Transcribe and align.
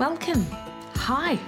Welcome. 0.00 0.44
Hi, 0.96 1.38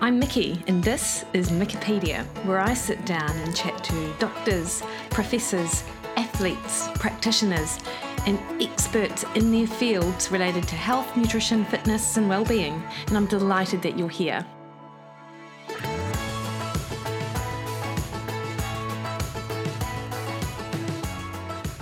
I'm 0.00 0.20
Mikki, 0.20 0.62
and 0.68 0.84
this 0.84 1.24
is 1.32 1.50
Mikkipedia, 1.50 2.24
where 2.44 2.60
I 2.60 2.72
sit 2.72 3.04
down 3.04 3.30
and 3.38 3.56
chat 3.56 3.82
to 3.82 4.14
doctors, 4.20 4.84
professors, 5.10 5.82
athletes, 6.16 6.86
practitioners, 6.94 7.80
and 8.24 8.38
experts 8.62 9.24
in 9.34 9.50
their 9.50 9.66
fields 9.66 10.30
related 10.30 10.62
to 10.68 10.76
health, 10.76 11.16
nutrition, 11.16 11.64
fitness, 11.64 12.16
and 12.16 12.28
well-being. 12.28 12.80
And 13.08 13.16
I'm 13.16 13.26
delighted 13.26 13.82
that 13.82 13.98
you're 13.98 14.08
here. 14.08 14.46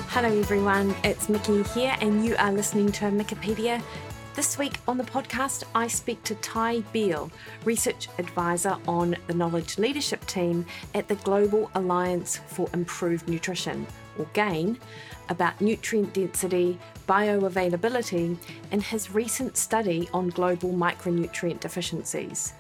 Hello, 0.08 0.30
everyone. 0.30 0.96
It's 1.04 1.28
Mikki 1.28 1.62
here, 1.74 1.94
and 2.00 2.24
you 2.24 2.36
are 2.38 2.50
listening 2.50 2.90
to 2.92 3.04
Mikkipedia. 3.10 3.82
This 4.36 4.58
week 4.58 4.80
on 4.86 4.98
the 4.98 5.04
podcast, 5.04 5.64
I 5.74 5.86
speak 5.86 6.22
to 6.24 6.34
Ty 6.34 6.80
Beal, 6.92 7.30
Research 7.64 8.08
Advisor 8.18 8.76
on 8.86 9.16
the 9.28 9.32
Knowledge 9.32 9.78
Leadership 9.78 10.26
Team 10.26 10.66
at 10.94 11.08
the 11.08 11.14
Global 11.14 11.70
Alliance 11.74 12.36
for 12.46 12.68
Improved 12.74 13.30
Nutrition, 13.30 13.86
or 14.18 14.26
GAIN, 14.34 14.76
about 15.30 15.58
nutrient 15.62 16.12
density, 16.12 16.78
bioavailability, 17.08 18.36
and 18.72 18.82
his 18.82 19.10
recent 19.10 19.56
study 19.56 20.06
on 20.12 20.28
global 20.28 20.70
micronutrient 20.70 21.60
deficiencies. 21.60 22.52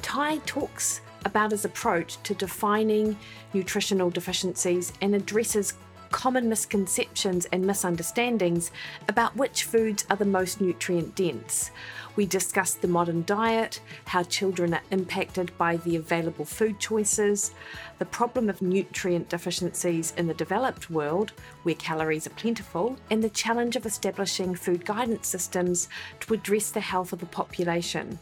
Ty 0.00 0.38
talks 0.46 1.02
about 1.26 1.50
his 1.50 1.66
approach 1.66 2.16
to 2.22 2.32
defining 2.32 3.18
nutritional 3.52 4.08
deficiencies 4.08 4.94
and 5.02 5.14
addresses 5.14 5.74
common 6.10 6.48
misconceptions 6.48 7.46
and 7.52 7.64
misunderstandings 7.64 8.70
about 9.08 9.36
which 9.36 9.64
foods 9.64 10.04
are 10.10 10.16
the 10.16 10.24
most 10.24 10.60
nutrient 10.60 11.14
dense. 11.14 11.70
We 12.16 12.26
discuss 12.26 12.74
the 12.74 12.88
modern 12.88 13.22
diet, 13.24 13.80
how 14.06 14.24
children 14.24 14.74
are 14.74 14.82
impacted 14.90 15.56
by 15.56 15.76
the 15.76 15.96
available 15.96 16.44
food 16.44 16.80
choices, 16.80 17.52
the 17.98 18.04
problem 18.04 18.48
of 18.48 18.60
nutrient 18.60 19.28
deficiencies 19.28 20.12
in 20.16 20.26
the 20.26 20.34
developed 20.34 20.90
world, 20.90 21.32
where 21.62 21.76
calories 21.76 22.26
are 22.26 22.30
plentiful, 22.30 22.96
and 23.10 23.22
the 23.22 23.30
challenge 23.30 23.76
of 23.76 23.86
establishing 23.86 24.54
food 24.54 24.84
guidance 24.84 25.28
systems 25.28 25.88
to 26.20 26.34
address 26.34 26.70
the 26.70 26.80
health 26.80 27.12
of 27.12 27.20
the 27.20 27.26
population, 27.26 28.18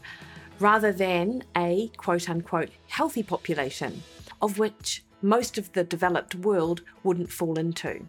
rather 0.59 0.91
than 0.91 1.43
a 1.55 1.91
quote 1.97 2.29
unquote 2.29 2.69
healthy 2.87 3.23
population, 3.23 4.03
of 4.41 4.59
which 4.59 5.03
most 5.21 5.57
of 5.57 5.71
the 5.73 5.83
developed 5.83 6.35
world 6.35 6.81
wouldn't 7.03 7.31
fall 7.31 7.57
into. 7.57 8.07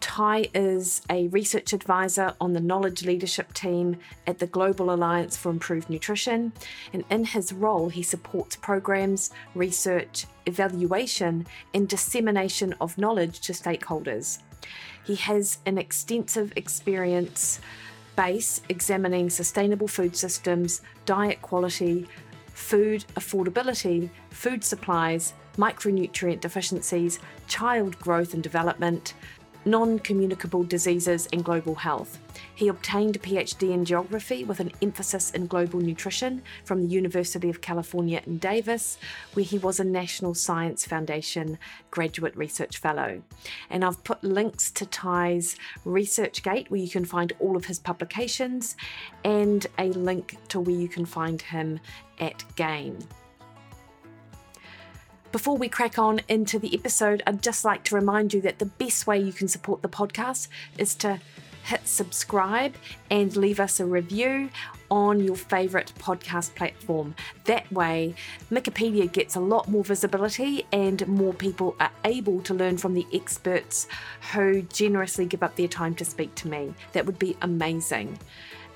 Ty 0.00 0.48
is 0.52 1.00
a 1.08 1.28
research 1.28 1.72
advisor 1.72 2.34
on 2.40 2.52
the 2.52 2.60
knowledge 2.60 3.04
leadership 3.04 3.54
team 3.54 3.96
at 4.26 4.40
the 4.40 4.48
Global 4.48 4.92
Alliance 4.92 5.36
for 5.36 5.50
Improved 5.50 5.88
Nutrition, 5.88 6.52
and 6.92 7.04
in 7.08 7.24
his 7.24 7.52
role, 7.52 7.88
he 7.88 8.02
supports 8.02 8.56
programs, 8.56 9.30
research, 9.54 10.26
evaluation, 10.46 11.46
and 11.72 11.88
dissemination 11.88 12.74
of 12.80 12.98
knowledge 12.98 13.40
to 13.42 13.52
stakeholders. 13.52 14.40
He 15.04 15.14
has 15.14 15.58
an 15.66 15.78
extensive 15.78 16.52
experience 16.56 17.60
base 18.16 18.60
examining 18.68 19.30
sustainable 19.30 19.88
food 19.88 20.16
systems, 20.16 20.82
diet 21.06 21.40
quality, 21.42 22.08
food 22.48 23.04
affordability, 23.14 24.10
food 24.30 24.64
supplies, 24.64 25.32
micronutrient 25.56 26.40
deficiencies, 26.40 27.18
child 27.46 27.98
growth 27.98 28.34
and 28.34 28.42
development, 28.42 29.14
non 29.64 29.98
communicable 29.98 30.64
diseases, 30.64 31.28
and 31.32 31.44
global 31.44 31.74
health. 31.74 32.18
He 32.54 32.68
obtained 32.68 33.16
a 33.16 33.18
PhD 33.18 33.72
in 33.72 33.84
geography 33.84 34.44
with 34.44 34.60
an 34.60 34.72
emphasis 34.80 35.30
in 35.30 35.46
global 35.46 35.80
nutrition 35.80 36.42
from 36.64 36.82
the 36.82 36.88
University 36.88 37.48
of 37.50 37.60
California 37.60 38.22
in 38.26 38.38
Davis, 38.38 38.98
where 39.34 39.44
he 39.44 39.58
was 39.58 39.80
a 39.80 39.84
National 39.84 40.34
Science 40.34 40.84
Foundation 40.84 41.58
Graduate 41.90 42.36
Research 42.36 42.78
Fellow. 42.78 43.22
And 43.70 43.84
I've 43.84 44.02
put 44.04 44.22
links 44.24 44.70
to 44.72 44.86
Ty's 44.86 45.56
ResearchGate, 45.84 46.70
where 46.70 46.80
you 46.80 46.90
can 46.90 47.04
find 47.04 47.32
all 47.38 47.56
of 47.56 47.66
his 47.66 47.78
publications, 47.78 48.76
and 49.24 49.66
a 49.78 49.88
link 49.90 50.36
to 50.48 50.60
where 50.60 50.76
you 50.76 50.88
can 50.88 51.06
find 51.06 51.40
him 51.40 51.80
at 52.18 52.44
GAIN. 52.56 52.98
Before 55.32 55.56
we 55.56 55.70
crack 55.70 55.98
on 55.98 56.20
into 56.28 56.58
the 56.58 56.74
episode, 56.74 57.22
I'd 57.26 57.42
just 57.42 57.64
like 57.64 57.84
to 57.84 57.94
remind 57.94 58.34
you 58.34 58.42
that 58.42 58.58
the 58.58 58.66
best 58.66 59.06
way 59.06 59.18
you 59.18 59.32
can 59.32 59.48
support 59.48 59.80
the 59.80 59.88
podcast 59.88 60.48
is 60.76 60.94
to 60.96 61.20
hit 61.64 61.88
subscribe 61.88 62.74
and 63.10 63.34
leave 63.34 63.58
us 63.58 63.80
a 63.80 63.86
review 63.86 64.50
on 64.90 65.20
your 65.20 65.36
favourite 65.36 65.90
podcast 65.98 66.54
platform. 66.54 67.14
That 67.46 67.72
way, 67.72 68.14
Mikkipedia 68.50 69.10
gets 69.10 69.34
a 69.34 69.40
lot 69.40 69.68
more 69.68 69.82
visibility 69.82 70.66
and 70.70 71.08
more 71.08 71.32
people 71.32 71.76
are 71.80 71.92
able 72.04 72.42
to 72.42 72.52
learn 72.52 72.76
from 72.76 72.92
the 72.92 73.06
experts 73.14 73.88
who 74.34 74.60
generously 74.60 75.24
give 75.24 75.42
up 75.42 75.56
their 75.56 75.66
time 75.66 75.94
to 75.94 76.04
speak 76.04 76.34
to 76.34 76.48
me. 76.48 76.74
That 76.92 77.06
would 77.06 77.18
be 77.18 77.38
amazing. 77.40 78.18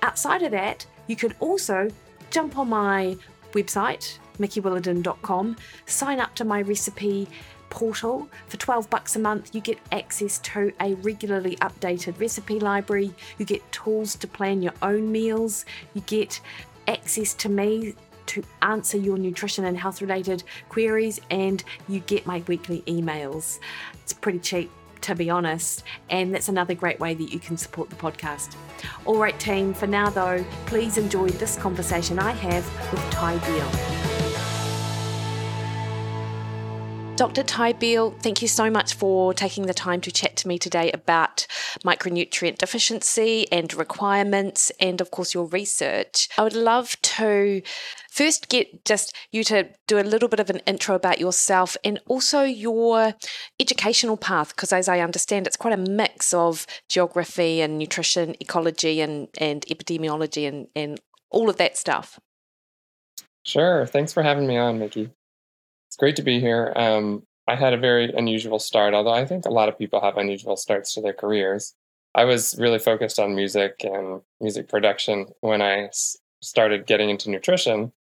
Outside 0.01 0.43
of 0.43 0.53
that, 0.53 0.87
you 1.07 1.17
could 1.17 1.37
also 1.39 1.91
jump 2.31 2.57
on 2.57 2.71
my 2.71 3.19
website, 3.53 4.19
mikkiwilliden.com, 4.39 5.57
sign 5.87 6.21
up 6.21 6.35
to 6.37 6.45
my 6.45 6.61
recipe 6.61 7.29
portal. 7.71 8.29
For 8.49 8.57
12 8.57 8.89
bucks 8.91 9.17
a 9.17 9.19
month, 9.19 9.55
you 9.55 9.61
get 9.61 9.79
access 9.93 10.39
to 10.39 10.73
a 10.81 10.95
regularly 10.95 11.57
updated 11.57 12.19
recipe 12.21 12.61
library, 12.61 13.13
you 13.39 13.45
get 13.45 13.71
tools 13.73 14.15
to 14.17 14.27
plan 14.27 14.63
your 14.63 14.75
own 14.83 15.11
meals, 15.11 15.65
you 15.95 16.01
get 16.03 16.41
access 16.89 17.35
to 17.35 17.49
me 17.49 17.95
to 18.27 18.43
answer 18.63 18.97
your 18.99 19.17
nutrition 19.17 19.65
and 19.65 19.79
health 19.79 20.01
related 20.01 20.43
queries, 20.69 21.21
and 21.31 21.63
you 21.89 22.01
get 22.01 22.27
my 22.27 22.43
weekly 22.49 22.83
emails. 22.83 23.59
It's 24.03 24.13
pretty 24.13 24.41
cheap 24.41 24.71
to 25.03 25.15
be 25.15 25.31
honest. 25.31 25.85
And 26.11 26.35
that's 26.35 26.49
another 26.49 26.75
great 26.75 26.99
way 26.99 27.15
that 27.15 27.33
you 27.33 27.39
can 27.39 27.57
support 27.57 27.91
the 27.91 27.97
podcast. 27.97 28.57
All 29.05 29.19
right, 29.19 29.39
team, 29.39 29.73
for 29.73 29.87
now 29.87 30.11
though, 30.11 30.45
please 30.67 30.99
enjoy 30.99 31.29
this 31.29 31.57
conversation 31.57 32.19
I 32.19 32.33
have 32.33 32.93
with 32.93 33.03
Ty 33.11 33.39
Beal. 33.47 34.16
Dr. 37.17 37.43
Ty 37.43 37.73
Beal, 37.73 38.11
thank 38.11 38.43
you 38.43 38.49
so 38.49 38.69
much 38.69 38.93
for 38.93 39.33
taking 39.33 39.65
the 39.65 39.73
time 39.73 40.03
to 40.03 40.13
chat 40.13 40.37
to 40.37 40.49
me 40.49 40.59
today 40.59 40.93
about 40.93 41.47
micronutrient 41.83 42.59
deficiency 42.59 43.51
and 43.51 43.73
requirements, 43.73 44.71
and 44.79 45.01
of 45.01 45.11
course, 45.11 45.33
your 45.33 45.47
research. 45.47 46.29
I 46.37 46.43
would 46.43 46.53
love 46.53 47.01
to 47.01 47.63
first 48.11 48.51
get 48.51 48.85
just 48.85 49.17
you 49.33 49.45
to 49.45 49.67
do 49.87 49.99
a 49.99 50.01
little 50.01 50.29
bit 50.29 50.41
of 50.41 50.51
an 50.51 50.59
intro 50.67 50.95
about 50.95 51.19
yourself 51.19 51.75
and 51.83 51.99
also 52.07 52.43
your 52.43 53.15
educational 53.59 54.19
path, 54.19 54.55
because 54.55 54.71
as 54.71 54.87
I 54.87 55.01
understand, 55.01 55.47
it's 55.47 55.57
quite 55.57 55.73
a 55.73 55.91
mix 55.91 56.35
of 56.35 56.67
geography 56.87 57.63
and 57.63 57.79
nutrition, 57.79 58.37
ecology, 58.41 59.01
and, 59.01 59.29
and 59.39 59.63
epidemiology, 59.63 60.47
and, 60.47 60.67
and 60.77 61.01
all 61.31 61.49
of 61.49 61.57
that 61.57 61.79
stuff. 61.79 62.21
Sure. 63.43 63.87
Thanks 63.87 64.13
for 64.13 64.23
having 64.23 64.47
me 64.47 64.59
on, 64.59 64.79
Mikki. 64.79 65.11
It's 65.89 65.97
great 65.97 66.17
to 66.17 66.23
be 66.23 66.41
here. 66.41 66.73
Um, 66.77 67.23
I 67.49 67.55
had 67.55 67.73
a 67.73 67.79
very 67.79 68.13
unusual 68.13 68.59
start, 68.59 68.93
although 68.93 69.13
I 69.13 69.25
think 69.25 69.47
a 69.47 69.51
lot 69.51 69.69
of 69.69 69.79
people 69.79 70.01
have 70.01 70.17
unusual 70.17 70.57
starts 70.57 70.93
to 70.95 71.01
their 71.01 71.13
careers. 71.13 71.75
I 72.15 72.25
was 72.25 72.57
really 72.59 72.79
focused 72.79 73.19
on 73.19 73.35
music 73.35 73.85
and 73.85 74.23
music 74.41 74.69
production 74.69 75.27
when 75.41 75.63
I 75.63 75.91
started 76.43 76.87
getting 76.87 77.11
into 77.11 77.31
nutrition 77.31 77.93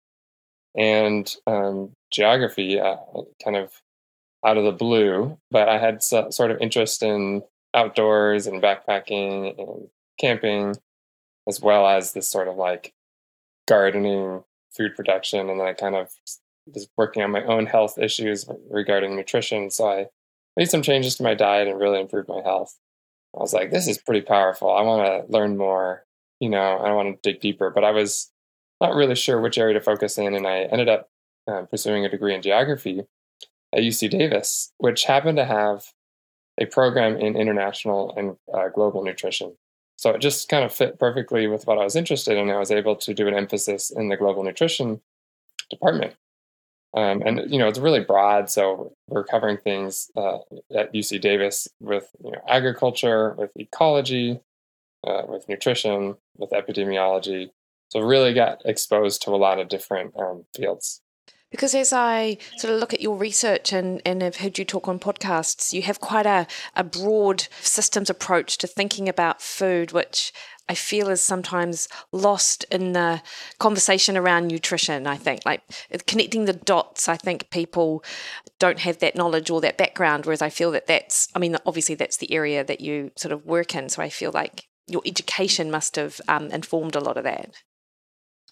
and 0.75 1.33
um, 1.47 1.91
geography, 2.11 2.79
uh, 2.79 2.95
kind 3.43 3.55
of 3.55 3.81
out 4.45 4.57
of 4.57 4.63
the 4.63 4.71
blue. 4.71 5.37
But 5.51 5.69
I 5.69 5.77
had 5.77 6.01
so, 6.01 6.29
sort 6.31 6.51
of 6.51 6.61
interest 6.61 7.03
in 7.03 7.43
outdoors 7.73 8.47
and 8.47 8.63
backpacking 8.63 9.59
and 9.59 9.87
camping, 10.19 10.75
as 11.47 11.61
well 11.61 11.85
as 11.85 12.13
this 12.13 12.29
sort 12.29 12.47
of 12.47 12.55
like 12.55 12.93
gardening, 13.67 14.43
food 14.75 14.95
production. 14.95 15.49
And 15.49 15.59
then 15.59 15.67
I 15.67 15.73
kind 15.73 15.95
of 15.95 16.09
was 16.73 16.87
working 16.97 17.23
on 17.23 17.31
my 17.31 17.43
own 17.43 17.65
health 17.65 17.97
issues 17.97 18.47
regarding 18.69 19.15
nutrition. 19.15 19.69
So 19.69 19.89
I 19.89 20.07
made 20.57 20.69
some 20.69 20.81
changes 20.81 21.15
to 21.15 21.23
my 21.23 21.33
diet 21.33 21.67
and 21.67 21.79
really 21.79 21.99
improved 21.99 22.29
my 22.29 22.41
health. 22.41 22.77
I 23.35 23.39
was 23.39 23.53
like, 23.53 23.71
this 23.71 23.87
is 23.87 23.97
pretty 23.97 24.21
powerful. 24.21 24.71
I 24.71 24.81
want 24.81 25.27
to 25.27 25.31
learn 25.31 25.57
more, 25.57 26.05
you 26.39 26.49
know, 26.49 26.77
I 26.77 26.93
want 26.93 27.21
to 27.21 27.31
dig 27.31 27.41
deeper. 27.41 27.69
But 27.69 27.83
I 27.83 27.91
was 27.91 28.31
not 28.81 28.95
really 28.95 29.15
sure 29.15 29.39
which 29.39 29.57
area 29.57 29.73
to 29.73 29.81
focus 29.81 30.17
in. 30.17 30.33
And 30.33 30.47
I 30.47 30.61
ended 30.63 30.89
up 30.89 31.09
uh, 31.47 31.63
pursuing 31.63 32.05
a 32.05 32.09
degree 32.09 32.33
in 32.33 32.41
geography 32.41 33.03
at 33.73 33.81
UC 33.81 34.09
Davis, 34.09 34.71
which 34.77 35.03
happened 35.03 35.37
to 35.37 35.45
have 35.45 35.85
a 36.59 36.65
program 36.65 37.17
in 37.17 37.35
international 37.35 38.13
and 38.15 38.37
uh, 38.53 38.69
global 38.69 39.03
nutrition. 39.03 39.55
So 39.97 40.11
it 40.11 40.19
just 40.19 40.49
kind 40.49 40.63
of 40.63 40.73
fit 40.73 40.99
perfectly 40.99 41.47
with 41.47 41.67
what 41.67 41.77
I 41.77 41.83
was 41.83 41.95
interested 41.95 42.37
in. 42.37 42.49
I 42.49 42.57
was 42.57 42.71
able 42.71 42.95
to 42.97 43.13
do 43.13 43.27
an 43.27 43.33
emphasis 43.33 43.91
in 43.91 44.09
the 44.09 44.17
global 44.17 44.43
nutrition 44.43 45.01
department. 45.69 46.15
Um, 46.95 47.21
and 47.25 47.51
you 47.51 47.59
know 47.59 47.67
it's 47.67 47.79
really 47.79 47.99
broad, 47.99 48.49
so 48.49 48.93
we're 49.09 49.25
covering 49.25 49.57
things 49.57 50.09
uh, 50.15 50.37
at 50.73 50.93
UC 50.93 51.19
Davis 51.19 51.67
with 51.81 52.09
you 52.23 52.31
know, 52.31 52.41
agriculture, 52.47 53.35
with 53.37 53.51
ecology, 53.57 54.39
uh, 55.05 55.23
with 55.27 55.47
nutrition, 55.47 56.15
with 56.37 56.51
epidemiology, 56.51 57.51
So 57.89 57.99
really 57.99 58.33
got 58.33 58.61
exposed 58.65 59.21
to 59.23 59.31
a 59.31 59.37
lot 59.37 59.59
of 59.59 59.67
different 59.67 60.13
um, 60.17 60.45
fields. 60.55 61.01
Because 61.51 61.75
as 61.75 61.93
I 61.93 62.37
sort 62.57 62.73
of 62.73 62.79
look 62.79 62.93
at 62.93 63.01
your 63.01 63.15
research 63.15 63.71
and, 63.71 64.01
and 64.05 64.21
have 64.21 64.37
heard 64.37 64.57
you 64.57 64.65
talk 64.65 64.87
on 64.87 64.99
podcasts, 64.99 65.71
you 65.71 65.83
have 65.83 66.01
quite 66.01 66.25
a, 66.25 66.47
a 66.75 66.83
broad 66.83 67.47
systems 67.61 68.09
approach 68.09 68.57
to 68.57 68.67
thinking 68.67 69.07
about 69.07 69.41
food, 69.41 69.91
which 69.91 70.33
I 70.67 70.75
feel 70.75 71.09
is 71.09 71.21
sometimes 71.21 71.87
lost 72.11 72.65
in 72.71 72.93
the 72.93 73.21
conversation 73.59 74.17
around 74.17 74.47
nutrition. 74.47 75.07
I 75.07 75.15
think, 75.17 75.41
like 75.45 75.61
connecting 76.07 76.45
the 76.45 76.53
dots, 76.53 77.07
I 77.07 77.17
think 77.17 77.49
people 77.49 78.03
don't 78.59 78.79
have 78.79 78.99
that 78.99 79.15
knowledge 79.15 79.49
or 79.49 79.61
that 79.61 79.77
background. 79.77 80.25
Whereas 80.25 80.41
I 80.41 80.49
feel 80.49 80.71
that 80.71 80.87
that's, 80.87 81.27
I 81.35 81.39
mean, 81.39 81.57
obviously 81.65 81.95
that's 81.95 82.17
the 82.17 82.31
area 82.33 82.63
that 82.63 82.81
you 82.81 83.11
sort 83.15 83.31
of 83.31 83.45
work 83.45 83.75
in. 83.75 83.89
So 83.89 84.01
I 84.01 84.09
feel 84.09 84.31
like 84.31 84.67
your 84.87 85.01
education 85.05 85.71
must 85.71 85.95
have 85.95 86.19
um, 86.27 86.49
informed 86.51 86.95
a 86.95 86.99
lot 86.99 87.17
of 87.17 87.23
that. 87.23 87.51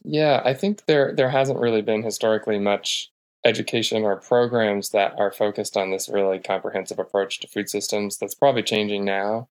Yeah, 0.04 0.42
I 0.44 0.54
think 0.54 0.86
there 0.86 1.14
there 1.16 1.30
hasn't 1.30 1.60
really 1.60 1.82
been 1.82 2.04
historically 2.04 2.60
much 2.60 3.10
education 3.46 4.04
or 4.04 4.20
programs 4.20 4.90
that 4.90 5.14
are 5.18 5.32
focused 5.32 5.78
on 5.78 5.92
this 5.92 6.10
really 6.10 6.40
comprehensive 6.40 7.00
approach 7.00 7.40
to 7.40 7.48
food 7.48 7.70
systems. 7.70 8.18
That's 8.18 8.36
probably 8.36 8.64
changing 8.64 9.06
now. 9.06 9.50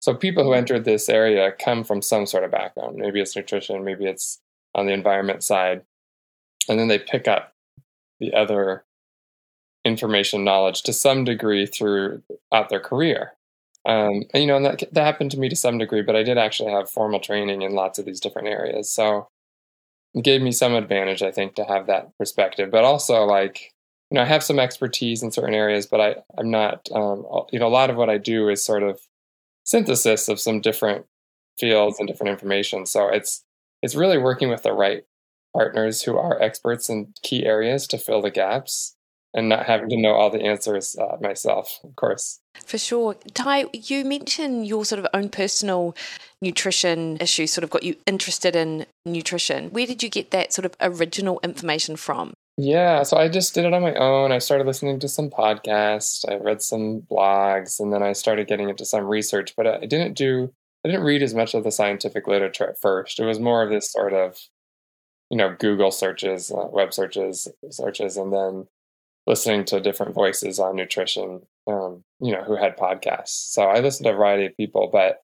So 0.00 0.14
people 0.14 0.44
who 0.44 0.50
mm-hmm. 0.50 0.82
this 0.84 1.08
area 1.08 1.52
come 1.52 1.84
from 1.84 2.02
some 2.02 2.26
sort 2.26 2.44
of 2.44 2.50
background. 2.50 2.96
Maybe 2.96 3.20
it's 3.20 3.34
nutrition, 3.34 3.84
maybe 3.84 4.06
it's 4.06 4.40
on 4.74 4.86
the 4.86 4.92
environment 4.92 5.42
side. 5.42 5.82
And 6.68 6.78
then 6.78 6.88
they 6.88 6.98
pick 6.98 7.26
up 7.26 7.52
the 8.20 8.34
other 8.34 8.84
information 9.84 10.44
knowledge 10.44 10.82
to 10.82 10.92
some 10.92 11.24
degree 11.24 11.66
throughout 11.66 12.68
their 12.68 12.80
career. 12.80 13.32
Um, 13.84 14.24
and, 14.34 14.42
you 14.42 14.46
know, 14.46 14.56
and 14.56 14.66
that, 14.66 14.82
that 14.92 15.04
happened 15.04 15.30
to 15.30 15.38
me 15.38 15.48
to 15.48 15.56
some 15.56 15.78
degree, 15.78 16.02
but 16.02 16.16
I 16.16 16.22
did 16.22 16.36
actually 16.36 16.72
have 16.72 16.90
formal 16.90 17.20
training 17.20 17.62
in 17.62 17.72
lots 17.72 17.98
of 17.98 18.04
these 18.04 18.20
different 18.20 18.48
areas. 18.48 18.90
So 18.90 19.28
it 20.14 20.24
gave 20.24 20.42
me 20.42 20.52
some 20.52 20.74
advantage, 20.74 21.22
I 21.22 21.30
think, 21.30 21.54
to 21.54 21.64
have 21.64 21.86
that 21.86 22.16
perspective. 22.18 22.70
But 22.70 22.84
also, 22.84 23.24
like, 23.24 23.72
you 24.10 24.16
know, 24.16 24.22
I 24.22 24.26
have 24.26 24.42
some 24.42 24.58
expertise 24.58 25.22
in 25.22 25.32
certain 25.32 25.54
areas, 25.54 25.86
but 25.86 26.00
I, 26.00 26.16
I'm 26.36 26.50
not, 26.50 26.88
um, 26.92 27.24
you 27.50 27.58
know, 27.58 27.66
a 27.66 27.68
lot 27.68 27.88
of 27.88 27.96
what 27.96 28.10
I 28.10 28.18
do 28.18 28.48
is 28.48 28.64
sort 28.64 28.82
of 28.82 29.00
synthesis 29.68 30.28
of 30.28 30.40
some 30.40 30.62
different 30.62 31.04
fields 31.58 31.98
and 31.98 32.08
different 32.08 32.30
information. 32.30 32.86
So 32.86 33.08
it's 33.08 33.44
it's 33.82 33.94
really 33.94 34.16
working 34.18 34.48
with 34.48 34.62
the 34.62 34.72
right 34.72 35.04
partners 35.54 36.02
who 36.02 36.16
are 36.16 36.40
experts 36.40 36.88
in 36.88 37.12
key 37.22 37.44
areas 37.44 37.86
to 37.88 37.98
fill 37.98 38.22
the 38.22 38.30
gaps 38.30 38.96
and 39.34 39.48
not 39.48 39.66
having 39.66 39.90
to 39.90 39.96
know 39.96 40.14
all 40.14 40.30
the 40.30 40.40
answers 40.42 40.96
uh, 40.96 41.16
myself, 41.20 41.80
of 41.84 41.94
course. 41.96 42.40
For 42.64 42.78
sure. 42.78 43.14
Ty, 43.34 43.66
you 43.74 44.04
mentioned 44.04 44.66
your 44.66 44.86
sort 44.86 45.00
of 45.00 45.06
own 45.12 45.28
personal 45.28 45.94
nutrition 46.40 47.18
issues 47.20 47.52
sort 47.52 47.62
of 47.62 47.70
got 47.70 47.82
you 47.82 47.96
interested 48.06 48.56
in 48.56 48.86
nutrition. 49.04 49.68
Where 49.70 49.86
did 49.86 50.02
you 50.02 50.08
get 50.08 50.30
that 50.30 50.52
sort 50.54 50.64
of 50.64 50.74
original 50.80 51.40
information 51.44 51.96
from? 51.96 52.32
Yeah, 52.60 53.04
so 53.04 53.16
I 53.16 53.28
just 53.28 53.54
did 53.54 53.64
it 53.64 53.72
on 53.72 53.82
my 53.82 53.94
own. 53.94 54.32
I 54.32 54.38
started 54.38 54.66
listening 54.66 54.98
to 55.00 55.08
some 55.08 55.30
podcasts, 55.30 56.28
I 56.28 56.34
read 56.36 56.60
some 56.60 57.02
blogs, 57.02 57.78
and 57.78 57.92
then 57.92 58.02
I 58.02 58.12
started 58.14 58.48
getting 58.48 58.68
into 58.68 58.84
some 58.84 59.04
research, 59.06 59.54
but 59.56 59.66
I 59.68 59.86
didn't 59.86 60.14
do 60.14 60.52
I 60.84 60.88
didn't 60.88 61.04
read 61.04 61.22
as 61.22 61.34
much 61.34 61.54
of 61.54 61.64
the 61.64 61.70
scientific 61.72 62.26
literature 62.26 62.68
at 62.68 62.80
first. 62.80 63.20
It 63.20 63.24
was 63.26 63.38
more 63.40 63.62
of 63.62 63.70
this 63.70 63.90
sort 63.92 64.12
of 64.12 64.38
you 65.30 65.38
know, 65.38 65.56
Google 65.58 65.90
searches, 65.92 66.52
uh, 66.52 66.68
web 66.70 66.94
searches, 66.94 67.48
searches 67.70 68.16
and 68.18 68.32
then 68.32 68.68
listening 69.26 69.64
to 69.66 69.80
different 69.80 70.14
voices 70.14 70.58
on 70.60 70.76
nutrition 70.76 71.42
um, 71.68 72.04
you 72.20 72.32
know, 72.32 72.42
who 72.44 72.56
had 72.56 72.76
podcasts. 72.78 73.52
So 73.52 73.64
I 73.64 73.80
listened 73.80 74.06
to 74.06 74.12
a 74.12 74.16
variety 74.16 74.46
of 74.46 74.56
people, 74.56 74.88
but 74.92 75.22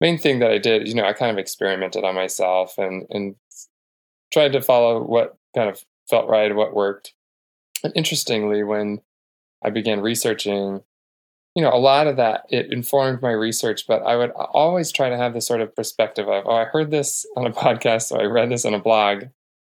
main 0.00 0.18
thing 0.18 0.40
that 0.40 0.52
I 0.52 0.58
did, 0.58 0.88
you 0.88 0.94
know, 0.94 1.04
I 1.06 1.14
kind 1.14 1.32
of 1.32 1.38
experimented 1.38 2.04
on 2.04 2.14
myself 2.16 2.78
and 2.78 3.06
and 3.10 3.36
tried 4.32 4.52
to 4.52 4.62
follow 4.62 5.02
what 5.02 5.36
kind 5.54 5.68
of 5.68 5.84
felt 6.08 6.28
right, 6.28 6.54
what 6.54 6.74
worked. 6.74 7.14
And 7.84 7.92
interestingly, 7.96 8.62
when 8.62 9.00
I 9.64 9.70
began 9.70 10.00
researching, 10.00 10.82
you 11.54 11.62
know, 11.62 11.72
a 11.72 11.78
lot 11.78 12.06
of 12.06 12.16
that 12.16 12.44
it 12.48 12.72
informed 12.72 13.22
my 13.22 13.30
research, 13.30 13.86
but 13.86 14.02
I 14.02 14.16
would 14.16 14.30
always 14.30 14.90
try 14.90 15.08
to 15.10 15.16
have 15.16 15.34
this 15.34 15.46
sort 15.46 15.60
of 15.60 15.74
perspective 15.74 16.28
of, 16.28 16.44
oh, 16.46 16.56
I 16.56 16.64
heard 16.64 16.90
this 16.90 17.26
on 17.36 17.46
a 17.46 17.50
podcast, 17.52 18.12
or 18.12 18.20
I 18.20 18.24
read 18.24 18.50
this 18.50 18.64
on 18.64 18.74
a 18.74 18.80
blog. 18.80 19.24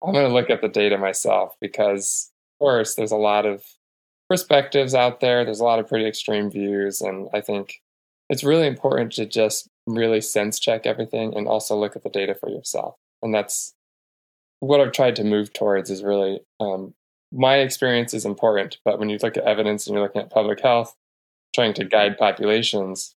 I'm 0.03 0.13
going 0.13 0.27
to 0.27 0.33
look 0.33 0.51
at 0.51 0.63
the 0.63 0.69
data 0.69 0.97
myself 0.99 1.55
because, 1.61 2.31
of 2.55 2.65
course, 2.65 2.95
there's 2.95 3.13
a 3.13 3.17
lot 3.17 3.47
of 3.47 3.65
perspectives 4.29 4.95
out 4.95 5.21
there. 5.21 5.45
There's 5.45 5.61
a 5.61 5.65
lot 5.65 5.79
of 5.79 5.89
pretty 5.89 6.07
extreme 6.07 6.51
views, 6.51 7.01
and 7.01 7.29
I 7.35 7.41
think 7.41 7.83
it's 8.29 8.45
really 8.45 8.67
important 8.67 9.13
to 9.13 9.27
just 9.27 9.69
really 9.87 10.21
sense 10.21 10.59
check 10.61 10.87
everything 10.87 11.37
and 11.37 11.49
also 11.49 11.77
look 11.77 11.97
at 11.97 12.03
the 12.03 12.11
data 12.11 12.35
for 12.35 12.49
yourself. 12.49 12.95
And 13.23 13.35
that's 13.35 13.75
what 14.61 14.81
I've 14.81 14.93
tried 14.93 15.17
to 15.17 15.25
move 15.25 15.53
towards 15.53 15.91
is 15.91 16.03
really 16.03 16.41
um, 16.61 16.95
my 17.33 17.57
experience 17.57 18.15
is 18.15 18.25
important, 18.25 18.79
but 18.85 18.99
when 18.99 19.09
you 19.09 19.19
look 19.23 19.37
at 19.37 19.45
evidence 19.45 19.87
and 19.87 19.95
you're 19.95 20.03
looking 20.03 20.23
at 20.23 20.31
public 20.31 20.61
health, 20.61 20.97
trying 21.55 21.75
to 21.75 21.85
guide 21.85 22.19
populations, 22.19 23.15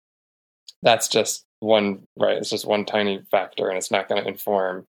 that's 0.82 1.08
just 1.08 1.46
one 1.60 2.08
right. 2.18 2.38
It's 2.38 2.50
just 2.50 2.66
one 2.66 2.86
tiny 2.86 3.22
factor, 3.32 3.70
and 3.70 3.78
it's 3.78 3.92
not 3.92 4.08
going 4.08 4.24
to 4.24 4.30
inform 4.30 4.88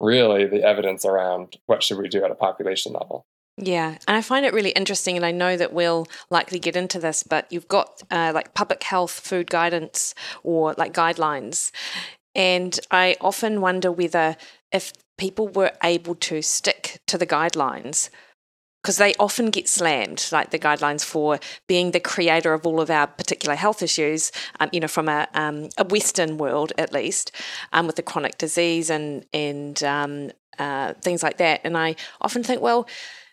really 0.00 0.46
the 0.46 0.62
evidence 0.62 1.04
around 1.04 1.56
what 1.66 1.82
should 1.82 1.98
we 1.98 2.08
do 2.08 2.24
at 2.24 2.30
a 2.30 2.34
population 2.34 2.92
level. 2.92 3.24
Yeah, 3.58 3.98
and 4.08 4.16
I 4.16 4.22
find 4.22 4.46
it 4.46 4.54
really 4.54 4.70
interesting, 4.70 5.16
and 5.16 5.26
I 5.26 5.30
know 5.30 5.56
that 5.56 5.72
we'll 5.72 6.06
likely 6.30 6.58
get 6.58 6.76
into 6.76 6.98
this, 6.98 7.22
but 7.22 7.46
you've 7.50 7.68
got 7.68 8.02
uh, 8.10 8.32
like 8.34 8.54
public 8.54 8.82
health 8.82 9.12
food 9.12 9.50
guidance 9.50 10.14
or 10.42 10.74
like 10.78 10.94
guidelines. 10.94 11.70
And 12.34 12.78
I 12.90 13.16
often 13.20 13.60
wonder 13.60 13.92
whether 13.92 14.36
if 14.72 14.92
people 15.18 15.48
were 15.48 15.72
able 15.82 16.14
to 16.14 16.42
stick 16.42 17.00
to 17.06 17.18
the 17.18 17.26
guidelines, 17.26 18.10
because 18.82 18.96
they 18.96 19.14
often 19.20 19.50
get 19.50 19.68
slammed, 19.68 20.28
like 20.32 20.50
the 20.50 20.58
guidelines 20.58 21.04
for 21.04 21.38
being 21.68 21.92
the 21.92 22.00
creator 22.00 22.52
of 22.52 22.66
all 22.66 22.80
of 22.80 22.90
our 22.90 23.06
particular 23.06 23.54
health 23.54 23.80
issues, 23.80 24.32
um, 24.58 24.68
you 24.72 24.80
know, 24.80 24.88
from 24.88 25.08
a, 25.08 25.28
um, 25.34 25.68
a 25.78 25.84
Western 25.84 26.36
world 26.36 26.72
at 26.76 26.92
least, 26.92 27.30
um, 27.72 27.86
with 27.86 27.94
the 27.94 28.02
chronic 28.02 28.38
disease 28.38 28.90
and 28.90 29.24
and 29.32 29.84
um, 29.84 30.32
uh, 30.58 30.94
things 30.94 31.22
like 31.22 31.36
that. 31.38 31.60
And 31.62 31.78
I 31.78 31.94
often 32.20 32.42
think, 32.42 32.60
well, 32.60 32.88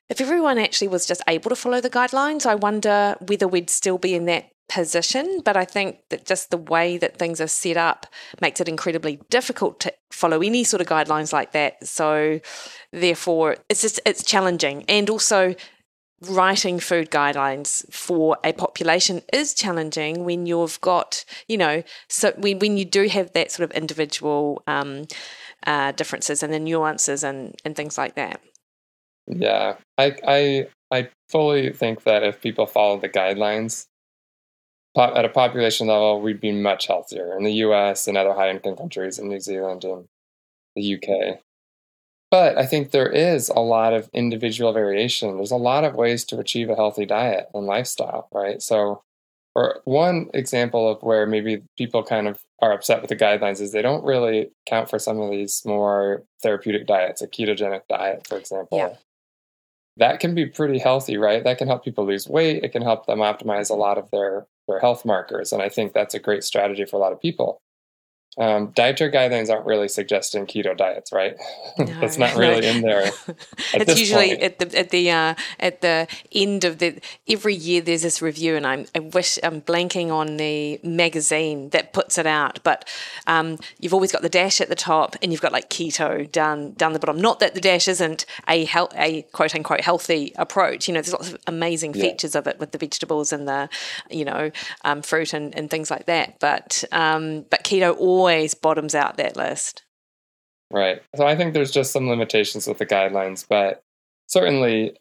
if 0.07 0.21
everyone 0.21 0.59
actually 0.59 0.87
was 0.87 1.07
just 1.07 1.23
able 1.27 1.49
to 1.49 1.55
follow 1.55 1.81
the 1.81 1.89
guidelines, 1.89 2.45
I 2.45 2.55
wonder 2.55 3.15
whether 3.27 3.47
we'd 3.47 3.69
still 3.71 3.97
be 3.97 4.13
in 4.13 4.25
that 4.25 4.51
position. 4.69 5.41
But 5.43 5.57
I 5.57 5.65
think 5.65 5.99
that 6.09 6.25
just 6.25 6.51
the 6.51 6.57
way 6.57 6.97
that 6.97 7.17
things 7.17 7.41
are 7.41 7.47
set 7.47 7.77
up 7.77 8.05
makes 8.41 8.61
it 8.61 8.69
incredibly 8.69 9.19
difficult 9.29 9.79
to 9.81 9.93
follow 10.11 10.41
any 10.41 10.63
sort 10.63 10.81
of 10.81 10.87
guidelines 10.87 11.33
like 11.33 11.51
that. 11.51 11.85
So 11.85 12.39
therefore 12.91 13.57
it's 13.67 13.81
just 13.81 13.99
it's 14.05 14.23
challenging. 14.23 14.85
And 14.87 15.09
also 15.09 15.55
writing 16.21 16.79
food 16.79 17.09
guidelines 17.09 17.91
for 17.93 18.37
a 18.43 18.51
population 18.53 19.21
is 19.31 19.53
challenging 19.53 20.25
when 20.25 20.45
you've 20.45 20.79
got, 20.81 21.23
you 21.47 21.57
know, 21.57 21.81
so 22.09 22.33
when, 22.37 22.59
when 22.59 22.77
you 22.77 22.85
do 22.85 23.07
have 23.07 23.31
that 23.33 23.51
sort 23.51 23.69
of 23.69 23.75
individual 23.75 24.61
um, 24.67 25.05
uh, 25.65 25.91
differences 25.93 26.43
and 26.43 26.53
the 26.53 26.59
nuances 26.59 27.23
and, 27.23 27.55
and 27.63 27.75
things 27.75 27.97
like 27.97 28.15
that. 28.15 28.41
Yeah, 29.27 29.75
I 29.97 30.15
I 30.27 30.67
I 30.91 31.09
fully 31.29 31.71
think 31.71 32.03
that 32.03 32.23
if 32.23 32.41
people 32.41 32.65
follow 32.65 32.99
the 32.99 33.09
guidelines 33.09 33.85
at 34.97 35.25
a 35.25 35.29
population 35.29 35.87
level, 35.87 36.21
we'd 36.21 36.41
be 36.41 36.51
much 36.51 36.87
healthier 36.87 37.35
in 37.37 37.43
the 37.43 37.53
U.S. 37.53 38.07
and 38.07 38.17
other 38.17 38.33
high-income 38.33 38.75
countries 38.75 39.19
in 39.19 39.29
New 39.29 39.39
Zealand 39.39 39.83
and 39.83 40.07
the 40.75 40.81
U.K. 40.81 41.39
But 42.31 42.57
I 42.57 42.65
think 42.65 42.91
there 42.91 43.09
is 43.09 43.49
a 43.49 43.59
lot 43.59 43.93
of 43.93 44.09
individual 44.13 44.71
variation. 44.71 45.37
There's 45.37 45.51
a 45.51 45.57
lot 45.57 45.83
of 45.83 45.95
ways 45.95 46.23
to 46.25 46.39
achieve 46.39 46.69
a 46.69 46.75
healthy 46.75 47.05
diet 47.05 47.49
and 47.53 47.65
lifestyle, 47.65 48.27
right? 48.31 48.61
So, 48.61 49.01
or 49.55 49.81
one 49.85 50.29
example 50.33 50.89
of 50.89 51.01
where 51.01 51.25
maybe 51.25 51.63
people 51.75 52.03
kind 52.03 52.27
of 52.27 52.39
are 52.61 52.71
upset 52.71 53.01
with 53.01 53.09
the 53.09 53.15
guidelines 53.15 53.61
is 53.61 53.71
they 53.71 53.81
don't 53.81 54.03
really 54.03 54.51
count 54.67 54.89
for 54.89 54.99
some 54.99 55.19
of 55.19 55.31
these 55.31 55.63
more 55.65 56.23
therapeutic 56.43 56.85
diets, 56.85 57.21
a 57.21 57.27
ketogenic 57.27 57.81
diet, 57.89 58.27
for 58.27 58.37
example. 58.37 58.77
Yeah 58.77 58.95
that 59.99 60.19
can 60.19 60.35
be 60.35 60.45
pretty 60.45 60.79
healthy, 60.79 61.17
right? 61.17 61.43
That 61.43 61.57
can 61.57 61.67
help 61.67 61.83
people 61.83 62.05
lose 62.05 62.27
weight. 62.27 62.63
It 62.63 62.71
can 62.71 62.81
help 62.81 63.05
them 63.05 63.19
optimize 63.19 63.69
a 63.69 63.75
lot 63.75 63.97
of 63.97 64.09
their 64.11 64.47
their 64.67 64.79
health 64.79 65.05
markers, 65.05 65.51
and 65.51 65.61
I 65.61 65.69
think 65.69 65.93
that's 65.93 66.13
a 66.13 66.19
great 66.19 66.43
strategy 66.43 66.85
for 66.85 66.97
a 66.97 66.99
lot 66.99 67.11
of 67.13 67.21
people. 67.21 67.61
Um, 68.37 68.67
dietary 68.67 69.11
guidelines 69.11 69.49
aren't 69.49 69.65
really 69.65 69.89
suggesting 69.89 70.45
keto 70.45 70.77
diets, 70.77 71.11
right? 71.11 71.35
No, 71.77 71.85
That's 71.99 72.17
not 72.17 72.35
really 72.37 72.61
no. 72.61 72.67
in 72.67 72.81
there. 72.81 73.11
it's 73.73 73.99
usually 73.99 74.29
point. 74.29 74.41
at 74.41 74.59
the 74.59 74.79
at 74.79 74.89
the 74.91 75.11
uh, 75.11 75.35
at 75.59 75.81
the 75.81 76.07
end 76.31 76.63
of 76.63 76.77
the 76.77 77.01
every 77.27 77.55
year. 77.55 77.81
There's 77.81 78.03
this 78.03 78.21
review, 78.21 78.55
and 78.55 78.65
I'm 78.65 78.85
I 78.95 78.99
wish 78.99 79.39
I'm 79.43 79.61
blanking 79.61 80.09
on 80.11 80.37
the 80.37 80.79
magazine 80.83 81.69
that 81.69 81.91
puts 81.91 82.17
it 82.17 82.27
out. 82.27 82.59
But 82.63 82.87
um, 83.27 83.57
you've 83.79 83.93
always 83.93 84.11
got 84.11 84.21
the 84.21 84.29
dash 84.29 84.61
at 84.61 84.69
the 84.69 84.75
top, 84.75 85.17
and 85.21 85.33
you've 85.33 85.41
got 85.41 85.51
like 85.51 85.69
keto 85.69 86.31
down 86.31 86.73
down 86.73 86.93
the 86.93 86.99
bottom. 86.99 87.19
Not 87.19 87.41
that 87.41 87.55
the 87.55 87.61
dash 87.61 87.89
isn't 87.89 88.25
a 88.47 88.63
health, 88.63 88.93
a 88.95 89.23
quote 89.33 89.53
unquote 89.53 89.81
healthy 89.81 90.33
approach. 90.37 90.87
You 90.87 90.93
know, 90.93 91.01
there's 91.01 91.13
lots 91.13 91.33
of 91.33 91.41
amazing 91.47 91.93
yeah. 91.93 92.03
features 92.03 92.35
of 92.35 92.47
it 92.47 92.57
with 92.57 92.71
the 92.71 92.77
vegetables 92.77 93.33
and 93.33 93.49
the 93.49 93.69
you 94.09 94.23
know 94.23 94.51
um, 94.85 95.01
fruit 95.01 95.33
and, 95.33 95.53
and 95.57 95.69
things 95.69 95.91
like 95.91 96.05
that. 96.05 96.39
But 96.39 96.85
um, 96.93 97.45
but 97.49 97.65
keto 97.65 97.97
always 97.97 98.18
always 98.19 98.53
bottoms 98.53 98.93
out 98.93 99.17
that 99.17 99.37
list. 99.37 99.83
Right. 100.71 101.01
So 101.15 101.25
I 101.25 101.35
think 101.35 101.53
there's 101.53 101.71
just 101.71 101.91
some 101.91 102.07
limitations 102.07 102.67
with 102.67 102.77
the 102.77 102.85
guidelines, 102.85 103.45
but 103.47 103.81
certainly 104.27 104.97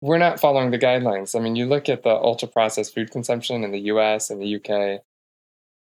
we're 0.00 0.18
not 0.18 0.38
following 0.38 0.70
the 0.70 0.78
guidelines. 0.78 1.34
I 1.34 1.42
mean, 1.42 1.56
you 1.56 1.66
look 1.66 1.88
at 1.88 2.02
the 2.02 2.10
ultra 2.10 2.46
processed 2.46 2.94
food 2.94 3.10
consumption 3.10 3.64
in 3.64 3.72
the 3.72 3.80
US 3.92 4.30
and 4.30 4.40
the 4.40 4.56
UK. 4.56 5.00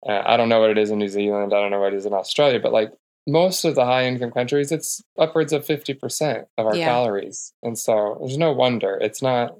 Uh, 0.08 0.24
I 0.26 0.38
don't 0.38 0.50
know 0.50 0.62
what 0.62 0.70
it 0.70 0.78
is 0.78 0.92
in 0.92 1.00
New 1.00 1.10
Zealand. 1.10 1.54
I 1.54 1.60
don't 1.60 1.72
know 1.72 1.80
what 1.80 1.94
it 1.94 1.98
is 1.98 2.06
in 2.06 2.14
Australia, 2.14 2.60
but 2.60 2.72
like 2.72 2.94
most 3.26 3.66
of 3.66 3.76
the 3.76 3.86
high 3.86 4.06
income 4.06 4.32
countries, 4.32 4.72
it's 4.72 5.04
upwards 5.18 5.52
of 5.52 5.66
50% 5.66 6.46
of 6.58 6.66
our 6.66 6.76
yeah. 6.76 6.86
calories. 6.86 7.54
And 7.64 7.78
so 7.78 8.18
there's 8.22 8.38
no 8.38 8.54
wonder. 8.54 8.98
It's 9.02 9.22
not, 9.22 9.58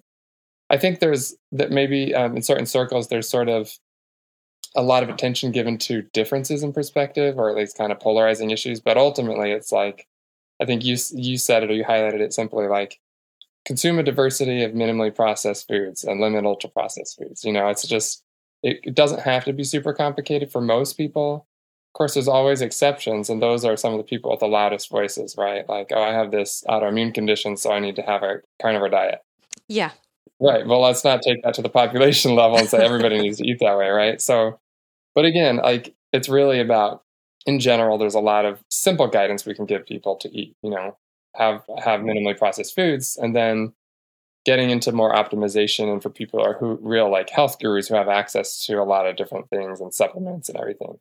I 0.70 0.78
think 0.78 1.00
there's 1.00 1.36
that 1.52 1.72
maybe 1.72 2.14
um, 2.16 2.38
in 2.38 2.44
certain 2.44 2.68
circles, 2.68 3.08
there's 3.08 3.28
sort 3.28 3.50
of 3.50 3.74
a 4.76 4.82
lot 4.82 5.04
of 5.04 5.10
attention 5.10 5.52
given 5.52 5.78
to 5.80 6.04
differences 6.14 6.64
in 6.64 6.74
perspective 6.74 7.38
or 7.38 7.50
at 7.50 7.56
least 7.56 7.78
kind 7.78 7.92
of 7.92 8.00
polarizing 8.00 8.52
issues. 8.52 8.80
But 8.80 8.98
ultimately, 8.98 9.52
it's 9.52 9.72
like, 9.72 10.08
I 10.62 10.66
think 10.66 10.84
you, 10.84 10.98
you 11.14 11.38
said 11.38 11.64
it 11.64 11.72
or 11.72 11.74
you 11.74 11.84
highlighted 11.84 12.20
it 12.20 12.34
simply 12.34 12.68
like 12.68 13.00
consume 13.66 14.00
a 14.00 14.04
diversity 14.04 14.64
of 14.64 14.72
minimally 14.72 15.14
processed 15.14 15.68
foods 15.68 16.04
and 16.04 16.22
limit 16.22 16.46
ultra 16.46 16.70
processed 16.70 17.18
foods. 17.18 17.44
You 17.44 17.54
know, 17.54 17.68
it's 17.70 17.88
just, 17.88 18.24
it, 18.64 18.80
it 18.84 18.96
doesn't 18.96 19.22
have 19.22 19.46
to 19.46 19.54
be 19.54 19.64
super 19.64 19.94
complicated 19.94 20.52
for 20.52 20.62
most 20.62 20.98
people 20.98 21.48
Of 21.90 21.98
course, 21.98 22.14
there's 22.14 22.28
always 22.28 22.62
exceptions, 22.62 23.30
and 23.30 23.42
those 23.42 23.66
are 23.66 23.76
some 23.76 23.94
of 23.94 23.98
the 23.98 24.04
people 24.04 24.30
with 24.30 24.42
the 24.42 24.48
loudest 24.48 24.90
voices, 24.90 25.36
right? 25.36 25.68
Like, 25.68 25.88
oh, 25.92 26.02
I 26.02 26.12
have 26.14 26.30
this 26.30 26.64
autoimmune 26.70 27.14
condition, 27.14 27.58
so 27.58 27.72
I 27.72 27.80
need 27.80 27.96
to 27.96 28.04
have 28.04 28.22
a 28.22 28.42
carnivore 28.62 28.90
diet. 28.90 29.22
Yeah. 29.68 29.92
Right. 30.40 30.68
Well, 30.68 30.82
let's 30.82 31.04
not 31.04 31.22
take 31.24 31.42
that 31.44 31.56
to 31.56 31.62
the 31.62 31.70
population 31.70 32.36
level 32.36 32.58
and 32.58 32.70
say 32.70 32.84
everybody 32.84 33.20
needs 33.20 33.38
to 33.40 33.46
eat 33.48 33.60
that 33.60 33.78
way, 33.78 33.90
right? 33.90 34.22
So, 34.22 34.60
but 35.16 35.26
again, 35.26 35.58
like, 35.58 35.96
it's 36.14 36.30
really 36.30 36.60
about, 36.60 37.04
in 37.46 37.60
general, 37.60 37.98
there's 37.98 38.16
a 38.16 38.20
lot 38.20 38.46
of 38.46 38.64
simple 38.70 39.08
guidance 39.08 39.46
we 39.46 39.56
can 39.56 39.66
give 39.66 39.86
people 39.86 40.16
to 40.18 40.30
eat, 40.38 40.56
you 40.64 40.70
know, 40.72 40.98
have 41.36 41.64
have 41.84 42.02
minimally 42.02 42.38
processed 42.38 42.76
foods, 42.76 43.18
and 43.22 43.36
then 43.36 43.74
getting 44.46 44.70
into 44.72 44.92
more 44.92 45.14
optimization 45.14 45.92
and 45.92 46.02
for 46.04 46.10
people 46.10 46.54
who 46.60 46.80
real 46.82 47.12
like 47.12 47.30
health 47.30 47.60
gurus 47.60 47.88
who 47.90 47.96
have 47.96 48.10
access 48.10 48.66
to 48.66 48.76
a 48.82 48.86
lot 48.86 49.08
of 49.08 49.18
different 49.18 49.50
things 49.50 49.82
and 49.82 49.94
supplements 49.94 50.50
and 50.50 50.58
everything 50.60 50.96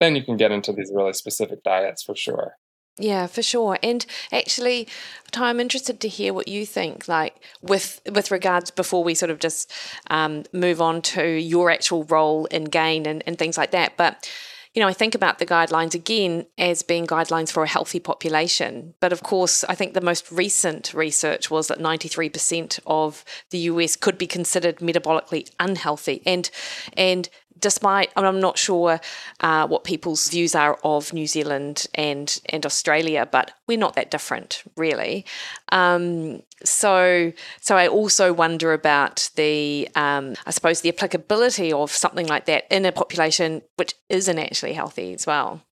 then 0.00 0.16
you 0.16 0.22
can 0.24 0.36
get 0.36 0.52
into 0.52 0.72
these 0.72 0.90
really 0.94 1.12
specific 1.12 1.62
diets 1.64 2.02
for 2.02 2.16
sure. 2.16 2.56
Yeah, 2.98 3.26
for 3.26 3.42
sure. 3.42 3.78
And 3.82 4.04
actually, 4.30 4.86
Ty, 5.30 5.48
I'm 5.48 5.60
interested 5.60 5.98
to 6.00 6.08
hear 6.08 6.34
what 6.34 6.46
you 6.46 6.66
think, 6.66 7.08
like 7.08 7.36
with 7.62 8.00
with 8.10 8.30
regards 8.30 8.70
before 8.70 9.02
we 9.02 9.14
sort 9.14 9.30
of 9.30 9.38
just 9.38 9.72
um, 10.10 10.44
move 10.52 10.80
on 10.80 11.00
to 11.02 11.26
your 11.26 11.70
actual 11.70 12.04
role 12.04 12.44
in 12.46 12.64
gain 12.64 13.06
and, 13.06 13.22
and 13.26 13.38
things 13.38 13.56
like 13.56 13.70
that. 13.70 13.96
But 13.96 14.30
you 14.74 14.80
know, 14.80 14.88
I 14.88 14.92
think 14.94 15.14
about 15.14 15.38
the 15.38 15.46
guidelines 15.46 15.94
again 15.94 16.46
as 16.56 16.82
being 16.82 17.06
guidelines 17.06 17.50
for 17.50 17.62
a 17.62 17.68
healthy 17.68 18.00
population. 18.00 18.94
But 19.00 19.12
of 19.12 19.22
course, 19.22 19.64
I 19.64 19.74
think 19.74 19.92
the 19.92 20.00
most 20.00 20.30
recent 20.32 20.94
research 20.94 21.50
was 21.50 21.68
that 21.68 21.78
93% 21.78 22.80
of 22.86 23.24
the 23.50 23.58
US 23.58 23.96
could 23.96 24.16
be 24.16 24.26
considered 24.26 24.78
metabolically 24.78 25.50
unhealthy. 25.60 26.22
And 26.24 26.50
and 26.96 27.28
despite 27.62 28.10
I'm 28.16 28.40
not 28.40 28.58
sure 28.58 29.00
uh, 29.40 29.66
what 29.66 29.84
people's 29.84 30.28
views 30.28 30.54
are 30.54 30.78
of 30.84 31.14
New 31.14 31.26
Zealand 31.26 31.86
and 31.94 32.38
and 32.50 32.66
Australia, 32.66 33.26
but 33.30 33.52
we're 33.66 33.78
not 33.78 33.94
that 33.94 34.10
different, 34.10 34.62
really. 34.76 35.24
Um, 35.70 36.42
so 36.64 37.32
so 37.60 37.76
I 37.76 37.88
also 37.88 38.32
wonder 38.34 38.74
about 38.74 39.30
the 39.36 39.88
um, 39.94 40.34
I 40.44 40.50
suppose 40.50 40.82
the 40.82 40.90
applicability 40.90 41.72
of 41.72 41.90
something 41.90 42.26
like 42.26 42.44
that 42.46 42.66
in 42.70 42.84
a 42.84 42.92
population 42.92 43.62
which 43.76 43.94
isn't 44.10 44.38
actually 44.38 44.74
healthy 44.74 45.14
as 45.14 45.26
well. 45.26 45.62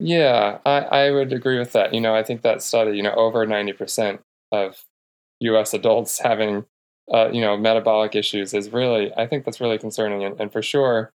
Yeah, 0.00 0.58
I, 0.66 0.80
I 0.80 1.10
would 1.10 1.32
agree 1.32 1.58
with 1.58 1.72
that. 1.72 1.94
You 1.94 2.00
know, 2.00 2.14
I 2.14 2.24
think 2.24 2.42
that 2.42 2.62
study, 2.62 2.96
you 2.96 3.02
know, 3.02 3.14
over 3.14 3.46
ninety 3.46 3.72
percent 3.72 4.20
of 4.52 4.84
U.S. 5.40 5.72
adults 5.72 6.18
having 6.30 6.66
uh, 7.12 7.30
you 7.32 7.40
know, 7.40 7.56
metabolic 7.56 8.14
issues 8.14 8.54
is 8.54 8.70
really, 8.70 9.12
I 9.16 9.26
think 9.26 9.44
that's 9.44 9.60
really 9.60 9.78
concerning. 9.78 10.24
And, 10.24 10.40
and 10.40 10.52
for 10.52 10.62
sure, 10.62 11.12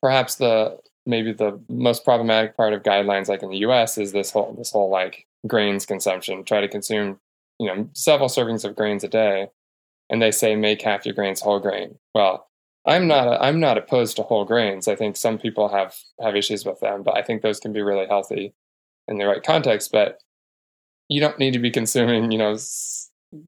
perhaps 0.00 0.36
the 0.36 0.78
maybe 1.06 1.32
the 1.32 1.58
most 1.68 2.04
problematic 2.04 2.56
part 2.56 2.74
of 2.74 2.82
guidelines, 2.82 3.28
like 3.28 3.42
in 3.42 3.50
the 3.50 3.58
U.S., 3.58 3.98
is 3.98 4.12
this 4.12 4.30
whole 4.30 4.54
this 4.56 4.70
whole 4.70 4.90
like 4.90 5.26
grains 5.46 5.86
consumption. 5.86 6.44
Try 6.44 6.60
to 6.60 6.68
consume, 6.68 7.18
you 7.58 7.66
know, 7.66 7.88
several 7.94 8.28
servings 8.28 8.64
of 8.64 8.76
grains 8.76 9.04
a 9.04 9.08
day, 9.08 9.48
and 10.10 10.22
they 10.22 10.30
say 10.30 10.54
make 10.54 10.82
half 10.82 11.04
your 11.04 11.14
grains 11.14 11.40
whole 11.40 11.60
grain. 11.60 11.98
Well, 12.14 12.48
I'm 12.86 13.08
not 13.08 13.40
I'm 13.40 13.60
not 13.60 13.78
opposed 13.78 14.16
to 14.16 14.22
whole 14.22 14.44
grains. 14.44 14.86
I 14.88 14.94
think 14.94 15.16
some 15.16 15.38
people 15.38 15.68
have 15.68 15.96
have 16.20 16.36
issues 16.36 16.64
with 16.64 16.80
them, 16.80 17.02
but 17.02 17.16
I 17.16 17.22
think 17.22 17.42
those 17.42 17.60
can 17.60 17.72
be 17.72 17.82
really 17.82 18.06
healthy 18.06 18.54
in 19.08 19.18
the 19.18 19.26
right 19.26 19.42
context. 19.42 19.90
But 19.92 20.20
you 21.08 21.20
don't 21.20 21.38
need 21.38 21.52
to 21.54 21.58
be 21.58 21.70
consuming, 21.70 22.30
you 22.30 22.38
know, 22.38 22.56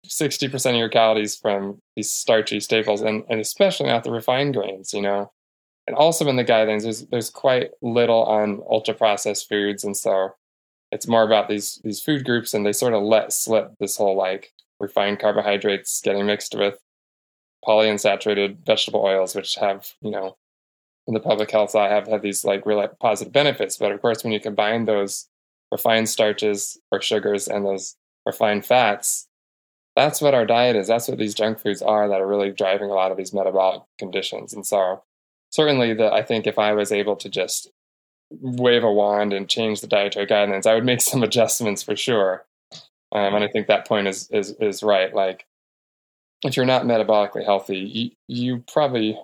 60% 0.06 0.70
of 0.70 0.76
your 0.76 0.88
calories 0.88 1.36
from 1.36 1.80
these 1.96 2.10
starchy 2.10 2.60
staples 2.60 3.00
and, 3.00 3.24
and 3.28 3.40
especially 3.40 3.86
not 3.86 4.04
the 4.04 4.10
refined 4.10 4.54
grains, 4.54 4.92
you 4.92 5.02
know. 5.02 5.32
And 5.86 5.96
also 5.96 6.28
in 6.28 6.36
the 6.36 6.44
guidelines, 6.44 6.82
there's 6.82 7.06
there's 7.06 7.30
quite 7.30 7.70
little 7.82 8.22
on 8.24 8.62
ultra 8.70 8.94
processed 8.94 9.48
foods. 9.48 9.82
And 9.82 9.96
so 9.96 10.34
it's 10.92 11.08
more 11.08 11.24
about 11.24 11.48
these 11.48 11.80
these 11.82 12.00
food 12.00 12.24
groups 12.24 12.54
and 12.54 12.64
they 12.64 12.72
sort 12.72 12.94
of 12.94 13.02
let 13.02 13.32
slip 13.32 13.72
this 13.80 13.96
whole 13.96 14.16
like 14.16 14.52
refined 14.78 15.18
carbohydrates 15.18 16.00
getting 16.00 16.26
mixed 16.26 16.54
with 16.54 16.78
polyunsaturated 17.66 18.64
vegetable 18.64 19.04
oils, 19.04 19.34
which 19.34 19.56
have, 19.56 19.92
you 20.00 20.10
know, 20.10 20.36
in 21.06 21.14
the 21.14 21.20
public 21.20 21.50
health 21.50 21.70
side 21.70 21.90
have 21.90 22.06
had 22.06 22.22
these 22.22 22.44
like 22.44 22.66
really 22.66 22.86
positive 23.00 23.32
benefits. 23.32 23.76
But 23.76 23.92
of 23.92 24.00
course 24.00 24.22
when 24.22 24.32
you 24.32 24.40
combine 24.40 24.84
those 24.84 25.28
refined 25.72 26.08
starches 26.08 26.78
or 26.92 27.00
sugars 27.00 27.48
and 27.48 27.64
those 27.64 27.96
refined 28.26 28.64
fats, 28.64 29.26
that's 29.96 30.20
what 30.20 30.34
our 30.34 30.46
diet 30.46 30.76
is. 30.76 30.88
That's 30.88 31.08
what 31.08 31.18
these 31.18 31.34
junk 31.34 31.60
foods 31.60 31.82
are 31.82 32.08
that 32.08 32.20
are 32.20 32.26
really 32.26 32.50
driving 32.50 32.90
a 32.90 32.94
lot 32.94 33.10
of 33.10 33.16
these 33.16 33.34
metabolic 33.34 33.82
conditions. 33.98 34.52
And 34.52 34.66
so, 34.66 35.02
certainly, 35.50 35.94
the 35.94 36.12
I 36.12 36.22
think 36.22 36.46
if 36.46 36.58
I 36.58 36.72
was 36.72 36.92
able 36.92 37.16
to 37.16 37.28
just 37.28 37.70
wave 38.30 38.84
a 38.84 38.92
wand 38.92 39.32
and 39.32 39.48
change 39.48 39.80
the 39.80 39.86
dietary 39.86 40.26
guidelines, 40.26 40.66
I 40.66 40.74
would 40.74 40.84
make 40.84 41.00
some 41.02 41.22
adjustments 41.22 41.82
for 41.82 41.96
sure. 41.96 42.44
Um, 43.12 43.34
and 43.34 43.44
I 43.44 43.48
think 43.48 43.66
that 43.66 43.86
point 43.86 44.08
is 44.08 44.28
is 44.30 44.52
is 44.60 44.82
right. 44.82 45.14
Like, 45.14 45.46
if 46.44 46.56
you're 46.56 46.66
not 46.66 46.84
metabolically 46.84 47.44
healthy, 47.44 47.78
you, 47.78 48.10
you 48.28 48.64
probably 48.72 49.18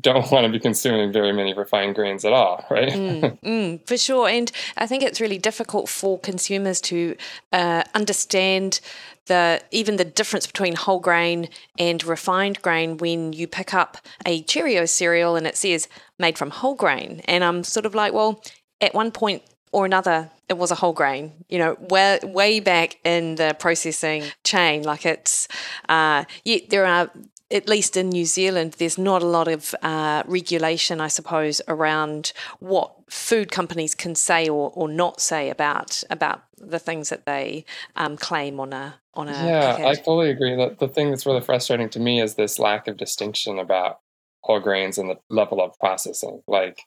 don't 0.00 0.30
want 0.30 0.44
to 0.44 0.50
be 0.50 0.58
consuming 0.58 1.12
very 1.12 1.32
many 1.32 1.54
refined 1.54 1.94
grains 1.94 2.24
at 2.24 2.32
all, 2.32 2.64
right? 2.70 2.92
mm, 2.92 3.38
mm, 3.40 3.86
for 3.86 3.96
sure. 3.96 4.28
And 4.28 4.50
I 4.76 4.86
think 4.86 5.02
it's 5.02 5.20
really 5.20 5.38
difficult 5.38 5.88
for 5.88 6.18
consumers 6.18 6.80
to 6.82 7.16
uh, 7.52 7.84
understand 7.94 8.80
the 9.26 9.62
even 9.70 9.96
the 9.96 10.04
difference 10.04 10.46
between 10.46 10.74
whole 10.74 11.00
grain 11.00 11.48
and 11.78 12.04
refined 12.04 12.60
grain 12.60 12.98
when 12.98 13.32
you 13.32 13.46
pick 13.46 13.72
up 13.72 13.98
a 14.26 14.42
Cheerio 14.42 14.84
cereal 14.84 15.36
and 15.36 15.46
it 15.46 15.56
says 15.56 15.88
made 16.18 16.36
from 16.36 16.50
whole 16.50 16.74
grain. 16.74 17.22
And 17.26 17.42
I'm 17.42 17.64
sort 17.64 17.86
of 17.86 17.94
like, 17.94 18.12
well, 18.12 18.42
at 18.80 18.94
one 18.94 19.12
point 19.12 19.42
or 19.72 19.86
another, 19.86 20.30
it 20.48 20.58
was 20.58 20.70
a 20.70 20.74
whole 20.74 20.92
grain, 20.92 21.32
you 21.48 21.58
know, 21.58 21.76
way, 21.80 22.20
way 22.22 22.60
back 22.60 22.98
in 23.02 23.36
the 23.36 23.56
processing 23.58 24.24
chain. 24.44 24.82
Like 24.82 25.06
it's, 25.06 25.48
uh, 25.88 26.24
yeah, 26.44 26.58
there 26.68 26.84
are 26.84 27.10
at 27.50 27.68
least 27.68 27.96
in 27.96 28.08
New 28.08 28.24
Zealand, 28.24 28.76
there's 28.78 28.98
not 28.98 29.22
a 29.22 29.26
lot 29.26 29.48
of 29.48 29.74
uh, 29.82 30.22
regulation, 30.26 31.00
I 31.00 31.08
suppose, 31.08 31.60
around 31.68 32.32
what 32.58 32.92
food 33.08 33.50
companies 33.50 33.94
can 33.94 34.14
say 34.14 34.48
or, 34.48 34.72
or 34.74 34.88
not 34.88 35.20
say 35.20 35.50
about 35.50 36.02
about 36.10 36.42
the 36.56 36.78
things 36.78 37.10
that 37.10 37.26
they 37.26 37.64
um, 37.96 38.16
claim 38.16 38.58
on 38.60 38.72
a 38.72 38.94
on 39.12 39.28
a. 39.28 39.32
Yeah. 39.32 39.86
I 39.86 39.94
fully 39.94 40.30
agree. 40.30 40.56
That 40.56 40.78
the 40.78 40.88
thing 40.88 41.10
that's 41.10 41.26
really 41.26 41.42
frustrating 41.42 41.90
to 41.90 42.00
me 42.00 42.20
is 42.20 42.34
this 42.34 42.58
lack 42.58 42.88
of 42.88 42.96
distinction 42.96 43.58
about 43.58 44.00
whole 44.42 44.60
grains 44.60 44.98
and 44.98 45.10
the 45.10 45.18
level 45.28 45.60
of 45.60 45.78
processing. 45.78 46.42
Like 46.46 46.82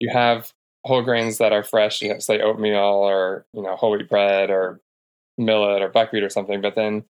you 0.00 0.10
have 0.12 0.52
whole 0.84 1.02
grains 1.02 1.38
that 1.38 1.52
are 1.52 1.62
fresh, 1.62 2.02
you 2.02 2.12
know, 2.12 2.18
say 2.18 2.40
oatmeal 2.40 2.76
or 2.78 3.46
you 3.52 3.62
know 3.62 3.76
whole 3.76 3.92
wheat 3.92 4.08
bread 4.08 4.50
or 4.50 4.80
millet 5.38 5.82
or 5.82 5.88
buckwheat 5.88 6.24
or 6.24 6.30
something, 6.30 6.60
but 6.60 6.74
then 6.74 7.04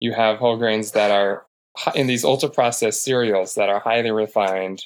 you 0.00 0.12
have 0.12 0.38
whole 0.38 0.58
grains 0.58 0.92
that 0.92 1.10
are 1.10 1.46
in 1.94 2.06
these 2.06 2.24
ultra 2.24 2.48
processed 2.48 3.04
cereals 3.04 3.54
that 3.54 3.68
are 3.68 3.80
highly 3.80 4.10
refined, 4.10 4.84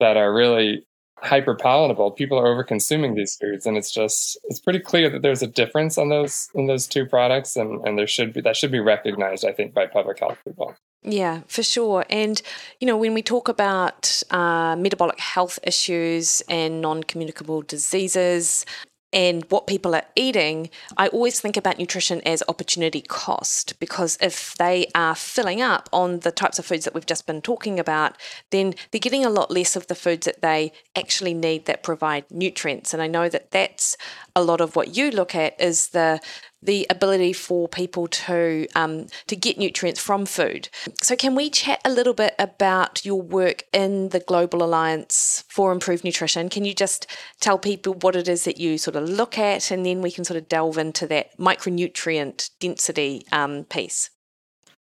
that 0.00 0.16
are 0.16 0.32
really 0.32 0.86
hyper 1.20 1.54
palatable. 1.54 2.12
People 2.12 2.38
are 2.38 2.46
over 2.46 2.62
consuming 2.62 3.14
these 3.14 3.36
foods, 3.36 3.66
and 3.66 3.76
it's 3.76 3.90
just 3.90 4.38
it's 4.44 4.60
pretty 4.60 4.80
clear 4.80 5.10
that 5.10 5.22
there's 5.22 5.42
a 5.42 5.46
difference 5.46 5.98
on 5.98 6.08
those 6.08 6.48
in 6.54 6.66
those 6.66 6.86
two 6.86 7.06
products, 7.06 7.56
and 7.56 7.86
and 7.86 7.98
there 7.98 8.06
should 8.06 8.32
be 8.32 8.40
that 8.42 8.56
should 8.56 8.72
be 8.72 8.80
recognized, 8.80 9.44
I 9.44 9.52
think, 9.52 9.74
by 9.74 9.86
public 9.86 10.18
health 10.18 10.38
people. 10.46 10.74
Yeah, 11.02 11.42
for 11.46 11.62
sure. 11.62 12.04
And, 12.10 12.42
you 12.80 12.86
know, 12.86 12.96
when 12.96 13.14
we 13.14 13.22
talk 13.22 13.48
about 13.48 14.20
uh, 14.30 14.74
metabolic 14.76 15.20
health 15.20 15.58
issues 15.62 16.42
and 16.48 16.80
non 16.80 17.04
communicable 17.04 17.62
diseases, 17.62 18.66
and 19.12 19.44
what 19.48 19.66
people 19.66 19.94
are 19.94 20.04
eating, 20.14 20.68
I 20.96 21.08
always 21.08 21.40
think 21.40 21.56
about 21.56 21.78
nutrition 21.78 22.20
as 22.26 22.42
opportunity 22.46 23.00
cost 23.00 23.78
because 23.80 24.18
if 24.20 24.54
they 24.56 24.86
are 24.94 25.14
filling 25.14 25.62
up 25.62 25.88
on 25.92 26.20
the 26.20 26.30
types 26.30 26.58
of 26.58 26.66
foods 26.66 26.84
that 26.84 26.94
we've 26.94 27.06
just 27.06 27.26
been 27.26 27.40
talking 27.40 27.80
about, 27.80 28.16
then 28.50 28.74
they're 28.90 28.98
getting 29.00 29.24
a 29.24 29.30
lot 29.30 29.50
less 29.50 29.76
of 29.76 29.86
the 29.86 29.94
foods 29.94 30.26
that 30.26 30.42
they 30.42 30.72
actually 30.94 31.32
need 31.32 31.64
that 31.64 31.82
provide 31.82 32.24
nutrients. 32.30 32.92
And 32.92 33.02
I 33.02 33.06
know 33.06 33.30
that 33.30 33.50
that's 33.50 33.96
a 34.36 34.42
lot 34.42 34.60
of 34.60 34.76
what 34.76 34.94
you 34.96 35.10
look 35.10 35.34
at 35.34 35.58
is 35.58 35.88
the 35.88 36.20
the 36.62 36.86
ability 36.90 37.32
for 37.32 37.68
people 37.68 38.08
to 38.08 38.66
um, 38.74 39.06
to 39.26 39.36
get 39.36 39.58
nutrients 39.58 40.00
from 40.00 40.26
food. 40.26 40.68
So, 41.02 41.16
can 41.16 41.34
we 41.34 41.50
chat 41.50 41.80
a 41.84 41.90
little 41.90 42.14
bit 42.14 42.34
about 42.38 43.04
your 43.04 43.20
work 43.20 43.64
in 43.72 44.08
the 44.10 44.20
Global 44.20 44.62
Alliance 44.62 45.44
for 45.48 45.72
Improved 45.72 46.04
Nutrition? 46.04 46.48
Can 46.48 46.64
you 46.64 46.74
just 46.74 47.06
tell 47.40 47.58
people 47.58 47.94
what 47.94 48.16
it 48.16 48.28
is 48.28 48.44
that 48.44 48.58
you 48.58 48.78
sort 48.78 48.96
of 48.96 49.08
look 49.08 49.38
at, 49.38 49.70
and 49.70 49.86
then 49.86 50.02
we 50.02 50.10
can 50.10 50.24
sort 50.24 50.36
of 50.36 50.48
delve 50.48 50.78
into 50.78 51.06
that 51.06 51.36
micronutrient 51.38 52.50
density 52.60 53.24
um, 53.32 53.64
piece? 53.64 54.10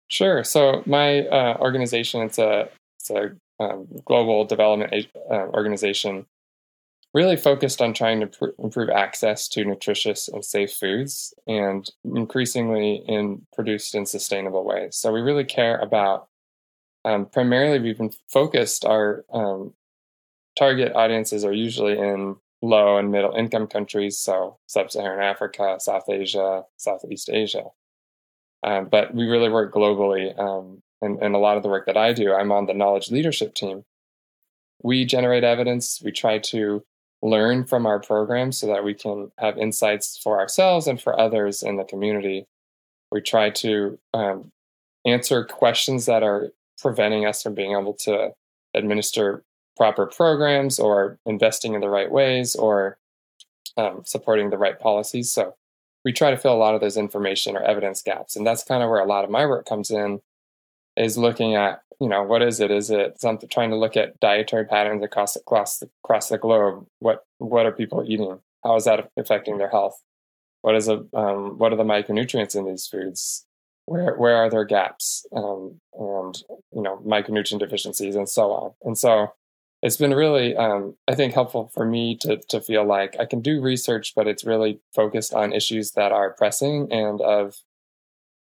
Sure. 0.09 0.45
So, 0.45 0.83
my 0.87 1.27
uh, 1.27 1.57
organization 1.59 2.23
it's 2.23 2.39
a 2.39 2.69
it's 2.99 3.11
a 3.11 3.33
um, 3.59 3.87
global 4.05 4.45
development 4.45 5.07
uh, 5.31 5.35
organization 5.35 6.27
really 7.17 7.37
focused 7.37 7.81
on 7.81 7.95
trying 7.95 8.21
to 8.21 8.27
pr- 8.27 8.63
improve 8.63 8.91
access 8.91 9.49
to 9.49 9.65
nutritious 9.65 10.29
and 10.29 10.45
safe 10.45 10.75
foods 10.75 11.33
and 11.47 11.91
increasingly 12.05 13.03
in 13.09 13.47
produced 13.55 13.95
in 13.95 14.05
sustainable 14.05 14.65
ways. 14.67 14.97
So 14.97 15.11
we 15.11 15.23
really 15.23 15.45
care 15.45 15.79
about 15.79 16.29
um, 17.07 17.25
primarily 17.25 17.79
we've 17.79 17.97
been 17.97 18.13
focused 18.29 18.85
our 18.85 19.25
um, 19.33 19.73
target 20.59 20.93
audiences 20.95 21.43
are 21.43 21.55
usually 21.55 21.99
in 21.99 22.37
low 22.61 22.99
and 22.99 23.11
middle 23.11 23.35
income 23.35 23.67
countries, 23.67 24.19
so 24.19 24.59
sub-Saharan 24.67 25.23
Africa, 25.23 25.77
South 25.79 26.11
Asia, 26.11 26.65
Southeast 26.77 27.31
Asia. 27.33 27.65
Um, 28.63 28.89
but 28.91 29.15
we 29.15 29.27
really 29.27 29.49
work 29.49 29.73
globally, 29.73 30.39
um, 30.39 30.83
and, 31.01 31.23
and 31.23 31.35
a 31.35 31.39
lot 31.39 31.57
of 31.57 31.63
the 31.63 31.69
work 31.71 31.87
that 31.87 31.97
I 31.97 32.13
do, 32.13 32.35
I'm 32.35 32.53
on 32.53 32.67
the 32.67 32.75
knowledge 32.75 33.11
leadership 33.11 33.55
team. 33.55 33.85
We 34.83 35.07
generate 35.07 35.45
evidence. 35.45 36.03
We 36.05 36.13
try 36.13 36.39
to 36.51 36.83
learn 37.27 37.65
from 37.65 37.87
our 37.87 37.99
program 37.99 38.53
so 38.53 38.67
that 38.67 38.85
we 38.85 38.95
can 38.95 39.31
have 39.39 39.59
insights 39.59 40.19
for 40.23 40.39
ourselves 40.39 40.87
and 40.87 41.01
for 41.01 41.19
others 41.19 41.63
in 41.63 41.77
the 41.77 41.85
community. 41.85 42.47
We 43.11 43.21
try 43.21 43.51
to 43.51 43.99
um, 44.15 44.53
answer 45.05 45.45
questions 45.45 46.07
that 46.07 46.23
are 46.23 46.51
preventing 46.79 47.27
us 47.27 47.43
from 47.43 47.55
being 47.55 47.73
able 47.73 47.95
to 47.95 48.33
administer 48.75 49.43
proper 49.77 50.07
programs 50.07 50.79
or 50.79 51.19
investing 51.27 51.75
in 51.75 51.81
the 51.81 51.89
right 51.89 52.11
ways 52.11 52.55
or 52.55 52.99
um, 53.77 54.03
supporting 54.05 54.51
the 54.51 54.59
right 54.59 54.79
policies. 54.79 55.31
So 55.33 55.55
we 56.05 56.13
try 56.13 56.31
to 56.31 56.37
fill 56.37 56.55
a 56.55 56.57
lot 56.57 56.75
of 56.75 56.81
those 56.81 56.97
information 56.97 57.57
or 57.57 57.63
evidence 57.63 58.03
gaps. 58.03 58.37
And 58.37 58.47
that's 58.47 58.65
kind 58.65 58.83
of 58.83 58.89
where 58.89 59.01
a 59.01 59.07
lot 59.07 59.25
of 59.25 59.31
my 59.31 59.45
work 59.47 59.67
comes 59.67 59.91
in 59.91 60.21
is 60.97 61.19
looking 61.19 61.55
at 61.55 61.83
you 62.01 62.09
know 62.09 62.23
what 62.23 62.43
is 62.43 62.61
it? 62.61 62.71
Is 62.71 62.91
it 62.91 63.21
something 63.21 63.49
trying 63.49 63.71
to 63.71 63.77
look 63.77 63.97
at 63.97 64.19
dietary 64.21 64.67
patterns 64.67 65.03
across 65.03 65.37
across 65.37 65.83
across 66.05 66.29
the 66.29 66.39
globe? 66.39 66.87
What 66.99 67.25
what 67.39 67.67
are 67.67 67.73
people 67.73 68.05
eating? 68.07 68.39
How 68.65 68.77
is 68.77 68.85
that 68.85 69.11
affecting 69.17 69.59
their 69.59 69.71
health? 69.71 70.03
What 70.63 70.77
is 70.77 70.89
a 70.89 71.05
um, 71.15 71.59
what 71.59 71.73
are 71.73 71.77
the 71.77 71.85
micronutrients 71.85 72.57
in 72.57 72.67
these 72.67 72.87
foods? 72.87 73.47
Where 73.87 74.15
where 74.17 74.37
are 74.37 74.51
there 74.51 74.65
gaps? 74.65 75.25
Um, 75.35 75.81
and 75.95 76.37
you 76.73 76.83
know 76.83 77.01
micronutrient 77.07 77.61
deficiencies 77.61 78.17
and 78.17 78.29
so 78.29 78.51
on. 78.53 78.73
And 78.83 78.99
so 78.99 79.33
it's 79.83 79.97
been 79.97 80.15
really 80.15 80.57
um, 80.57 80.97
i 81.07 81.15
think 81.15 81.33
helpful 81.33 81.71
for 81.73 81.85
me 81.85 82.17
to 82.17 82.39
to 82.49 82.61
feel 82.61 82.85
like 82.85 83.15
i 83.21 83.25
can 83.25 83.41
do 83.41 83.61
research 83.61 84.15
but 84.17 84.27
it's 84.27 84.45
really 84.45 84.81
focused 84.95 85.35
on 85.35 85.53
issues 85.53 85.93
that 85.93 86.13
are 86.13 86.33
pressing 86.33 86.91
and 86.91 87.21
of 87.21 87.57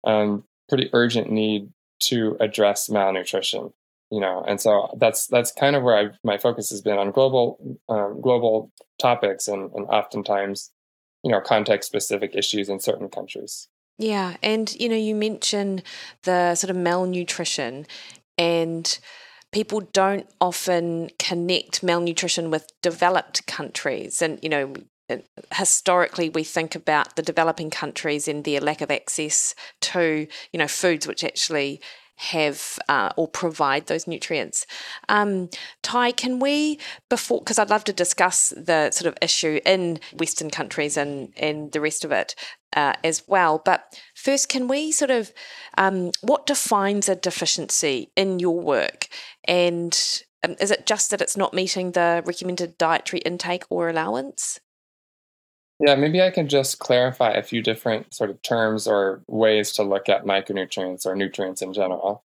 um, 0.06 0.44
pretty 0.70 0.90
urgent 0.94 1.30
need 1.30 1.70
to 2.00 2.38
address 2.40 2.90
malnutrition 2.90 3.72
you 4.12 4.20
know? 4.20 4.44
And 4.48 4.62
so 4.62 4.96
that's 4.98 5.28
that's 5.28 5.52
kind 5.52 5.76
of 5.76 5.84
where 5.84 5.98
I've, 5.98 6.18
my 6.24 6.38
focus 6.38 6.70
has 6.70 6.82
been 6.82 6.98
on 6.98 7.12
global 7.12 7.78
um, 7.90 8.22
global 8.22 8.72
topics 9.00 9.48
and, 9.48 9.72
and 9.74 9.86
oftentimes 9.88 10.72
you 11.24 11.32
know 11.32 11.42
context 11.42 11.88
specific 11.88 12.36
issues 12.36 12.70
in 12.70 12.80
certain 12.80 13.10
countries. 13.10 13.68
Yeah 13.98 14.38
and 14.44 14.74
you 14.80 14.90
know 14.90 14.96
you 14.96 15.16
mention 15.16 15.82
the 16.24 16.56
sort 16.56 16.70
of 16.70 16.78
malnutrition 16.78 17.88
and 18.38 19.00
people 19.52 19.82
don't 19.82 20.28
often 20.42 21.10
connect 21.18 21.82
malnutrition 21.82 22.52
with 22.52 22.72
developed 22.82 23.48
countries 23.48 24.22
and 24.22 24.40
you 24.42 24.50
know 24.50 24.74
historically 25.54 26.30
we 26.30 26.44
think 26.44 26.76
about 26.76 27.16
the 27.16 27.22
developing 27.22 27.70
countries 27.70 28.28
and 28.28 28.44
their 28.44 28.60
lack 28.60 28.82
of 28.82 28.90
access 28.90 29.54
to 29.82 30.28
you 30.52 30.60
know 30.60 30.68
foods 30.68 31.08
which 31.08 31.24
actually 31.24 31.80
have 32.18 32.80
uh, 32.88 33.12
or 33.18 33.28
provide 33.28 33.88
those 33.88 34.08
nutrients. 34.08 34.66
Um, 35.10 35.50
Ty, 35.84 36.14
can 36.14 36.40
we 36.40 36.80
before 37.10 37.40
because 37.40 37.60
I'd 37.60 37.70
love 37.70 37.84
to 37.86 37.94
discuss 37.94 38.54
the 38.56 38.90
sort 38.92 39.08
of 39.08 39.18
issue 39.22 39.60
in 39.66 40.00
Western 40.14 40.50
countries 40.50 40.98
and 40.98 41.34
and 41.38 41.72
the 41.72 41.82
rest 41.82 42.06
of 42.06 42.12
it 42.12 42.36
uh, 42.76 42.94
as 43.04 43.24
well. 43.28 43.62
But 43.64 44.00
first, 44.16 44.50
can 44.50 44.68
we 44.68 44.92
sort 44.92 45.12
of 45.12 45.34
um, 45.78 46.12
what 46.22 46.46
defines 46.46 47.10
a 47.10 47.16
deficiency 47.16 48.12
in 48.16 48.40
your 48.40 48.60
work 48.60 49.08
and 49.44 50.24
um, 50.44 50.56
is 50.60 50.72
it 50.72 50.86
just 50.86 51.12
that 51.12 51.22
it's 51.22 51.38
not 51.38 51.54
meeting 51.54 51.92
the 51.92 52.22
recommended 52.26 52.78
dietary 52.78 53.20
intake 53.22 53.64
or 53.70 53.90
allowance? 53.90 54.60
Yeah, 55.80 55.96
maybe 55.96 56.22
I 56.22 56.32
can 56.32 56.48
just 56.48 56.80
clarify 56.80 57.32
a 57.32 57.44
few 57.44 57.62
different 57.62 58.14
sort 58.14 58.30
of 58.30 58.42
terms 58.42 58.88
or 58.88 59.22
ways 59.28 59.74
to 59.74 59.84
look 59.84 60.08
at 60.08 60.24
micronutrients 60.24 61.06
or 61.06 61.16
nutrients 61.16 61.62
in 61.62 61.74
general. 61.74 62.24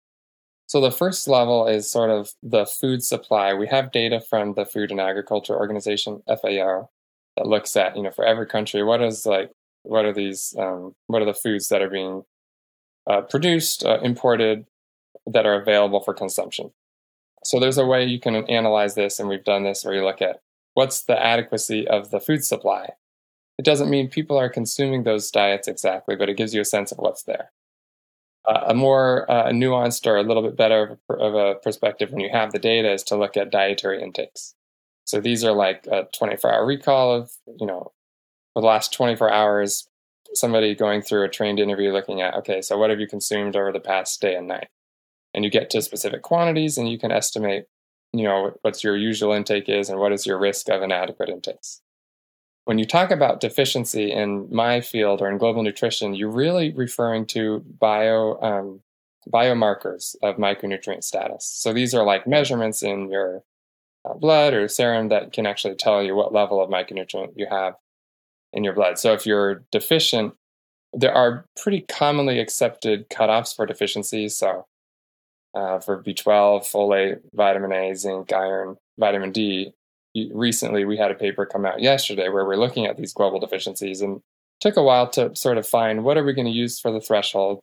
So 0.68 0.82
the 0.82 0.92
first 0.92 1.28
level 1.28 1.68
is 1.68 1.90
sort 1.90 2.10
of 2.10 2.34
the 2.42 2.66
food 2.66 3.04
supply. 3.04 3.54
We 3.54 3.68
have 3.68 3.92
data 3.92 4.20
from 4.20 4.56
the 4.56 4.66
Food 4.66 4.90
and 4.90 5.00
Agriculture 5.00 5.56
Organization 5.56 6.24
(FAO) 6.28 6.90
that 7.38 7.46
looks 7.46 7.76
at 7.76 7.96
you 7.96 8.02
know 8.02 8.12
for 8.12 8.26
every 8.26 8.48
country 8.48 8.84
what 8.84 9.02
is 9.02 9.28
like 9.28 9.52
what 9.84 10.06
are 10.06 10.14
these 10.14 10.56
um, 10.58 10.96
what 11.06 11.22
are 11.22 11.26
the 11.26 11.34
foods 11.36 11.68
that 11.70 11.84
are 11.84 11.90
being 11.90 12.24
uh, 13.08 13.22
produced, 13.22 13.86
uh, 13.86 14.00
imported, 14.02 14.66
that 15.28 15.46
are 15.46 15.62
available 15.62 16.02
for 16.02 16.16
consumption. 16.16 16.72
So 17.44 17.60
there's 17.60 17.78
a 17.78 17.86
way 17.86 18.06
you 18.06 18.20
can 18.20 18.36
analyze 18.50 18.96
this, 18.96 19.20
and 19.20 19.30
we've 19.30 19.44
done 19.44 19.64
this 19.64 19.86
where 19.86 19.94
you 19.94 20.04
look 20.04 20.22
at 20.22 20.42
what's 20.74 21.04
the 21.04 21.24
adequacy 21.24 21.88
of 21.88 22.10
the 22.10 22.20
food 22.20 22.44
supply 22.44 22.90
it 23.58 23.66
doesn't 23.66 23.90
mean 23.90 24.10
people 24.10 24.38
are 24.38 24.50
consuming 24.50 25.04
those 25.04 25.32
diets 25.32 25.68
exactly, 25.68 26.16
but 26.16 26.30
it 26.30 26.38
gives 26.38 26.54
you 26.54 26.62
a 26.62 26.66
sense 26.66 26.92
of 26.92 26.98
what's 26.98 27.24
there. 27.24 27.52
Uh, 28.46 28.66
a 28.68 28.74
more 28.74 29.30
uh, 29.32 29.46
nuanced 29.48 30.06
or 30.06 30.18
a 30.18 30.24
little 30.24 30.44
bit 30.44 30.56
better 30.56 31.00
of 31.10 31.34
a 31.34 31.56
perspective 31.56 32.12
when 32.12 32.20
you 32.20 32.30
have 32.32 32.52
the 32.52 32.60
data 32.60 32.92
is 32.92 33.04
to 33.04 33.18
look 33.18 33.38
at 33.38 33.50
dietary 33.50 34.04
intakes. 34.04 34.54
So 35.06 35.20
these 35.20 35.44
are 35.44 35.54
like 35.54 35.88
a 35.88 36.08
24 36.18 36.54
hour 36.54 36.66
recall 36.66 37.16
of, 37.16 37.32
you 37.60 37.66
know, 37.66 37.92
for 38.54 38.62
the 38.62 38.68
last 38.68 38.94
24 38.94 39.32
hours, 39.32 39.88
somebody 40.34 40.76
going 40.76 41.02
through 41.02 41.24
a 41.24 41.30
trained 41.30 41.60
interview 41.60 41.92
looking 41.92 42.22
at, 42.22 42.36
okay, 42.36 42.62
so 42.62 42.78
what 42.78 42.90
have 42.90 43.00
you 43.00 43.08
consumed 43.08 43.56
over 43.56 43.72
the 43.72 43.80
past 43.80 44.22
day 44.22 44.36
and 44.36 44.48
night? 44.48 44.68
And 45.34 45.44
you 45.44 45.50
get 45.50 45.70
to 45.72 45.82
specific 45.82 46.22
quantities 46.22 46.78
and 46.78 46.90
you 46.90 47.00
can 47.00 47.12
estimate, 47.12 47.66
you 48.14 48.24
know, 48.24 48.54
what 48.62 48.84
your 48.84 48.96
usual 48.96 49.34
intake 49.34 49.70
is 49.70 49.90
and 49.90 50.00
what 50.00 50.12
is 50.12 50.26
your 50.26 50.38
risk 50.38 50.70
of 50.70 50.82
inadequate 50.82 51.30
intakes 51.30 51.82
when 52.66 52.80
you 52.80 52.86
talk 52.86 53.12
about 53.12 53.40
deficiency 53.40 54.12
in 54.12 54.48
my 54.52 54.82
field 54.82 55.22
or 55.22 55.30
in 55.30 55.38
global 55.38 55.64
nutrition, 55.64 56.16
you're 56.16 56.30
really 56.30 56.74
referring 56.74 57.26
to 57.28 57.64
bio 57.80 58.40
um, 58.42 58.82
biomarkers 59.32 60.16
of 60.22 60.38
micronutrient 60.38 61.04
status. 61.04 61.46
So 61.46 61.74
these 61.74 61.94
are 61.94 62.04
like 62.04 62.28
measurements 62.28 62.84
in 62.84 63.10
your 63.10 63.44
uh, 64.04 64.14
blood 64.14 64.54
or 64.54 64.68
serum 64.68 65.10
that 65.10 65.32
can 65.32 65.46
actually 65.46 65.76
tell 65.76 66.04
you 66.04 66.16
what 66.16 66.34
level 66.34 66.62
of 66.62 66.70
micronutrient 66.70 67.34
you 67.36 67.48
have 67.50 67.76
in 68.54 68.64
your 68.64 68.74
blood. 68.74 69.00
So 69.00 69.14
if 69.14 69.26
you're 69.26 69.64
deficient, 69.72 70.34
there 70.94 71.14
are 71.14 71.46
pretty 71.62 71.82
commonly 71.82 72.40
accepted 72.40 73.10
cutoffs 73.10 73.56
for 73.56 73.66
deficiencies. 73.66 74.38
So 74.38 74.66
uh, 75.54 75.80
for 75.80 76.02
B12, 76.02 76.62
folate, 76.72 77.20
vitamin 77.34 77.72
A, 77.72 77.96
zinc, 77.96 78.32
iron, 78.32 78.78
vitamin 78.98 79.32
D, 79.32 79.74
recently 80.34 80.86
we 80.86 80.98
had 80.98 81.12
a 81.12 81.16
paper 81.16 81.46
come 81.46 81.66
out 81.66 81.82
yesterday 81.82 82.30
where 82.30 82.46
we're 82.46 82.56
looking 82.56 82.86
at 82.86 82.98
these 82.98 83.14
global 83.14 83.40
deficiencies 83.40 84.02
and 84.02 84.22
took 84.62 84.78
a 84.78 84.84
while 84.84 85.10
to 85.10 85.36
sort 85.36 85.58
of 85.58 85.68
find 85.68 86.04
what 86.04 86.18
are 86.18 86.24
we 86.24 86.34
going 86.34 86.48
to 86.48 86.52
use 86.52 86.80
for 86.80 86.92
the 86.92 87.02
threshold. 87.02 87.60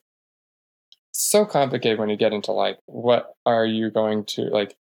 It's 1.11 1.23
so 1.23 1.45
complicated 1.45 1.99
when 1.99 2.09
you 2.09 2.17
get 2.17 2.33
into 2.33 2.53
like 2.53 2.79
what 2.87 3.35
are 3.47 3.67
you 3.67 3.91
going 3.91 4.25
to 4.27 4.43
like 4.43 4.77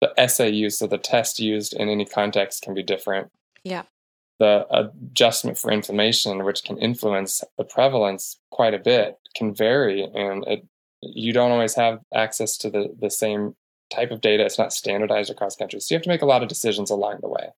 the 0.00 0.12
assay 0.18 0.50
used 0.50 0.78
so 0.78 0.86
the 0.86 0.98
test 0.98 1.40
used 1.40 1.72
in 1.72 1.88
any 1.88 2.04
context 2.04 2.62
can 2.62 2.74
be 2.74 2.82
different. 2.82 3.30
Yeah. 3.64 3.82
The 4.38 4.66
adjustment 4.70 5.58
for 5.58 5.70
inflammation 5.70 6.44
which 6.44 6.64
can 6.64 6.76
influence 6.78 7.42
the 7.56 7.64
prevalence 7.64 8.38
quite 8.50 8.74
a 8.74 8.78
bit 8.78 9.16
can 9.34 9.54
vary 9.54 10.02
and 10.02 10.44
it, 10.46 10.66
you 11.02 11.32
don't 11.32 11.50
always 11.50 11.74
have 11.74 12.00
access 12.14 12.56
to 12.58 12.70
the, 12.70 12.94
the 12.98 13.10
same 13.10 13.54
type 13.90 14.10
of 14.10 14.20
data. 14.20 14.44
It's 14.44 14.58
not 14.58 14.72
standardized 14.72 15.30
across 15.30 15.56
countries. 15.56 15.86
So 15.86 15.94
you 15.94 15.96
have 15.96 16.04
to 16.04 16.08
make 16.08 16.22
a 16.22 16.26
lot 16.26 16.42
of 16.42 16.48
decisions 16.48 16.90
along 16.90 17.18
the 17.20 17.28
way. 17.28 17.50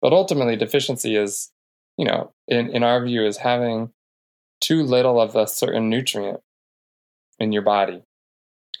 But 0.00 0.12
ultimately, 0.12 0.56
deficiency 0.56 1.16
is, 1.16 1.50
you 1.96 2.04
know, 2.04 2.32
in, 2.48 2.70
in 2.70 2.82
our 2.82 3.04
view, 3.04 3.24
is 3.26 3.38
having 3.38 3.92
too 4.60 4.82
little 4.82 5.20
of 5.20 5.36
a 5.36 5.46
certain 5.46 5.88
nutrient 5.88 6.40
in 7.38 7.52
your 7.52 7.62
body. 7.62 8.02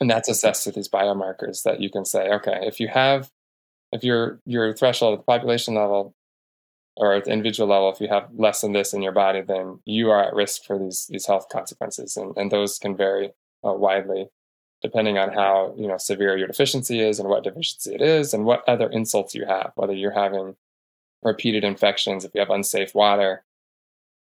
And 0.00 0.10
that's 0.10 0.28
assessed 0.28 0.66
with 0.66 0.74
these 0.74 0.88
biomarkers 0.88 1.62
that 1.64 1.80
you 1.80 1.90
can 1.90 2.04
say, 2.04 2.30
okay, 2.30 2.60
if 2.62 2.80
you 2.80 2.88
have, 2.88 3.30
if 3.92 4.02
your 4.04 4.40
your 4.46 4.72
threshold 4.72 5.14
at 5.14 5.20
the 5.20 5.24
population 5.24 5.74
level 5.74 6.14
or 6.96 7.14
at 7.14 7.24
the 7.24 7.32
individual 7.32 7.68
level, 7.68 7.90
if 7.90 8.00
you 8.00 8.08
have 8.08 8.28
less 8.34 8.62
than 8.62 8.72
this 8.72 8.94
in 8.94 9.02
your 9.02 9.12
body, 9.12 9.42
then 9.42 9.80
you 9.84 10.10
are 10.10 10.22
at 10.22 10.34
risk 10.34 10.64
for 10.64 10.78
these 10.78 11.06
these 11.10 11.26
health 11.26 11.48
consequences, 11.50 12.16
and, 12.16 12.34
and 12.36 12.50
those 12.50 12.78
can 12.78 12.96
vary 12.96 13.32
uh, 13.66 13.72
widely 13.72 14.28
depending 14.82 15.18
on 15.18 15.32
how 15.32 15.74
you 15.76 15.86
know 15.86 15.98
severe 15.98 16.36
your 16.36 16.46
deficiency 16.46 17.00
is 17.00 17.18
and 17.18 17.28
what 17.28 17.44
deficiency 17.44 17.94
it 17.94 18.00
is, 18.00 18.34
and 18.34 18.44
what 18.44 18.68
other 18.68 18.88
insults 18.88 19.34
you 19.34 19.44
have, 19.46 19.72
whether 19.74 19.92
you're 19.92 20.10
having 20.10 20.56
repeated 21.22 21.64
infections, 21.64 22.24
if 22.24 22.32
you 22.34 22.40
have 22.40 22.50
unsafe 22.50 22.94
water. 22.94 23.44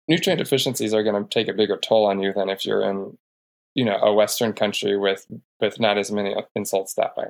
Nutrient 0.09 0.41
deficiencies 0.41 0.93
are 0.93 1.05
going 1.05 1.23
to 1.23 1.29
take 1.29 1.47
a 1.47 1.53
bigger 1.53 1.77
toll 1.77 2.07
on 2.07 2.21
you 2.21 2.33
than 2.33 2.49
if 2.49 2.67
you're 2.67 2.83
in, 2.83 3.17
you 3.75 3.85
know, 3.85 3.97
a 3.97 4.13
Western 4.13 4.53
country 4.53 4.97
with 4.97 5.27
with 5.61 5.79
not 5.79 5.99
as 5.99 6.11
many 6.11 6.35
insults 6.55 6.95
that 6.95 7.17
way. 7.17 7.27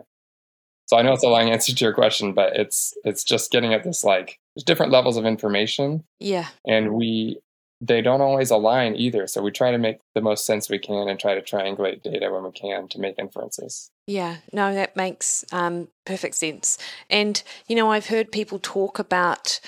So 0.87 0.97
I 0.97 1.03
know 1.03 1.13
it's 1.13 1.23
a 1.23 1.29
long 1.29 1.51
answer 1.53 1.75
to 1.75 1.85
your 1.85 1.95
question, 1.95 2.33
but 2.33 2.57
it's 2.57 2.95
it's 3.05 3.23
just 3.23 3.51
getting 3.51 3.75
at 3.75 3.85
this 3.85 4.03
like 4.03 4.39
there's 4.55 4.65
different 4.65 4.93
levels 4.93 5.17
of 5.17 5.27
information. 5.27 6.05
Yeah. 6.19 6.49
And 6.67 6.95
we 6.95 7.39
they 7.81 8.03
don't 8.03 8.21
always 8.21 8.51
align 8.51 8.95
either. 8.95 9.27
So 9.27 9.43
we 9.43 9.51
try 9.51 9.71
to 9.71 9.79
make 9.79 10.01
the 10.15 10.21
most 10.21 10.45
sense 10.45 10.69
we 10.69 10.79
can 10.79 11.09
and 11.09 11.19
try 11.19 11.35
to 11.35 11.41
triangulate 11.41 12.03
data 12.03 12.31
when 12.31 12.45
we 12.45 12.53
can 12.53 12.89
to 12.89 13.01
make 13.01 13.19
inferences. 13.19 13.91
Yeah, 14.07 14.37
no, 14.53 14.75
that 14.75 14.97
makes 14.97 15.45
um, 15.53 15.89
perfect 16.05 16.35
sense. 16.35 16.77
And, 17.09 17.43
you 17.69 17.77
know, 17.77 17.91
I've 17.91 18.09
heard 18.09 18.33
people 18.33 18.59
talk 18.61 18.99
about 18.99 19.61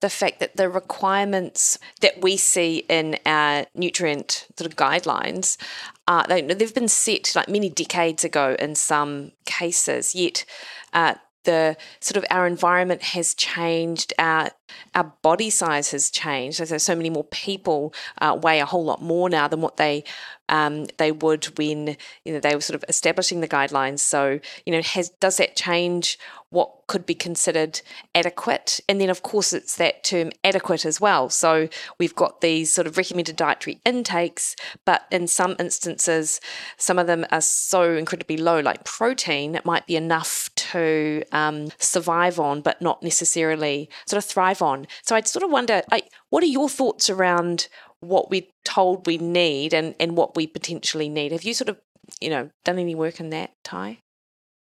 the 0.00 0.08
fact 0.08 0.40
that 0.40 0.56
the 0.56 0.70
requirements 0.70 1.78
that 2.00 2.22
we 2.22 2.38
see 2.38 2.86
in 2.88 3.18
our 3.26 3.66
nutrient 3.74 4.46
sort 4.56 4.70
of 4.70 4.76
guidelines, 4.76 5.58
uh, 6.06 6.26
they, 6.26 6.40
they've 6.40 6.74
been 6.74 6.88
set 6.88 7.34
like 7.36 7.50
many 7.50 7.68
decades 7.68 8.24
ago 8.24 8.56
in 8.58 8.74
some 8.74 9.32
cases, 9.44 10.14
yet 10.14 10.46
uh, 10.94 11.14
the 11.44 11.76
sort 12.00 12.16
of 12.16 12.24
our 12.30 12.46
environment 12.46 13.02
has 13.02 13.34
changed, 13.34 14.14
our 14.18 14.50
our 14.94 15.12
body 15.22 15.50
size 15.50 15.90
has 15.92 16.10
changed. 16.10 16.60
There's 16.60 16.82
so 16.82 16.94
many 16.94 17.10
more 17.10 17.24
people 17.24 17.94
uh, 18.18 18.38
weigh 18.40 18.60
a 18.60 18.66
whole 18.66 18.84
lot 18.84 19.02
more 19.02 19.28
now 19.28 19.48
than 19.48 19.60
what 19.60 19.76
they 19.76 20.04
um, 20.50 20.86
they 20.98 21.12
would 21.12 21.44
when 21.56 21.96
you 22.24 22.32
know 22.32 22.40
they 22.40 22.54
were 22.54 22.60
sort 22.60 22.74
of 22.74 22.84
establishing 22.88 23.40
the 23.40 23.48
guidelines. 23.48 24.00
So 24.00 24.40
you 24.66 24.72
know, 24.72 24.82
has 24.82 25.08
does 25.20 25.38
that 25.38 25.56
change 25.56 26.18
what 26.50 26.88
could 26.88 27.06
be 27.06 27.14
considered 27.14 27.80
adequate? 28.14 28.80
And 28.88 29.00
then 29.00 29.08
of 29.08 29.22
course 29.22 29.52
it's 29.52 29.76
that 29.76 30.02
term 30.02 30.32
adequate 30.42 30.84
as 30.84 31.00
well. 31.00 31.30
So 31.30 31.68
we've 31.98 32.14
got 32.16 32.40
these 32.40 32.72
sort 32.72 32.88
of 32.88 32.96
recommended 32.96 33.36
dietary 33.36 33.80
intakes, 33.84 34.56
but 34.84 35.06
in 35.12 35.28
some 35.28 35.54
instances, 35.60 36.40
some 36.76 36.98
of 36.98 37.06
them 37.06 37.24
are 37.30 37.40
so 37.40 37.94
incredibly 37.94 38.36
low, 38.36 38.58
like 38.58 38.82
protein, 38.84 39.54
it 39.54 39.64
might 39.64 39.86
be 39.86 39.94
enough 39.94 40.50
to 40.56 41.22
um, 41.30 41.68
survive 41.78 42.40
on, 42.40 42.60
but 42.60 42.82
not 42.82 43.00
necessarily 43.02 43.88
sort 44.06 44.18
of 44.22 44.28
thrive 44.28 44.59
on. 44.62 44.86
So 45.02 45.16
I'd 45.16 45.28
sort 45.28 45.42
of 45.42 45.50
wonder, 45.50 45.82
what 46.30 46.42
are 46.42 46.46
your 46.46 46.68
thoughts 46.68 47.08
around 47.10 47.68
what 48.00 48.30
we're 48.30 48.46
told 48.64 49.06
we 49.06 49.18
need 49.18 49.74
and, 49.74 49.94
and 50.00 50.16
what 50.16 50.34
we 50.34 50.46
potentially 50.46 51.08
need. 51.08 51.32
Have 51.32 51.44
you 51.44 51.54
sort 51.54 51.68
of, 51.68 51.78
you 52.20 52.30
know, 52.30 52.50
done 52.64 52.78
any 52.78 52.94
work 52.94 53.20
in 53.20 53.30
that, 53.30 53.52
Ty? 53.62 53.98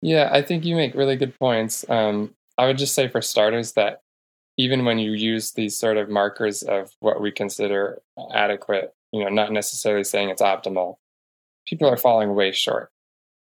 Yeah, 0.01 0.29
I 0.31 0.41
think 0.41 0.65
you 0.65 0.75
make 0.75 0.95
really 0.95 1.15
good 1.15 1.37
points. 1.37 1.87
Um, 1.89 2.33
I 2.57 2.67
would 2.67 2.77
just 2.77 2.95
say 2.95 3.07
for 3.07 3.21
starters 3.21 3.73
that 3.73 4.01
even 4.57 4.85
when 4.85 4.97
you 4.97 5.11
use 5.11 5.51
these 5.51 5.77
sort 5.77 5.97
of 5.97 6.09
markers 6.09 6.63
of 6.63 6.91
what 6.99 7.21
we 7.21 7.31
consider 7.31 8.01
adequate, 8.33 8.93
you 9.11 9.23
know, 9.23 9.29
not 9.29 9.51
necessarily 9.51 10.03
saying 10.03 10.29
it's 10.29 10.41
optimal, 10.41 10.95
people 11.67 11.87
are 11.87 11.97
falling 11.97 12.33
way 12.33 12.51
short. 12.51 12.91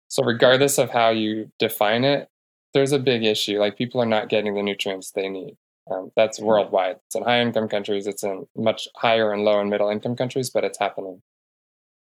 So 0.08 0.24
regardless 0.24 0.78
of 0.78 0.90
how 0.90 1.10
you 1.10 1.50
define 1.58 2.04
it, 2.04 2.28
there's 2.74 2.92
a 2.92 2.98
big 2.98 3.24
issue. 3.24 3.58
Like 3.58 3.76
people 3.76 4.00
are 4.00 4.06
not 4.06 4.28
getting 4.28 4.54
the 4.54 4.62
nutrients 4.62 5.10
they 5.10 5.28
need. 5.28 5.56
Um, 5.90 6.10
that's 6.16 6.40
worldwide. 6.40 6.96
It's 7.06 7.14
in 7.14 7.22
high 7.22 7.40
income 7.40 7.68
countries. 7.68 8.06
It's 8.06 8.24
in 8.24 8.46
much 8.56 8.88
higher 8.96 9.32
and 9.32 9.44
low 9.44 9.60
and 9.60 9.70
middle 9.70 9.88
income 9.88 10.16
countries, 10.16 10.50
but 10.50 10.64
it's 10.64 10.78
happening. 10.78 11.22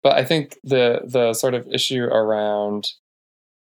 But 0.04 0.18
I 0.18 0.24
think 0.24 0.58
the 0.64 1.02
the 1.06 1.34
sort 1.34 1.54
of 1.54 1.68
issue 1.68 2.04
around 2.04 2.92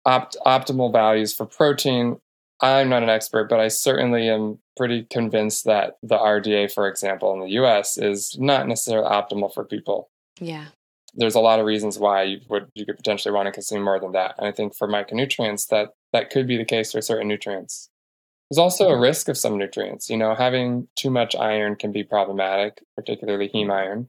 opt, 0.06 0.36
optimal 0.46 0.92
values 0.92 1.34
for 1.34 1.46
protein, 1.46 2.20
I'm 2.60 2.88
not 2.88 3.02
an 3.02 3.08
expert, 3.08 3.48
but 3.48 3.60
I 3.60 3.68
certainly 3.68 4.28
am 4.28 4.58
pretty 4.76 5.04
convinced 5.04 5.64
that 5.66 5.98
the 6.02 6.16
RDA, 6.16 6.72
for 6.72 6.88
example, 6.88 7.32
in 7.34 7.40
the 7.40 7.50
U.S. 7.50 7.98
is 7.98 8.36
not 8.38 8.66
necessarily 8.66 9.08
optimal 9.08 9.52
for 9.52 9.64
people. 9.64 10.10
Yeah. 10.40 10.66
There's 11.14 11.34
a 11.34 11.40
lot 11.40 11.58
of 11.58 11.66
reasons 11.66 11.98
why 11.98 12.22
you 12.24 12.40
would 12.48 12.68
you 12.74 12.86
could 12.86 12.96
potentially 12.96 13.32
want 13.32 13.46
to 13.46 13.52
consume 13.52 13.82
more 13.82 13.98
than 13.98 14.12
that, 14.12 14.34
and 14.38 14.46
I 14.46 14.52
think 14.52 14.74
for 14.74 14.88
micronutrients 14.88 15.68
that 15.68 15.90
that 16.12 16.30
could 16.30 16.46
be 16.46 16.56
the 16.56 16.64
case 16.64 16.92
for 16.92 17.00
certain 17.00 17.28
nutrients. 17.28 17.90
There's 18.50 18.58
also 18.58 18.88
a 18.88 18.98
risk 18.98 19.28
of 19.28 19.36
some 19.36 19.58
nutrients. 19.58 20.08
You 20.08 20.16
know, 20.16 20.34
having 20.34 20.88
too 20.96 21.10
much 21.10 21.36
iron 21.36 21.76
can 21.76 21.92
be 21.92 22.02
problematic, 22.02 22.82
particularly 22.96 23.50
heme 23.52 23.70
iron, 23.70 24.08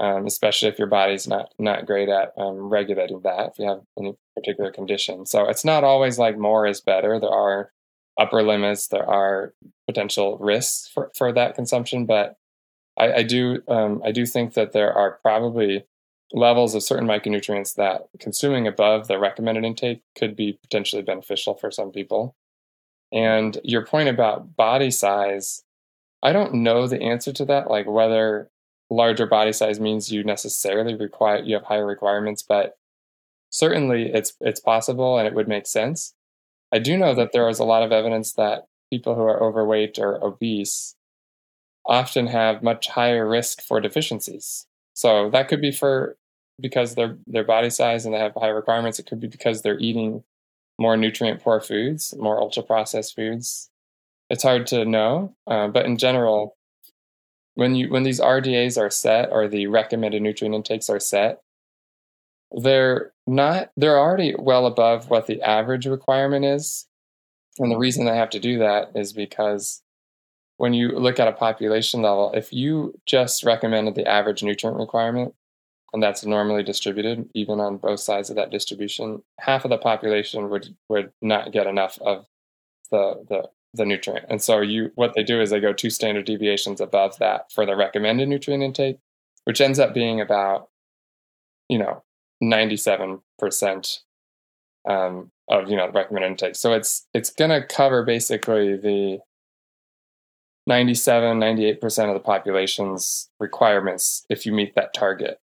um, 0.00 0.26
especially 0.26 0.68
if 0.68 0.78
your 0.78 0.88
body's 0.88 1.28
not 1.28 1.52
not 1.58 1.86
great 1.86 2.08
at 2.08 2.32
um, 2.36 2.68
regulating 2.68 3.20
that. 3.22 3.52
If 3.52 3.58
you 3.58 3.68
have 3.68 3.82
any 3.98 4.14
particular 4.34 4.72
condition, 4.72 5.26
so 5.26 5.48
it's 5.48 5.64
not 5.64 5.84
always 5.84 6.18
like 6.18 6.36
more 6.36 6.66
is 6.66 6.80
better. 6.80 7.20
There 7.20 7.30
are 7.30 7.70
upper 8.18 8.42
limits. 8.42 8.88
There 8.88 9.08
are 9.08 9.54
potential 9.86 10.38
risks 10.38 10.90
for, 10.92 11.10
for 11.16 11.32
that 11.32 11.54
consumption, 11.54 12.04
but 12.04 12.36
I, 12.98 13.12
I 13.12 13.22
do 13.22 13.62
um, 13.68 14.02
I 14.04 14.12
do 14.12 14.26
think 14.26 14.54
that 14.54 14.72
there 14.72 14.92
are 14.92 15.18
probably 15.22 15.84
levels 16.32 16.74
of 16.74 16.82
certain 16.82 17.06
micronutrients 17.06 17.74
that 17.74 18.02
consuming 18.18 18.66
above 18.66 19.06
the 19.06 19.18
recommended 19.18 19.64
intake 19.64 20.00
could 20.16 20.34
be 20.34 20.58
potentially 20.62 21.02
beneficial 21.02 21.54
for 21.54 21.70
some 21.70 21.92
people. 21.92 22.34
And 23.12 23.58
your 23.62 23.84
point 23.84 24.08
about 24.08 24.56
body 24.56 24.90
size, 24.90 25.64
I 26.22 26.32
don't 26.32 26.54
know 26.54 26.86
the 26.86 27.02
answer 27.02 27.32
to 27.34 27.44
that, 27.46 27.70
like 27.70 27.86
whether 27.86 28.48
larger 28.90 29.26
body 29.26 29.52
size 29.52 29.80
means 29.80 30.12
you 30.12 30.24
necessarily 30.24 30.94
require 30.94 31.42
you 31.42 31.54
have 31.54 31.64
higher 31.64 31.86
requirements, 31.86 32.42
but 32.42 32.76
certainly 33.50 34.10
it's 34.12 34.34
it's 34.40 34.60
possible 34.60 35.18
and 35.18 35.26
it 35.26 35.34
would 35.34 35.48
make 35.48 35.66
sense. 35.66 36.14
I 36.72 36.78
do 36.78 36.96
know 36.96 37.14
that 37.14 37.32
there 37.32 37.48
is 37.48 37.58
a 37.58 37.64
lot 37.64 37.82
of 37.82 37.92
evidence 37.92 38.32
that 38.34 38.66
people 38.90 39.14
who 39.14 39.22
are 39.22 39.42
overweight 39.42 39.98
or 39.98 40.22
obese 40.24 40.94
often 41.86 42.28
have 42.28 42.62
much 42.62 42.88
higher 42.88 43.28
risk 43.28 43.60
for 43.62 43.80
deficiencies. 43.80 44.66
So 44.94 45.30
that 45.30 45.48
could 45.48 45.60
be 45.60 45.72
for 45.72 46.16
because 46.60 46.94
their 46.94 47.18
their 47.26 47.44
body 47.44 47.70
size 47.70 48.04
and 48.04 48.14
they 48.14 48.18
have 48.18 48.34
high 48.34 48.48
requirements. 48.48 48.98
It 48.98 49.06
could 49.06 49.20
be 49.20 49.28
because 49.28 49.62
they're 49.62 49.78
eating 49.78 50.24
more 50.82 50.96
nutrient 50.96 51.40
poor 51.40 51.60
foods, 51.60 52.12
more 52.18 52.40
ultra 52.40 52.62
processed 52.62 53.14
foods. 53.14 53.70
It's 54.28 54.42
hard 54.42 54.66
to 54.68 54.84
know, 54.84 55.36
uh, 55.46 55.68
but 55.68 55.86
in 55.86 55.96
general, 55.96 56.56
when 57.54 57.76
you 57.76 57.88
when 57.88 58.02
these 58.02 58.20
RDAs 58.20 58.80
are 58.80 58.90
set 58.90 59.30
or 59.30 59.46
the 59.46 59.68
recommended 59.68 60.22
nutrient 60.22 60.54
intakes 60.54 60.90
are 60.90 61.00
set, 61.00 61.40
they're 62.50 63.12
not 63.26 63.70
they're 63.76 63.98
already 63.98 64.34
well 64.36 64.66
above 64.66 65.08
what 65.08 65.26
the 65.26 65.40
average 65.42 65.86
requirement 65.86 66.44
is. 66.44 66.86
And 67.58 67.70
the 67.70 67.78
reason 67.78 68.04
they 68.04 68.16
have 68.16 68.30
to 68.30 68.40
do 68.40 68.58
that 68.58 68.92
is 68.94 69.12
because 69.12 69.82
when 70.56 70.72
you 70.74 70.88
look 70.88 71.20
at 71.20 71.28
a 71.28 71.32
population 71.32 72.02
level, 72.02 72.32
if 72.34 72.52
you 72.52 72.98
just 73.06 73.44
recommended 73.44 73.94
the 73.94 74.08
average 74.08 74.42
nutrient 74.42 74.78
requirement, 74.78 75.34
and 75.92 76.02
that's 76.02 76.24
normally 76.24 76.62
distributed 76.62 77.28
even 77.34 77.60
on 77.60 77.76
both 77.76 78.00
sides 78.00 78.30
of 78.30 78.36
that 78.36 78.50
distribution 78.50 79.22
half 79.40 79.64
of 79.64 79.70
the 79.70 79.78
population 79.78 80.48
would 80.48 80.74
would 80.88 81.12
not 81.20 81.52
get 81.52 81.66
enough 81.66 81.98
of 82.00 82.26
the 82.90 83.24
the 83.28 83.48
the 83.74 83.86
nutrient. 83.86 84.26
And 84.28 84.42
so 84.42 84.60
you 84.60 84.92
what 84.94 85.14
they 85.14 85.22
do 85.22 85.40
is 85.40 85.50
they 85.50 85.60
go 85.60 85.72
two 85.72 85.90
standard 85.90 86.26
deviations 86.26 86.80
above 86.80 87.18
that 87.18 87.50
for 87.52 87.64
the 87.64 87.76
recommended 87.76 88.28
nutrient 88.28 88.62
intake 88.62 88.98
which 89.44 89.60
ends 89.60 89.78
up 89.78 89.94
being 89.94 90.20
about 90.20 90.68
you 91.68 91.78
know 91.78 92.02
97% 92.42 93.98
um, 94.88 95.30
of 95.48 95.70
you 95.70 95.76
know 95.76 95.86
the 95.86 95.92
recommended 95.92 96.28
intake. 96.28 96.56
So 96.56 96.72
it's 96.72 97.06
it's 97.14 97.30
going 97.30 97.50
to 97.50 97.66
cover 97.66 98.04
basically 98.04 98.76
the 98.76 99.18
97 100.66 101.40
98% 101.40 102.08
of 102.08 102.14
the 102.14 102.20
population's 102.20 103.28
requirements 103.40 104.24
if 104.28 104.46
you 104.46 104.52
meet 104.52 104.76
that 104.76 104.94
target 104.94 105.40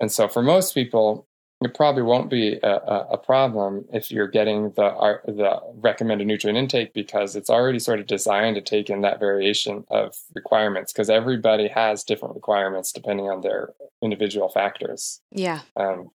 and 0.00 0.10
so 0.10 0.28
for 0.28 0.42
most 0.42 0.74
people, 0.74 1.26
it 1.62 1.74
probably 1.74 2.02
won't 2.02 2.30
be 2.30 2.58
a, 2.62 2.76
a, 3.10 3.18
problem 3.18 3.84
if 3.92 4.10
you're 4.10 4.26
getting 4.26 4.70
the 4.70 5.20
the 5.26 5.60
recommended 5.74 6.26
nutrient 6.26 6.58
intake 6.58 6.94
because 6.94 7.36
it's 7.36 7.50
already 7.50 7.78
sort 7.78 8.00
of 8.00 8.06
designed 8.06 8.56
to 8.56 8.62
take 8.62 8.88
in 8.88 9.02
that 9.02 9.20
variation 9.20 9.84
of 9.90 10.16
requirements 10.34 10.90
because 10.90 11.10
everybody 11.10 11.68
has 11.68 12.02
different 12.02 12.34
requirements 12.34 12.92
depending 12.92 13.28
on 13.28 13.42
their 13.42 13.74
individual 14.00 14.48
factors. 14.48 15.20
Yeah. 15.32 15.60
Um, 15.76 16.10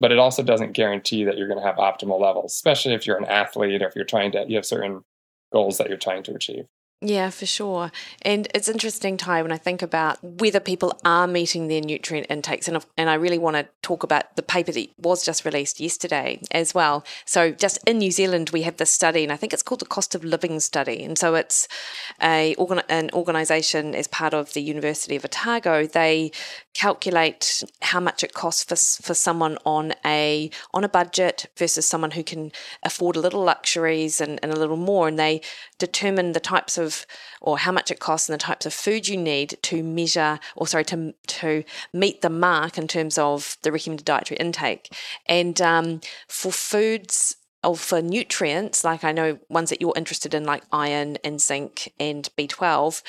but 0.00 0.10
it 0.10 0.18
also 0.18 0.42
doesn't 0.42 0.72
guarantee 0.72 1.24
that 1.24 1.38
you're 1.38 1.48
going 1.48 1.60
to 1.60 1.66
have 1.66 1.76
optimal 1.76 2.20
levels, 2.20 2.52
especially 2.52 2.94
if 2.94 3.06
you're 3.06 3.18
an 3.18 3.24
athlete 3.24 3.82
or 3.82 3.88
if 3.88 3.94
you're 3.94 4.04
trying 4.04 4.32
to 4.32 4.44
you 4.48 4.56
have 4.56 4.66
certain 4.66 5.04
goals 5.52 5.78
that 5.78 5.88
you're 5.88 5.96
trying 5.96 6.24
to 6.24 6.34
achieve. 6.34 6.66
Yeah, 7.00 7.30
for 7.30 7.46
sure. 7.46 7.92
And 8.22 8.48
it's 8.56 8.68
interesting, 8.68 9.16
Ty, 9.16 9.42
when 9.42 9.52
I 9.52 9.56
think 9.56 9.82
about 9.82 10.18
whether 10.20 10.58
people 10.58 10.98
are 11.04 11.28
meeting 11.28 11.68
their 11.68 11.80
nutrient 11.80 12.26
intakes. 12.28 12.66
And, 12.66 12.84
and 12.96 13.08
I 13.08 13.14
really 13.14 13.38
want 13.38 13.54
to 13.54 13.68
talk 13.82 14.02
about 14.02 14.34
the 14.34 14.42
paper 14.42 14.72
that 14.72 14.88
was 14.98 15.24
just 15.24 15.44
released 15.44 15.78
yesterday 15.78 16.40
as 16.50 16.74
well. 16.74 17.04
So, 17.24 17.52
just 17.52 17.78
in 17.86 17.98
New 17.98 18.10
Zealand, 18.10 18.50
we 18.50 18.62
have 18.62 18.78
this 18.78 18.90
study, 18.90 19.22
and 19.22 19.32
I 19.32 19.36
think 19.36 19.52
it's 19.52 19.62
called 19.62 19.80
the 19.80 19.86
Cost 19.86 20.16
of 20.16 20.24
Living 20.24 20.58
Study. 20.58 21.04
And 21.04 21.16
so, 21.16 21.36
it's 21.36 21.68
a, 22.20 22.56
an 22.88 23.10
organization 23.12 23.94
as 23.94 24.08
part 24.08 24.34
of 24.34 24.52
the 24.54 24.62
University 24.62 25.14
of 25.14 25.24
Otago. 25.24 25.86
They 25.86 26.32
calculate 26.74 27.64
how 27.82 27.98
much 27.98 28.22
it 28.22 28.32
costs 28.34 28.62
for, 28.62 28.76
for 29.04 29.14
someone 29.14 29.58
on 29.64 29.92
a 30.04 30.48
on 30.72 30.84
a 30.84 30.88
budget 30.88 31.46
versus 31.56 31.84
someone 31.84 32.12
who 32.12 32.22
can 32.22 32.52
afford 32.84 33.16
a 33.16 33.20
little 33.20 33.42
luxuries 33.42 34.20
and, 34.20 34.38
and 34.44 34.52
a 34.52 34.58
little 34.58 34.76
more 34.76 35.08
and 35.08 35.18
they 35.18 35.40
determine 35.78 36.32
the 36.32 36.40
types 36.40 36.78
of 36.78 36.87
or 37.40 37.58
how 37.58 37.72
much 37.72 37.90
it 37.90 38.00
costs 38.00 38.28
and 38.28 38.34
the 38.34 38.42
types 38.42 38.66
of 38.66 38.74
food 38.74 39.08
you 39.08 39.16
need 39.16 39.58
to 39.62 39.82
measure 39.82 40.38
or 40.56 40.66
sorry 40.66 40.84
to 40.84 41.14
to 41.26 41.64
meet 41.92 42.20
the 42.22 42.30
mark 42.30 42.78
in 42.78 42.88
terms 42.88 43.18
of 43.18 43.56
the 43.62 43.72
recommended 43.72 44.04
dietary 44.04 44.38
intake. 44.38 44.92
And 45.26 45.60
um, 45.60 46.00
for 46.28 46.52
foods 46.52 47.36
or 47.64 47.76
for 47.76 48.00
nutrients 48.00 48.84
like 48.84 49.04
I 49.04 49.12
know 49.12 49.38
ones 49.48 49.70
that 49.70 49.80
you're 49.80 49.92
interested 49.96 50.34
in 50.34 50.44
like 50.44 50.62
iron 50.72 51.16
and 51.24 51.40
zinc 51.40 51.92
and 51.98 52.28
B12 52.38 53.02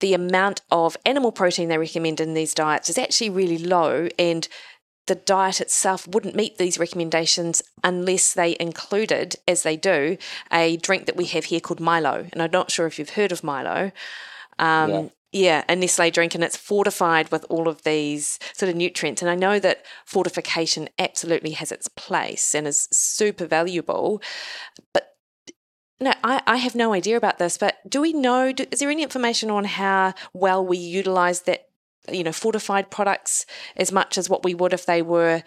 the 0.00 0.14
amount 0.14 0.62
of 0.70 0.96
animal 1.04 1.32
protein 1.32 1.68
they 1.68 1.78
recommend 1.78 2.20
in 2.20 2.34
these 2.34 2.54
diets 2.54 2.88
is 2.88 2.98
actually 2.98 3.30
really 3.30 3.58
low 3.58 4.08
and 4.18 4.48
the 5.08 5.16
diet 5.16 5.60
itself 5.60 6.06
wouldn't 6.06 6.36
meet 6.36 6.58
these 6.58 6.78
recommendations 6.78 7.60
unless 7.82 8.32
they 8.32 8.56
included, 8.60 9.36
as 9.48 9.64
they 9.64 9.76
do, 9.76 10.16
a 10.52 10.76
drink 10.76 11.06
that 11.06 11.16
we 11.16 11.24
have 11.26 11.46
here 11.46 11.60
called 11.60 11.80
Milo. 11.80 12.28
And 12.32 12.40
I'm 12.40 12.50
not 12.52 12.70
sure 12.70 12.86
if 12.86 12.98
you've 12.98 13.10
heard 13.10 13.32
of 13.32 13.42
Milo. 13.42 13.90
Um, 14.58 14.90
yeah. 14.90 15.08
yeah, 15.32 15.64
a 15.68 15.74
Nestle 15.74 16.10
drink, 16.10 16.34
and 16.34 16.44
it's 16.44 16.56
fortified 16.56 17.30
with 17.32 17.44
all 17.48 17.68
of 17.68 17.82
these 17.82 18.38
sort 18.52 18.70
of 18.70 18.76
nutrients. 18.76 19.22
And 19.22 19.30
I 19.30 19.34
know 19.34 19.58
that 19.58 19.84
fortification 20.04 20.88
absolutely 20.98 21.52
has 21.52 21.72
its 21.72 21.88
place 21.88 22.54
and 22.54 22.66
is 22.66 22.88
super 22.92 23.46
valuable. 23.46 24.22
But 24.92 25.16
no, 26.00 26.12
I, 26.22 26.42
I 26.46 26.56
have 26.56 26.74
no 26.74 26.92
idea 26.92 27.16
about 27.16 27.38
this, 27.38 27.58
but 27.58 27.76
do 27.88 28.00
we 28.00 28.12
know, 28.12 28.52
do, 28.52 28.64
is 28.70 28.78
there 28.78 28.90
any 28.90 29.02
information 29.02 29.50
on 29.50 29.64
how 29.64 30.14
well 30.32 30.64
we 30.64 30.78
utilize 30.78 31.42
that, 31.42 31.67
you 32.12 32.24
know, 32.24 32.32
fortified 32.32 32.90
products 32.90 33.46
as 33.76 33.92
much 33.92 34.18
as 34.18 34.28
what 34.28 34.44
we 34.44 34.54
would 34.54 34.72
if 34.72 34.86
they 34.86 35.02
were 35.02 35.42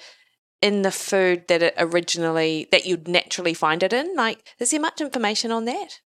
in 0.62 0.84
the 0.84 0.92
food 0.92 1.48
that 1.48 1.64
it 1.64 1.74
originally, 1.78 2.68
that 2.72 2.86
you'd 2.86 3.08
naturally 3.08 3.54
find 3.54 3.84
it 3.84 3.94
in? 3.94 4.16
Like, 4.16 4.54
is 4.60 4.72
there 4.72 4.80
much 4.80 5.02
information 5.02 5.52
on 5.52 5.66
that? 5.66 6.00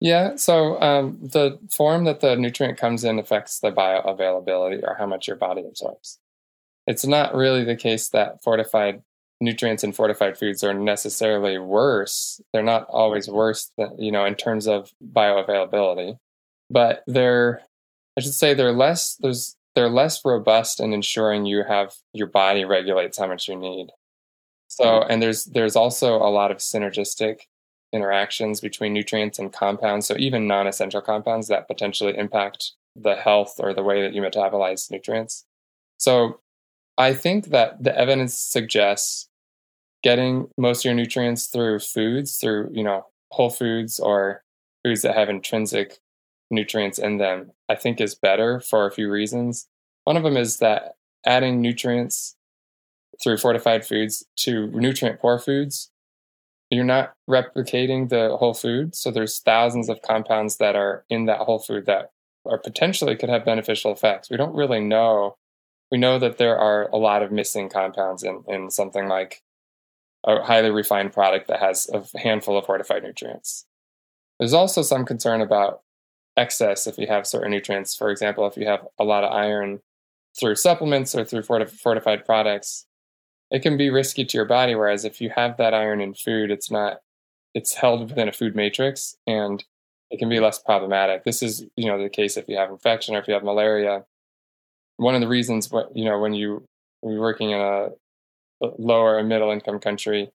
Yeah, 0.00 0.34
so 0.34 0.80
um, 0.80 1.18
the 1.22 1.58
form 1.70 2.04
that 2.04 2.20
the 2.20 2.34
nutrient 2.34 2.76
comes 2.76 3.04
in 3.04 3.18
affects 3.20 3.60
the 3.60 3.70
bioavailability 3.70 4.82
or 4.82 4.96
how 4.98 5.06
much 5.06 5.28
your 5.28 5.36
body 5.36 5.62
absorbs. 5.66 6.18
It's 6.88 7.06
not 7.06 7.36
really 7.36 7.64
the 7.64 7.76
case 7.76 8.08
that 8.08 8.42
fortified 8.42 9.02
nutrients 9.40 9.84
in 9.84 9.92
fortified 9.92 10.38
foods 10.38 10.64
are 10.64 10.74
necessarily 10.74 11.58
worse. 11.58 12.40
They're 12.52 12.62
not 12.62 12.86
always 12.88 13.28
worse 13.28 13.70
than, 13.76 13.96
you 13.98 14.12
know, 14.12 14.24
in 14.24 14.34
terms 14.34 14.66
of 14.66 14.92
bioavailability, 15.04 16.16
but 16.70 17.02
they're, 17.06 17.62
I 18.16 18.20
should 18.20 18.34
say 18.34 18.54
they're 18.54 18.72
less, 18.72 19.16
there's, 19.16 19.56
they're 19.74 19.88
less 19.88 20.24
robust 20.24 20.80
in 20.80 20.92
ensuring 20.92 21.46
you 21.46 21.64
have 21.64 21.94
your 22.12 22.26
body 22.26 22.64
regulates 22.64 23.18
how 23.18 23.26
much 23.26 23.48
you 23.48 23.56
need. 23.56 23.88
So, 24.68 24.84
mm-hmm. 24.84 25.10
and 25.10 25.22
there's, 25.22 25.44
there's 25.44 25.76
also 25.76 26.16
a 26.16 26.30
lot 26.30 26.50
of 26.50 26.58
synergistic 26.58 27.40
interactions 27.92 28.60
between 28.60 28.92
nutrients 28.92 29.38
and 29.38 29.52
compounds. 29.52 30.06
So 30.06 30.16
even 30.18 30.46
non-essential 30.46 31.02
compounds 31.02 31.48
that 31.48 31.68
potentially 31.68 32.16
impact 32.16 32.72
the 32.96 33.16
health 33.16 33.54
or 33.58 33.74
the 33.74 33.82
way 33.82 34.02
that 34.02 34.14
you 34.14 34.22
metabolize 34.22 34.90
nutrients. 34.90 35.44
So 35.98 36.40
I 36.98 37.14
think 37.14 37.46
that 37.46 37.82
the 37.82 37.96
evidence 37.96 38.36
suggests 38.36 39.28
getting 40.02 40.48
most 40.58 40.80
of 40.80 40.84
your 40.86 40.94
nutrients 40.94 41.46
through 41.46 41.78
foods, 41.78 42.36
through, 42.36 42.70
you 42.72 42.82
know, 42.82 43.06
whole 43.30 43.50
foods 43.50 44.00
or 44.00 44.42
foods 44.84 45.02
that 45.02 45.14
have 45.14 45.28
intrinsic 45.28 45.98
nutrients 46.52 46.98
in 46.98 47.18
them, 47.18 47.52
I 47.68 47.74
think 47.74 48.00
is 48.00 48.14
better 48.14 48.60
for 48.60 48.86
a 48.86 48.92
few 48.92 49.10
reasons. 49.10 49.66
One 50.04 50.16
of 50.16 50.22
them 50.22 50.36
is 50.36 50.58
that 50.58 50.96
adding 51.24 51.60
nutrients 51.60 52.36
through 53.22 53.38
fortified 53.38 53.84
foods 53.84 54.24
to 54.36 54.68
nutrient 54.68 55.20
poor 55.20 55.38
foods, 55.38 55.90
you're 56.70 56.84
not 56.84 57.14
replicating 57.28 58.08
the 58.08 58.36
whole 58.36 58.54
food. 58.54 58.94
So 58.94 59.10
there's 59.10 59.40
thousands 59.40 59.88
of 59.88 60.02
compounds 60.02 60.56
that 60.56 60.74
are 60.74 61.04
in 61.08 61.26
that 61.26 61.40
whole 61.40 61.58
food 61.58 61.86
that 61.86 62.10
are 62.46 62.58
potentially 62.58 63.16
could 63.16 63.28
have 63.28 63.44
beneficial 63.44 63.92
effects. 63.92 64.30
We 64.30 64.36
don't 64.36 64.54
really 64.54 64.80
know. 64.80 65.36
We 65.90 65.98
know 65.98 66.18
that 66.18 66.38
there 66.38 66.58
are 66.58 66.88
a 66.88 66.96
lot 66.96 67.22
of 67.22 67.30
missing 67.30 67.68
compounds 67.68 68.22
in, 68.22 68.42
in 68.48 68.70
something 68.70 69.06
like 69.06 69.42
a 70.24 70.42
highly 70.42 70.70
refined 70.70 71.12
product 71.12 71.48
that 71.48 71.60
has 71.60 71.88
a 71.92 72.18
handful 72.18 72.56
of 72.56 72.66
fortified 72.66 73.02
nutrients. 73.02 73.66
There's 74.38 74.54
also 74.54 74.82
some 74.82 75.04
concern 75.04 75.40
about 75.40 75.82
excess 76.36 76.86
if 76.86 76.98
you 76.98 77.06
have 77.06 77.26
certain 77.26 77.50
nutrients. 77.50 77.94
For 77.94 78.10
example, 78.10 78.46
if 78.46 78.56
you 78.56 78.66
have 78.66 78.86
a 78.98 79.04
lot 79.04 79.24
of 79.24 79.32
iron 79.32 79.80
through 80.38 80.56
supplements 80.56 81.14
or 81.14 81.24
through 81.24 81.42
fortified 81.42 82.24
products, 82.24 82.86
it 83.50 83.60
can 83.62 83.76
be 83.76 83.90
risky 83.90 84.24
to 84.24 84.36
your 84.36 84.46
body. 84.46 84.74
Whereas 84.74 85.04
if 85.04 85.20
you 85.20 85.30
have 85.36 85.56
that 85.58 85.74
iron 85.74 86.00
in 86.00 86.14
food, 86.14 86.50
it's 86.50 86.70
not, 86.70 86.98
it's 87.54 87.74
held 87.74 88.08
within 88.08 88.28
a 88.28 88.32
food 88.32 88.56
matrix 88.56 89.16
and 89.26 89.62
it 90.10 90.18
can 90.18 90.28
be 90.28 90.40
less 90.40 90.58
problematic. 90.58 91.24
This 91.24 91.42
is, 91.42 91.66
you 91.76 91.86
know, 91.86 92.02
the 92.02 92.08
case 92.08 92.36
if 92.36 92.48
you 92.48 92.56
have 92.56 92.70
infection 92.70 93.14
or 93.14 93.18
if 93.18 93.28
you 93.28 93.34
have 93.34 93.44
malaria. 93.44 94.04
One 94.96 95.14
of 95.14 95.20
the 95.20 95.28
reasons, 95.28 95.70
you 95.94 96.04
know, 96.04 96.18
when 96.18 96.32
you 96.34 96.64
you're 97.02 97.20
working 97.20 97.50
in 97.50 97.60
a 97.60 97.88
lower 98.78 99.18
and 99.18 99.28
middle 99.28 99.50
income 99.50 99.80
country 99.80 100.30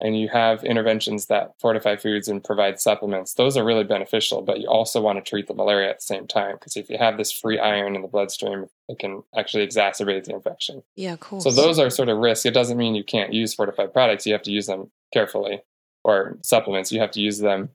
and 0.00 0.18
you 0.18 0.28
have 0.28 0.62
interventions 0.62 1.26
that 1.26 1.54
fortify 1.58 1.96
foods 1.96 2.28
and 2.28 2.44
provide 2.44 2.80
supplements, 2.80 3.34
those 3.34 3.56
are 3.56 3.64
really 3.64 3.84
beneficial. 3.84 4.42
But 4.42 4.60
you 4.60 4.68
also 4.68 5.00
want 5.00 5.16
to 5.16 5.28
treat 5.28 5.46
the 5.46 5.54
malaria 5.54 5.90
at 5.90 5.98
the 5.98 6.02
same 6.02 6.26
time 6.26 6.56
because 6.56 6.76
if 6.76 6.90
you 6.90 6.98
have 6.98 7.16
this 7.16 7.32
free 7.32 7.58
iron 7.58 7.96
in 7.96 8.02
the 8.02 8.08
bloodstream, 8.08 8.66
it 8.88 8.98
can 8.98 9.22
actually 9.36 9.66
exacerbate 9.66 10.24
the 10.24 10.34
infection. 10.34 10.82
Yeah, 10.96 11.16
cool. 11.18 11.40
So 11.40 11.50
those 11.50 11.78
are 11.78 11.88
sort 11.88 12.10
of 12.10 12.18
risks. 12.18 12.44
It 12.44 12.54
doesn't 12.54 12.76
mean 12.76 12.94
you 12.94 13.04
can't 13.04 13.32
use 13.32 13.54
fortified 13.54 13.92
products. 13.92 14.26
You 14.26 14.34
have 14.34 14.42
to 14.42 14.52
use 14.52 14.66
them 14.66 14.90
carefully, 15.12 15.62
or 16.04 16.38
supplements. 16.42 16.92
You 16.92 17.00
have 17.00 17.12
to 17.12 17.20
use 17.20 17.38
them 17.38 17.70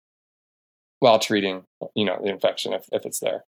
while 0.99 1.17
treating, 1.17 1.63
you 1.95 2.05
know, 2.05 2.19
the 2.21 2.29
infection 2.29 2.73
if 2.73 2.87
if 2.91 3.05
it's 3.05 3.19
there. 3.19 3.45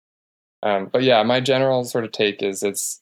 Um, 0.62 0.88
but 0.92 1.02
yeah, 1.04 1.22
my 1.22 1.40
general 1.40 1.84
sort 1.84 2.04
of 2.04 2.10
take 2.10 2.42
is 2.42 2.62
it's 2.64 3.00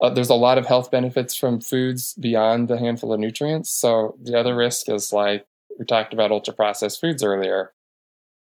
uh, 0.00 0.10
there's 0.10 0.30
a 0.30 0.34
lot 0.34 0.58
of 0.58 0.66
health 0.66 0.90
benefits 0.90 1.34
from 1.34 1.60
foods 1.60 2.14
beyond 2.14 2.68
the 2.68 2.78
handful 2.78 3.12
of 3.12 3.20
nutrients. 3.20 3.70
So 3.70 4.16
the 4.22 4.38
other 4.38 4.54
risk 4.54 4.88
is 4.88 5.12
like 5.12 5.46
we 5.78 5.84
talked 5.84 6.12
about 6.12 6.30
ultra 6.30 6.54
processed 6.54 7.00
foods 7.00 7.22
earlier. 7.22 7.72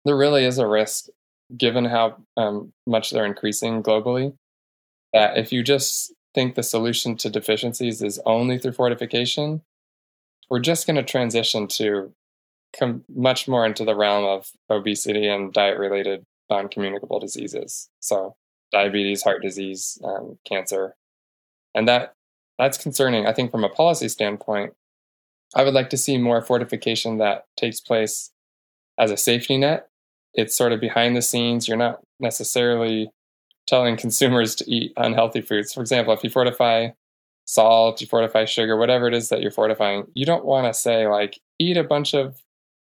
There 0.05 0.17
really 0.17 0.45
is 0.45 0.57
a 0.57 0.67
risk, 0.67 1.07
given 1.55 1.85
how 1.85 2.17
um, 2.37 2.73
much 2.85 3.11
they're 3.11 3.25
increasing 3.25 3.83
globally, 3.83 4.35
that 5.13 5.37
if 5.37 5.51
you 5.51 5.63
just 5.63 6.13
think 6.33 6.55
the 6.55 6.63
solution 6.63 7.17
to 7.17 7.29
deficiencies 7.29 8.01
is 8.01 8.19
only 8.25 8.57
through 8.57 8.73
fortification, 8.73 9.61
we're 10.49 10.59
just 10.59 10.87
going 10.87 10.95
to 10.95 11.03
transition 11.03 11.67
to 11.67 12.13
come 12.77 13.03
much 13.13 13.47
more 13.47 13.65
into 13.65 13.83
the 13.83 13.95
realm 13.95 14.25
of 14.25 14.49
obesity 14.69 15.27
and 15.27 15.53
diet 15.53 15.77
related 15.77 16.25
non 16.49 16.69
communicable 16.69 17.19
diseases. 17.19 17.89
So, 17.99 18.35
diabetes, 18.71 19.23
heart 19.23 19.41
disease, 19.41 19.99
um, 20.03 20.37
cancer, 20.47 20.95
and 21.77 21.87
that 21.87 22.13
that's 22.57 22.77
concerning. 22.77 23.27
I 23.27 23.33
think 23.33 23.51
from 23.51 23.63
a 23.63 23.69
policy 23.69 24.09
standpoint, 24.09 24.73
I 25.55 25.63
would 25.63 25.75
like 25.75 25.91
to 25.91 25.97
see 25.97 26.17
more 26.17 26.41
fortification 26.41 27.19
that 27.19 27.45
takes 27.55 27.79
place 27.79 28.31
as 28.97 29.11
a 29.11 29.17
safety 29.17 29.57
net. 29.57 29.87
It's 30.33 30.55
sort 30.55 30.73
of 30.73 30.81
behind 30.81 31.15
the 31.15 31.21
scenes. 31.21 31.67
You're 31.67 31.77
not 31.77 32.01
necessarily 32.19 33.11
telling 33.67 33.95
consumers 33.95 34.55
to 34.55 34.69
eat 34.69 34.91
unhealthy 34.97 35.41
foods. 35.41 35.71
For 35.71 35.81
example, 35.81 36.13
if 36.13 36.23
you 36.23 36.31
fortify 36.31 36.89
salt, 37.45 38.01
you 38.01 38.07
fortify 38.07 38.45
sugar, 38.45 38.75
whatever 38.75 39.07
it 39.07 39.13
is 39.13 39.29
that 39.29 39.41
you're 39.41 39.51
fortifying, 39.51 40.05
you 40.15 40.25
don't 40.25 40.45
want 40.45 40.65
to 40.65 40.73
say 40.73 41.07
like 41.07 41.39
eat 41.59 41.77
a 41.77 41.83
bunch 41.83 42.15
of 42.15 42.41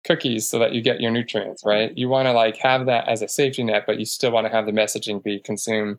cookies 0.05 0.47
so 0.47 0.59
that 0.59 0.73
you 0.73 0.83
get 0.83 1.01
your 1.01 1.11
nutrients, 1.11 1.63
right? 1.65 1.97
You 1.97 2.11
want 2.11 2.27
to 2.27 2.33
like 2.33 2.59
have 2.59 2.85
that 2.87 3.09
as 3.09 3.23
a 3.23 3.29
safety 3.29 3.65
net, 3.65 3.85
but 3.87 3.99
you 3.99 4.05
still 4.05 4.31
want 4.31 4.47
to 4.47 4.53
have 4.53 4.67
the 4.67 4.73
messaging 4.73 5.23
be 5.23 5.41
consume 5.41 5.99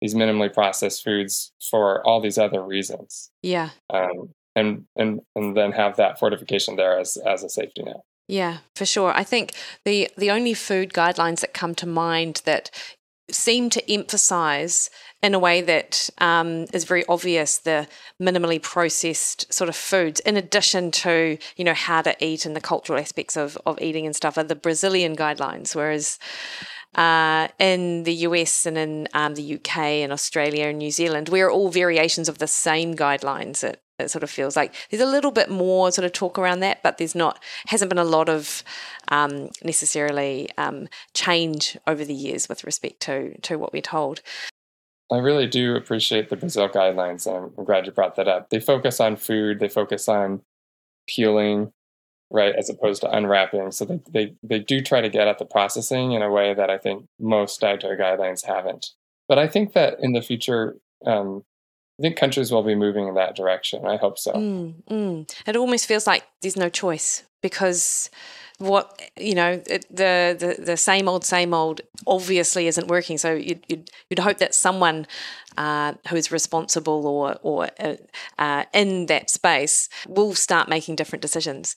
these 0.00 0.14
minimally 0.14 0.52
processed 0.52 1.04
foods 1.04 1.52
for 1.70 2.06
all 2.06 2.20
these 2.20 2.38
other 2.38 2.62
reasons. 2.62 3.30
Yeah. 3.42 3.70
Um, 3.90 4.30
and 4.56 4.84
and 4.96 5.20
and 5.34 5.56
then 5.56 5.72
have 5.72 5.96
that 5.96 6.18
fortification 6.18 6.76
there 6.76 6.98
as 6.98 7.16
as 7.16 7.44
a 7.44 7.48
safety 7.48 7.82
net. 7.82 8.00
Yeah, 8.26 8.58
for 8.76 8.84
sure. 8.84 9.12
I 9.14 9.24
think 9.24 9.52
the 9.84 10.10
the 10.16 10.30
only 10.30 10.54
food 10.54 10.92
guidelines 10.92 11.40
that 11.40 11.54
come 11.54 11.74
to 11.76 11.86
mind 11.86 12.42
that 12.44 12.70
seem 13.30 13.68
to 13.70 13.92
emphasize 13.92 14.90
in 15.22 15.34
a 15.34 15.38
way 15.38 15.60
that 15.60 16.08
um, 16.18 16.64
is 16.72 16.84
very 16.84 17.04
obvious 17.08 17.58
the 17.58 17.86
minimally 18.20 18.60
processed 18.60 19.52
sort 19.52 19.68
of 19.68 19.76
foods 19.76 20.20
in 20.20 20.36
addition 20.36 20.90
to 20.90 21.36
you 21.56 21.64
know 21.64 21.74
how 21.74 22.00
to 22.00 22.16
eat 22.24 22.46
and 22.46 22.56
the 22.56 22.60
cultural 22.60 22.98
aspects 22.98 23.36
of, 23.36 23.58
of 23.66 23.80
eating 23.82 24.06
and 24.06 24.16
stuff 24.16 24.38
are 24.38 24.44
the 24.44 24.54
brazilian 24.54 25.14
guidelines 25.14 25.74
whereas 25.74 26.18
uh, 26.94 27.48
in 27.58 28.04
the 28.04 28.14
US 28.14 28.66
and 28.66 28.78
in 28.78 29.08
um, 29.14 29.34
the 29.34 29.54
UK 29.54 29.76
and 29.76 30.12
Australia 30.12 30.66
and 30.66 30.78
New 30.78 30.90
Zealand, 30.90 31.28
we're 31.28 31.50
all 31.50 31.68
variations 31.68 32.28
of 32.28 32.38
the 32.38 32.46
same 32.46 32.94
guidelines. 32.94 33.62
It, 33.62 33.82
it 33.98 34.10
sort 34.10 34.22
of 34.22 34.30
feels 34.30 34.56
like 34.56 34.74
there's 34.90 35.02
a 35.02 35.06
little 35.06 35.32
bit 35.32 35.50
more 35.50 35.90
sort 35.90 36.04
of 36.04 36.12
talk 36.12 36.38
around 36.38 36.60
that, 36.60 36.82
but 36.82 36.98
there's 36.98 37.14
not 37.14 37.42
hasn't 37.66 37.88
been 37.88 37.98
a 37.98 38.04
lot 38.04 38.28
of 38.28 38.62
um, 39.08 39.50
necessarily 39.64 40.48
um, 40.56 40.88
change 41.14 41.76
over 41.86 42.04
the 42.04 42.14
years 42.14 42.48
with 42.48 42.64
respect 42.64 43.00
to 43.00 43.36
to 43.40 43.58
what 43.58 43.72
we're 43.72 43.82
told. 43.82 44.20
I 45.10 45.18
really 45.18 45.46
do 45.46 45.74
appreciate 45.74 46.28
the 46.28 46.36
Brazil 46.36 46.68
guidelines. 46.68 47.26
I'm 47.26 47.64
glad 47.64 47.86
you 47.86 47.92
brought 47.92 48.16
that 48.16 48.28
up. 48.28 48.50
They 48.50 48.60
focus 48.60 49.00
on 49.00 49.16
food. 49.16 49.58
They 49.58 49.68
focus 49.68 50.06
on 50.08 50.42
peeling 51.08 51.72
right, 52.30 52.54
as 52.54 52.68
opposed 52.68 53.02
to 53.02 53.10
unwrapping. 53.10 53.70
So 53.72 53.84
they, 53.84 54.00
they, 54.10 54.34
they 54.42 54.58
do 54.58 54.80
try 54.80 55.00
to 55.00 55.08
get 55.08 55.28
at 55.28 55.38
the 55.38 55.44
processing 55.44 56.12
in 56.12 56.22
a 56.22 56.30
way 56.30 56.54
that 56.54 56.70
I 56.70 56.78
think 56.78 57.06
most 57.18 57.60
dietary 57.60 57.96
guidelines 57.96 58.44
haven't. 58.44 58.86
But 59.28 59.38
I 59.38 59.46
think 59.46 59.72
that 59.74 59.98
in 60.00 60.12
the 60.12 60.22
future, 60.22 60.76
um, 61.06 61.44
I 61.98 62.02
think 62.02 62.16
countries 62.16 62.52
will 62.52 62.62
be 62.62 62.74
moving 62.74 63.08
in 63.08 63.14
that 63.14 63.34
direction. 63.34 63.86
I 63.86 63.96
hope 63.96 64.18
so. 64.18 64.32
Mm, 64.32 64.74
mm. 64.90 65.34
It 65.46 65.56
almost 65.56 65.86
feels 65.86 66.06
like 66.06 66.24
there's 66.42 66.56
no 66.56 66.68
choice 66.68 67.24
because 67.42 68.10
what 68.58 69.00
you 69.16 69.36
know 69.36 69.56
the, 69.56 69.80
the 69.88 70.56
the 70.58 70.76
same 70.76 71.08
old 71.08 71.24
same 71.24 71.54
old 71.54 71.80
obviously 72.08 72.66
isn't 72.66 72.88
working 72.88 73.16
so 73.16 73.32
you'd, 73.32 73.64
you'd, 73.68 73.90
you'd 74.10 74.18
hope 74.18 74.38
that 74.38 74.52
someone 74.52 75.06
uh, 75.56 75.94
who 76.08 76.16
is 76.16 76.32
responsible 76.32 77.06
or 77.06 77.38
or 77.42 77.68
uh, 77.78 77.94
uh, 78.38 78.64
in 78.74 79.06
that 79.06 79.30
space 79.30 79.88
will 80.08 80.34
start 80.34 80.68
making 80.68 80.96
different 80.96 81.22
decisions 81.22 81.76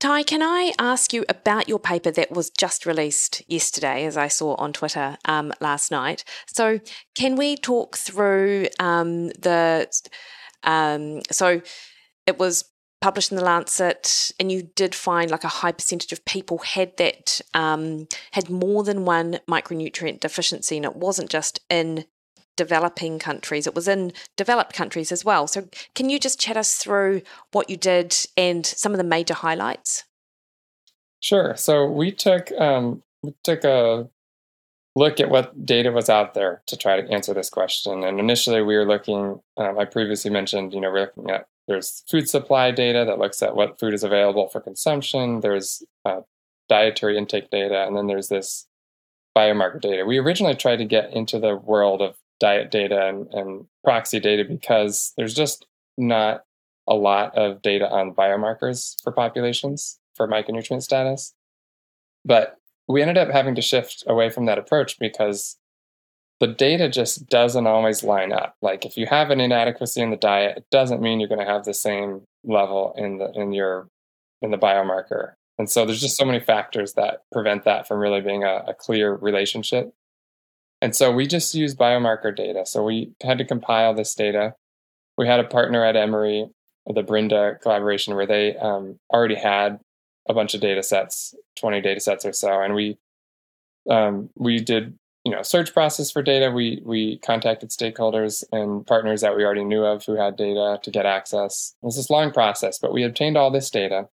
Ty, 0.00 0.22
can 0.22 0.42
I 0.42 0.72
ask 0.78 1.12
you 1.12 1.24
about 1.28 1.68
your 1.68 1.78
paper 1.78 2.10
that 2.10 2.30
was 2.30 2.50
just 2.50 2.86
released 2.86 3.42
yesterday, 3.48 4.04
as 4.04 4.16
I 4.16 4.28
saw 4.28 4.54
on 4.56 4.72
Twitter 4.72 5.16
um, 5.24 5.52
last 5.60 5.90
night? 5.90 6.24
So, 6.46 6.80
can 7.14 7.36
we 7.36 7.56
talk 7.56 7.96
through 7.96 8.68
um, 8.78 9.28
the. 9.28 9.88
Um, 10.62 11.20
so, 11.30 11.60
it 12.26 12.38
was 12.38 12.64
published 13.04 13.30
in 13.30 13.36
the 13.36 13.44
Lancet, 13.44 14.32
and 14.40 14.50
you 14.50 14.62
did 14.62 14.94
find 14.94 15.30
like 15.30 15.44
a 15.44 15.48
high 15.48 15.72
percentage 15.72 16.10
of 16.10 16.24
people 16.24 16.56
had 16.58 16.96
that 16.96 17.40
um, 17.52 18.08
had 18.32 18.48
more 18.48 18.82
than 18.82 19.04
one 19.04 19.40
micronutrient 19.46 20.20
deficiency, 20.20 20.76
and 20.76 20.86
it 20.86 20.96
wasn't 20.96 21.28
just 21.28 21.60
in 21.68 22.06
developing 22.56 23.18
countries. 23.18 23.66
It 23.66 23.74
was 23.74 23.88
in 23.88 24.12
developed 24.36 24.74
countries 24.74 25.12
as 25.12 25.24
well. 25.24 25.46
So, 25.46 25.68
can 25.94 26.10
you 26.10 26.18
just 26.18 26.40
chat 26.40 26.56
us 26.56 26.76
through 26.76 27.22
what 27.52 27.70
you 27.70 27.76
did 27.76 28.16
and 28.36 28.64
some 28.64 28.92
of 28.92 28.98
the 28.98 29.04
major 29.04 29.34
highlights? 29.34 30.04
Sure. 31.24 31.56
So 31.56 31.86
we 31.86 32.12
took 32.12 32.52
um, 32.52 33.02
we 33.22 33.34
took 33.44 33.64
a 33.64 34.10
look 34.94 35.20
at 35.20 35.30
what 35.30 35.64
data 35.64 35.90
was 35.90 36.10
out 36.10 36.34
there 36.34 36.62
to 36.66 36.76
try 36.76 37.00
to 37.00 37.10
answer 37.10 37.32
this 37.32 37.48
question. 37.48 38.04
And 38.04 38.20
initially, 38.20 38.60
we 38.60 38.76
were 38.76 38.84
looking. 38.84 39.40
Um, 39.56 39.78
I 39.78 39.86
previously 39.86 40.30
mentioned, 40.30 40.74
you 40.74 40.82
know, 40.82 40.90
we're 40.90 41.00
looking 41.00 41.30
at 41.30 41.46
there's 41.66 42.04
food 42.10 42.28
supply 42.28 42.72
data 42.72 43.04
that 43.06 43.18
looks 43.18 43.42
at 43.42 43.56
what 43.56 43.80
food 43.80 43.94
is 43.94 44.04
available 44.04 44.48
for 44.48 44.60
consumption. 44.60 45.40
There's 45.40 45.82
uh, 46.04 46.20
dietary 46.68 47.16
intake 47.16 47.48
data, 47.48 47.86
and 47.86 47.96
then 47.96 48.06
there's 48.06 48.28
this 48.28 48.66
biomarker 49.34 49.80
data. 49.80 50.04
We 50.04 50.18
originally 50.18 50.54
tried 50.54 50.76
to 50.76 50.84
get 50.84 51.10
into 51.12 51.38
the 51.38 51.56
world 51.56 52.02
of 52.02 52.16
diet 52.40 52.70
data 52.70 53.08
and, 53.08 53.26
and 53.32 53.66
proxy 53.82 54.20
data 54.20 54.44
because 54.44 55.12
there's 55.16 55.34
just 55.34 55.66
not 55.96 56.44
a 56.86 56.94
lot 56.94 57.36
of 57.36 57.62
data 57.62 57.88
on 57.88 58.14
biomarkers 58.14 58.96
for 59.02 59.12
populations 59.12 59.98
for 60.14 60.28
micronutrient 60.28 60.82
status. 60.82 61.34
But 62.24 62.56
we 62.88 63.00
ended 63.02 63.18
up 63.18 63.30
having 63.30 63.54
to 63.54 63.62
shift 63.62 64.04
away 64.06 64.30
from 64.30 64.46
that 64.46 64.58
approach 64.58 64.98
because 64.98 65.56
the 66.40 66.46
data 66.46 66.88
just 66.88 67.26
doesn't 67.28 67.66
always 67.66 68.02
line 68.02 68.32
up. 68.32 68.56
Like 68.60 68.84
if 68.84 68.96
you 68.96 69.06
have 69.06 69.30
an 69.30 69.40
inadequacy 69.40 70.00
in 70.00 70.10
the 70.10 70.16
diet, 70.16 70.58
it 70.58 70.66
doesn't 70.70 71.00
mean 71.00 71.20
you're 71.20 71.28
going 71.28 71.44
to 71.44 71.50
have 71.50 71.64
the 71.64 71.74
same 71.74 72.22
level 72.42 72.94
in 72.96 73.18
the 73.18 73.30
in 73.32 73.52
your 73.52 73.88
in 74.42 74.50
the 74.50 74.58
biomarker. 74.58 75.32
And 75.58 75.70
so 75.70 75.86
there's 75.86 76.00
just 76.00 76.16
so 76.16 76.24
many 76.24 76.40
factors 76.40 76.94
that 76.94 77.22
prevent 77.32 77.64
that 77.64 77.86
from 77.86 78.00
really 78.00 78.20
being 78.20 78.42
a, 78.42 78.64
a 78.68 78.74
clear 78.74 79.14
relationship. 79.14 79.94
And 80.84 80.94
so 80.94 81.10
we 81.10 81.26
just 81.26 81.54
used 81.54 81.78
biomarker 81.78 82.36
data. 82.36 82.66
So 82.66 82.84
we 82.84 83.14
had 83.22 83.38
to 83.38 83.46
compile 83.46 83.94
this 83.94 84.14
data. 84.14 84.54
We 85.16 85.26
had 85.26 85.40
a 85.40 85.44
partner 85.44 85.82
at 85.82 85.96
Emory, 85.96 86.46
the 86.86 87.02
Brinda 87.02 87.58
collaboration, 87.62 88.14
where 88.14 88.26
they 88.26 88.54
um, 88.58 88.98
already 89.10 89.36
had 89.36 89.80
a 90.28 90.34
bunch 90.34 90.52
of 90.52 90.60
data 90.60 90.82
sets, 90.82 91.34
20 91.58 91.80
data 91.80 92.00
sets 92.00 92.26
or 92.26 92.34
so. 92.34 92.60
And 92.60 92.74
we 92.74 92.98
um, 93.88 94.28
we 94.36 94.60
did 94.60 94.98
you 95.24 95.32
know 95.32 95.40
search 95.40 95.72
process 95.72 96.10
for 96.10 96.20
data. 96.20 96.50
We 96.50 96.82
we 96.84 97.16
contacted 97.20 97.70
stakeholders 97.70 98.44
and 98.52 98.86
partners 98.86 99.22
that 99.22 99.34
we 99.34 99.42
already 99.42 99.64
knew 99.64 99.84
of 99.84 100.04
who 100.04 100.16
had 100.16 100.36
data 100.36 100.78
to 100.82 100.90
get 100.90 101.06
access. 101.06 101.74
It 101.82 101.86
was 101.86 101.96
this 101.96 102.10
long 102.10 102.30
process, 102.30 102.78
but 102.78 102.92
we 102.92 103.04
obtained 103.04 103.38
all 103.38 103.50
this 103.50 103.70
data. 103.70 104.10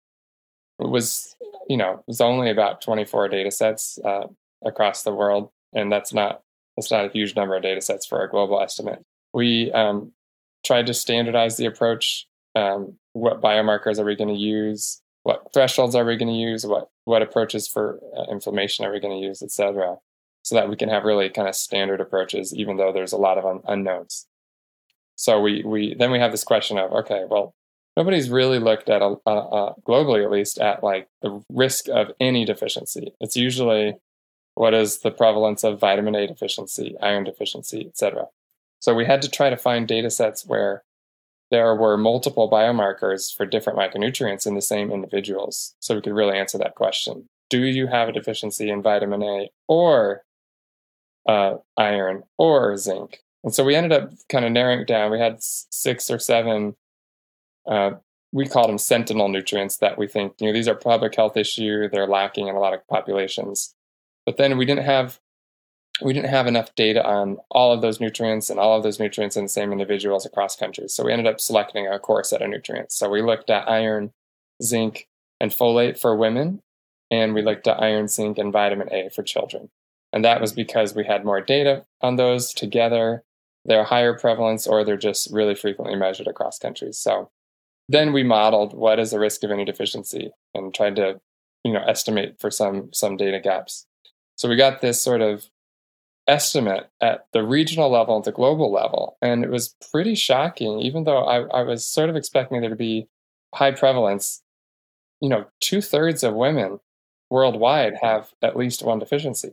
It 0.78 0.90
was 0.90 1.34
you 1.66 1.78
know 1.78 1.92
it 1.92 2.04
was 2.06 2.20
only 2.20 2.50
about 2.50 2.82
24 2.82 3.28
data 3.28 3.50
sets 3.50 3.98
uh, 4.04 4.26
across 4.62 5.02
the 5.02 5.14
world, 5.14 5.48
and 5.72 5.90
that's 5.90 6.12
not 6.12 6.42
it's 6.78 6.90
not 6.90 7.04
a 7.04 7.12
huge 7.12 7.36
number 7.36 7.56
of 7.56 7.62
data 7.62 7.80
sets 7.80 8.06
for 8.06 8.18
our 8.18 8.28
global 8.28 8.60
estimate. 8.60 9.04
We 9.34 9.70
um, 9.72 10.12
tried 10.64 10.86
to 10.86 10.94
standardize 10.94 11.56
the 11.56 11.66
approach. 11.66 12.26
Um, 12.54 12.96
what 13.12 13.42
biomarkers 13.42 13.98
are 13.98 14.04
we 14.04 14.16
going 14.16 14.34
to 14.34 14.40
use? 14.40 15.02
What 15.24 15.52
thresholds 15.52 15.94
are 15.94 16.04
we 16.04 16.16
going 16.16 16.32
to 16.32 16.34
use? 16.34 16.66
What 16.66 16.88
what 17.04 17.22
approaches 17.22 17.68
for 17.68 18.00
uh, 18.16 18.30
inflammation 18.30 18.84
are 18.84 18.92
we 18.92 19.00
going 19.00 19.20
to 19.20 19.26
use, 19.26 19.42
et 19.42 19.50
cetera, 19.50 19.96
so 20.42 20.54
that 20.54 20.68
we 20.68 20.76
can 20.76 20.88
have 20.88 21.04
really 21.04 21.28
kind 21.28 21.48
of 21.48 21.54
standard 21.54 22.00
approaches, 22.00 22.54
even 22.54 22.76
though 22.76 22.92
there's 22.92 23.12
a 23.12 23.18
lot 23.18 23.38
of 23.38 23.44
un- 23.44 23.60
unknowns. 23.66 24.26
So 25.16 25.40
we 25.40 25.62
we 25.64 25.94
then 25.94 26.10
we 26.10 26.20
have 26.20 26.30
this 26.30 26.44
question 26.44 26.78
of 26.78 26.92
okay, 26.92 27.24
well, 27.28 27.54
nobody's 27.96 28.30
really 28.30 28.58
looked 28.58 28.88
at 28.88 29.02
a, 29.02 29.16
a, 29.26 29.30
a 29.30 29.74
globally 29.86 30.24
at 30.24 30.30
least 30.30 30.58
at 30.58 30.82
like 30.82 31.08
the 31.22 31.42
risk 31.50 31.88
of 31.88 32.12
any 32.20 32.44
deficiency. 32.44 33.12
It's 33.20 33.36
usually 33.36 33.94
what 34.58 34.74
is 34.74 34.98
the 34.98 35.10
prevalence 35.12 35.62
of 35.62 35.78
vitamin 35.78 36.16
A 36.16 36.26
deficiency, 36.26 36.96
iron 37.00 37.22
deficiency, 37.22 37.86
etc. 37.86 38.26
So 38.80 38.92
we 38.92 39.04
had 39.04 39.22
to 39.22 39.30
try 39.30 39.50
to 39.50 39.56
find 39.56 39.86
data 39.86 40.10
sets 40.10 40.44
where 40.44 40.82
there 41.52 41.76
were 41.76 41.96
multiple 41.96 42.50
biomarkers 42.50 43.32
for 43.32 43.46
different 43.46 43.78
micronutrients 43.78 44.48
in 44.48 44.56
the 44.56 44.60
same 44.60 44.90
individuals. 44.90 45.76
So 45.78 45.94
we 45.94 46.00
could 46.00 46.12
really 46.12 46.36
answer 46.36 46.58
that 46.58 46.74
question. 46.74 47.28
Do 47.50 47.62
you 47.62 47.86
have 47.86 48.08
a 48.08 48.12
deficiency 48.12 48.68
in 48.68 48.82
vitamin 48.82 49.22
A 49.22 49.50
or 49.68 50.22
uh, 51.28 51.58
iron 51.76 52.24
or 52.36 52.76
zinc? 52.76 53.20
And 53.44 53.54
so 53.54 53.62
we 53.62 53.76
ended 53.76 53.92
up 53.92 54.10
kind 54.28 54.44
of 54.44 54.50
narrowing 54.50 54.80
it 54.80 54.88
down. 54.88 55.12
We 55.12 55.20
had 55.20 55.36
six 55.40 56.10
or 56.10 56.18
seven, 56.18 56.74
uh, 57.64 57.92
we 58.32 58.48
call 58.48 58.66
them 58.66 58.78
sentinel 58.78 59.28
nutrients 59.28 59.76
that 59.76 59.96
we 59.96 60.08
think, 60.08 60.34
you 60.40 60.48
know, 60.48 60.52
these 60.52 60.66
are 60.66 60.74
public 60.74 61.14
health 61.14 61.36
issue. 61.36 61.88
They're 61.88 62.08
lacking 62.08 62.48
in 62.48 62.56
a 62.56 62.60
lot 62.60 62.74
of 62.74 62.86
populations. 62.88 63.76
But 64.28 64.36
then 64.36 64.58
we 64.58 64.66
didn't 64.66 64.84
have 64.84 65.20
we 66.02 66.12
didn't 66.12 66.28
have 66.28 66.46
enough 66.46 66.74
data 66.74 67.02
on 67.02 67.38
all 67.50 67.72
of 67.72 67.80
those 67.80 67.98
nutrients 67.98 68.50
and 68.50 68.60
all 68.60 68.76
of 68.76 68.82
those 68.82 69.00
nutrients 69.00 69.38
in 69.38 69.44
the 69.44 69.48
same 69.48 69.72
individuals 69.72 70.26
across 70.26 70.54
countries. 70.54 70.92
So 70.92 71.02
we 71.02 71.12
ended 71.14 71.26
up 71.26 71.40
selecting 71.40 71.86
a 71.86 71.98
core 71.98 72.22
set 72.22 72.42
of 72.42 72.50
nutrients. 72.50 72.94
So 72.94 73.08
we 73.08 73.22
looked 73.22 73.48
at 73.48 73.66
iron, 73.66 74.12
zinc, 74.62 75.08
and 75.40 75.50
folate 75.50 75.98
for 75.98 76.14
women, 76.14 76.60
and 77.10 77.32
we 77.32 77.40
looked 77.40 77.66
at 77.66 77.80
iron, 77.80 78.06
zinc, 78.06 78.36
and 78.36 78.52
vitamin 78.52 78.92
A 78.92 79.08
for 79.08 79.22
children. 79.22 79.70
And 80.12 80.22
that 80.26 80.42
was 80.42 80.52
because 80.52 80.94
we 80.94 81.06
had 81.06 81.24
more 81.24 81.40
data 81.40 81.86
on 82.02 82.16
those 82.16 82.52
together. 82.52 83.24
They're 83.64 83.84
higher 83.84 84.12
prevalence 84.12 84.66
or 84.66 84.84
they're 84.84 84.98
just 84.98 85.32
really 85.32 85.54
frequently 85.54 85.96
measured 85.96 86.26
across 86.26 86.58
countries. 86.58 86.98
So 86.98 87.30
then 87.88 88.12
we 88.12 88.24
modeled 88.24 88.74
what 88.74 88.98
is 88.98 89.10
the 89.10 89.20
risk 89.20 89.42
of 89.42 89.50
any 89.50 89.64
deficiency 89.64 90.32
and 90.54 90.74
tried 90.74 90.96
to, 90.96 91.18
you 91.64 91.72
know, 91.72 91.82
estimate 91.88 92.38
for 92.38 92.50
some 92.50 92.90
some 92.92 93.16
data 93.16 93.40
gaps. 93.40 93.86
So 94.38 94.48
we 94.48 94.54
got 94.54 94.80
this 94.80 95.02
sort 95.02 95.20
of 95.20 95.50
estimate 96.28 96.88
at 97.00 97.26
the 97.32 97.42
regional 97.42 97.90
level 97.90 98.14
and 98.14 98.24
the 98.24 98.32
global 98.32 98.72
level. 98.72 99.16
And 99.20 99.42
it 99.42 99.50
was 99.50 99.74
pretty 99.90 100.14
shocking, 100.14 100.78
even 100.78 101.04
though 101.04 101.24
I, 101.24 101.40
I 101.40 101.62
was 101.62 101.84
sort 101.84 102.08
of 102.08 102.14
expecting 102.14 102.60
there 102.60 102.70
to 102.70 102.76
be 102.76 103.08
high 103.54 103.72
prevalence. 103.72 104.42
You 105.20 105.28
know, 105.28 105.46
two 105.60 105.80
thirds 105.80 106.22
of 106.22 106.34
women 106.34 106.78
worldwide 107.30 107.94
have 108.00 108.30
at 108.40 108.56
least 108.56 108.84
one 108.84 109.00
deficiency. 109.00 109.50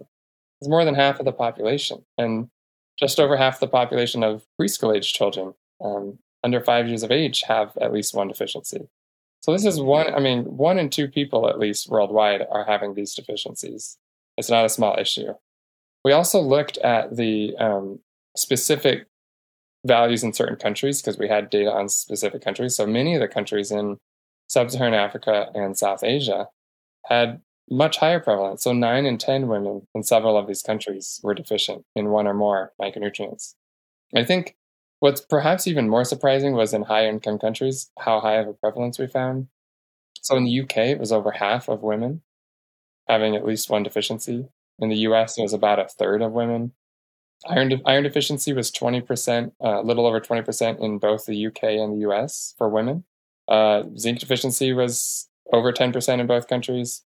It's 0.61 0.69
more 0.69 0.85
than 0.85 0.95
half 0.95 1.19
of 1.19 1.25
the 1.25 1.33
population, 1.33 2.05
and 2.17 2.49
just 2.97 3.19
over 3.19 3.35
half 3.35 3.59
the 3.59 3.67
population 3.67 4.23
of 4.23 4.45
preschool 4.59 4.95
age 4.95 5.11
children 5.11 5.55
um, 5.83 6.19
under 6.43 6.61
five 6.61 6.87
years 6.87 7.03
of 7.03 7.11
age 7.11 7.43
have 7.47 7.75
at 7.81 7.91
least 7.91 8.13
one 8.13 8.27
deficiency. 8.27 8.87
So 9.41 9.51
this 9.51 9.65
is 9.65 9.81
one, 9.81 10.13
I 10.13 10.19
mean, 10.19 10.43
one 10.43 10.79
in 10.79 10.89
two 10.89 11.07
people 11.07 11.49
at 11.49 11.59
least 11.59 11.89
worldwide 11.89 12.45
are 12.49 12.63
having 12.63 12.93
these 12.93 13.13
deficiencies. 13.13 13.97
It's 14.37 14.49
not 14.49 14.65
a 14.65 14.69
small 14.69 14.97
issue. 14.99 15.33
We 16.03 16.11
also 16.11 16.41
looked 16.41 16.77
at 16.79 17.15
the 17.15 17.55
um, 17.57 17.99
specific 18.35 19.07
values 19.85 20.23
in 20.23 20.33
certain 20.33 20.55
countries 20.55 21.01
because 21.01 21.17
we 21.17 21.27
had 21.27 21.49
data 21.49 21.71
on 21.71 21.89
specific 21.89 22.41
countries. 22.43 22.75
So 22.75 22.85
many 22.85 23.15
of 23.15 23.21
the 23.21 23.27
countries 23.27 23.71
in 23.71 23.97
sub 24.47 24.71
Saharan 24.71 24.93
Africa 24.93 25.47
and 25.53 25.77
South 25.77 26.03
Asia 26.03 26.47
had 27.05 27.41
much 27.69 27.97
higher 27.97 28.19
prevalence. 28.19 28.63
So, 28.63 28.73
nine 28.73 29.05
in 29.05 29.17
10 29.17 29.47
women 29.47 29.87
in 29.95 30.03
several 30.03 30.37
of 30.37 30.47
these 30.47 30.61
countries 30.61 31.19
were 31.23 31.33
deficient 31.33 31.83
in 31.95 32.09
one 32.09 32.27
or 32.27 32.33
more 32.33 32.73
micronutrients. 32.81 33.55
I 34.15 34.23
think 34.23 34.55
what's 34.99 35.21
perhaps 35.21 35.67
even 35.67 35.89
more 35.89 36.05
surprising 36.05 36.53
was 36.53 36.73
in 36.73 36.83
high 36.83 37.07
income 37.07 37.39
countries 37.39 37.91
how 37.99 38.19
high 38.19 38.35
of 38.35 38.47
a 38.47 38.53
prevalence 38.53 38.99
we 38.99 39.07
found. 39.07 39.47
So, 40.21 40.35
in 40.35 40.45
the 40.45 40.61
UK, 40.61 40.77
it 40.77 40.99
was 40.99 41.11
over 41.11 41.31
half 41.31 41.67
of 41.67 41.81
women 41.81 42.21
having 43.07 43.35
at 43.35 43.45
least 43.45 43.69
one 43.69 43.83
deficiency. 43.83 44.47
In 44.79 44.89
the 44.89 44.97
US, 44.97 45.37
it 45.37 45.41
was 45.43 45.53
about 45.53 45.79
a 45.79 45.87
third 45.87 46.21
of 46.21 46.31
women. 46.31 46.73
Iron, 47.47 47.69
de- 47.69 47.81
iron 47.85 48.03
deficiency 48.03 48.53
was 48.53 48.71
20%, 48.71 49.51
a 49.61 49.65
uh, 49.65 49.81
little 49.81 50.05
over 50.05 50.19
20% 50.19 50.79
in 50.79 50.97
both 50.97 51.25
the 51.25 51.47
UK 51.47 51.63
and 51.63 51.93
the 51.93 52.09
US 52.09 52.55
for 52.57 52.69
women. 52.69 53.03
Uh, 53.47 53.83
zinc 53.97 54.19
deficiency 54.19 54.73
was 54.73 55.29
over 55.53 55.71
10% 55.71 56.19
in 56.19 56.27
both 56.27 56.47
countries. 56.47 57.03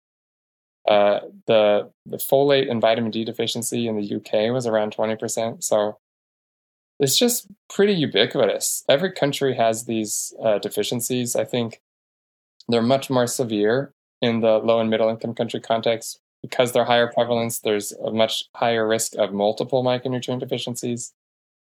Uh, 0.88 1.20
the 1.46 1.90
the 2.06 2.16
folate 2.16 2.68
and 2.68 2.80
vitamin 2.80 3.12
D 3.12 3.24
deficiency 3.24 3.86
in 3.86 3.96
the 3.96 4.16
UK 4.16 4.52
was 4.52 4.66
around 4.66 4.96
20%. 4.96 5.62
So 5.62 5.98
it's 6.98 7.16
just 7.16 7.46
pretty 7.68 7.94
ubiquitous. 7.94 8.84
Every 8.88 9.12
country 9.12 9.54
has 9.54 9.84
these 9.84 10.34
uh, 10.42 10.58
deficiencies. 10.58 11.36
I 11.36 11.44
think 11.44 11.80
they're 12.68 12.82
much 12.82 13.10
more 13.10 13.26
severe 13.26 13.92
in 14.22 14.40
the 14.40 14.58
low 14.58 14.80
and 14.80 14.88
middle 14.88 15.10
income 15.10 15.34
country 15.34 15.60
context 15.60 16.20
because 16.40 16.72
they're 16.72 16.84
higher 16.84 17.12
prevalence. 17.12 17.60
There's 17.60 17.92
a 17.92 18.10
much 18.10 18.44
higher 18.54 18.86
risk 18.86 19.14
of 19.16 19.34
multiple 19.34 19.84
micronutrient 19.84 20.40
deficiencies, 20.40 21.12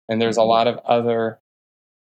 and 0.08 0.20
there's 0.20 0.36
a 0.36 0.40
mm-hmm. 0.40 0.50
lot 0.50 0.68
of 0.68 0.78
other 0.78 1.40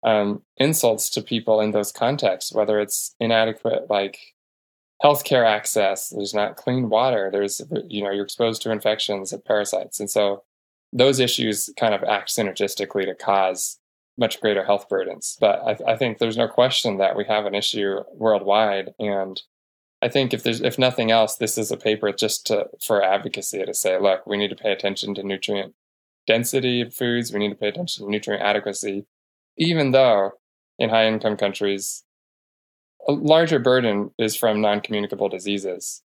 um, 0.03 0.43
insults 0.57 1.09
to 1.11 1.21
people 1.21 1.59
in 1.59 1.71
those 1.71 1.91
contexts, 1.91 2.53
whether 2.53 2.79
it's 2.79 3.15
inadequate 3.19 3.89
like 3.89 4.19
healthcare 5.03 5.45
access, 5.45 6.09
there's 6.09 6.33
not 6.33 6.55
clean 6.55 6.89
water, 6.89 7.29
there's 7.31 7.61
you 7.87 8.03
know 8.03 8.11
you're 8.11 8.23
exposed 8.23 8.61
to 8.61 8.71
infections 8.71 9.33
and 9.33 9.43
parasites, 9.43 9.99
and 9.99 10.09
so 10.09 10.43
those 10.93 11.19
issues 11.19 11.69
kind 11.77 11.93
of 11.93 12.03
act 12.03 12.29
synergistically 12.29 13.05
to 13.05 13.15
cause 13.15 13.79
much 14.17 14.39
greater 14.39 14.63
health 14.63 14.87
burdens. 14.87 15.37
But 15.41 15.59
I, 15.59 15.93
I 15.93 15.97
think 15.97 16.17
there's 16.19 16.37
no 16.37 16.47
question 16.47 16.97
that 16.97 17.17
we 17.17 17.25
have 17.25 17.45
an 17.45 17.55
issue 17.55 17.99
worldwide, 18.13 18.93
and 18.99 19.41
I 20.01 20.09
think 20.09 20.33
if 20.33 20.43
there's 20.43 20.61
if 20.61 20.77
nothing 20.77 21.11
else, 21.11 21.35
this 21.35 21.57
is 21.57 21.71
a 21.71 21.77
paper 21.77 22.11
just 22.11 22.45
to, 22.47 22.67
for 22.85 23.03
advocacy 23.03 23.63
to 23.63 23.73
say, 23.73 23.99
look, 23.99 24.25
we 24.27 24.37
need 24.37 24.49
to 24.49 24.55
pay 24.55 24.71
attention 24.71 25.15
to 25.15 25.23
nutrient 25.23 25.73
density 26.27 26.81
of 26.81 26.93
foods, 26.93 27.31
we 27.31 27.39
need 27.39 27.49
to 27.49 27.55
pay 27.55 27.67
attention 27.67 28.05
to 28.05 28.11
nutrient 28.11 28.43
adequacy, 28.43 29.05
even 29.57 29.91
though 29.91 30.31
in 30.77 30.89
high 30.89 31.07
income 31.07 31.37
countries, 31.37 32.03
a 33.07 33.13
larger 33.13 33.59
burden 33.59 34.11
is 34.17 34.35
from 34.35 34.61
non 34.61 34.81
communicable 34.81 35.29
diseases. 35.29 36.01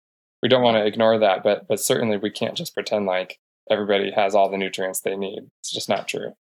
We 0.43 0.49
don't 0.49 0.62
want 0.62 0.76
to 0.76 0.87
ignore 0.87 1.18
that, 1.18 1.43
but 1.43 1.68
but 1.68 1.80
certainly 1.80 2.16
we 2.16 2.30
can't 2.30 2.57
just 2.57 2.74
pretend 2.74 3.07
like 3.07 3.39
everybody 3.70 4.11
has 4.12 4.34
all 4.34 4.51
the 4.51 4.59
nutrients 4.59 5.01
they 5.01 5.16
need. 5.16 5.51
It's 5.61 5.72
just 5.72 5.89
not 5.89 6.09
true. 6.09 6.32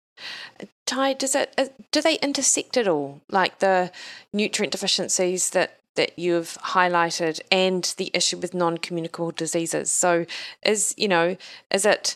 Ty, 0.86 1.14
does 1.14 1.36
it 1.36 1.54
uh, 1.58 1.68
do 1.92 2.02
they 2.02 2.16
intersect 2.16 2.78
at 2.78 2.88
all? 2.88 3.22
Like 3.30 3.60
the 3.60 3.92
nutrient 4.32 4.72
deficiencies 4.72 5.50
that 5.52 5.80
that 5.96 6.18
you've 6.18 6.58
highlighted 6.62 7.42
and 7.52 7.94
the 7.98 8.12
issue 8.14 8.38
with 8.38 8.54
non-communicable 8.54 9.32
diseases. 9.32 9.92
So 9.92 10.26
is 10.64 10.94
you 10.98 11.08
know 11.08 11.38
is 11.72 11.86
it 11.86 12.16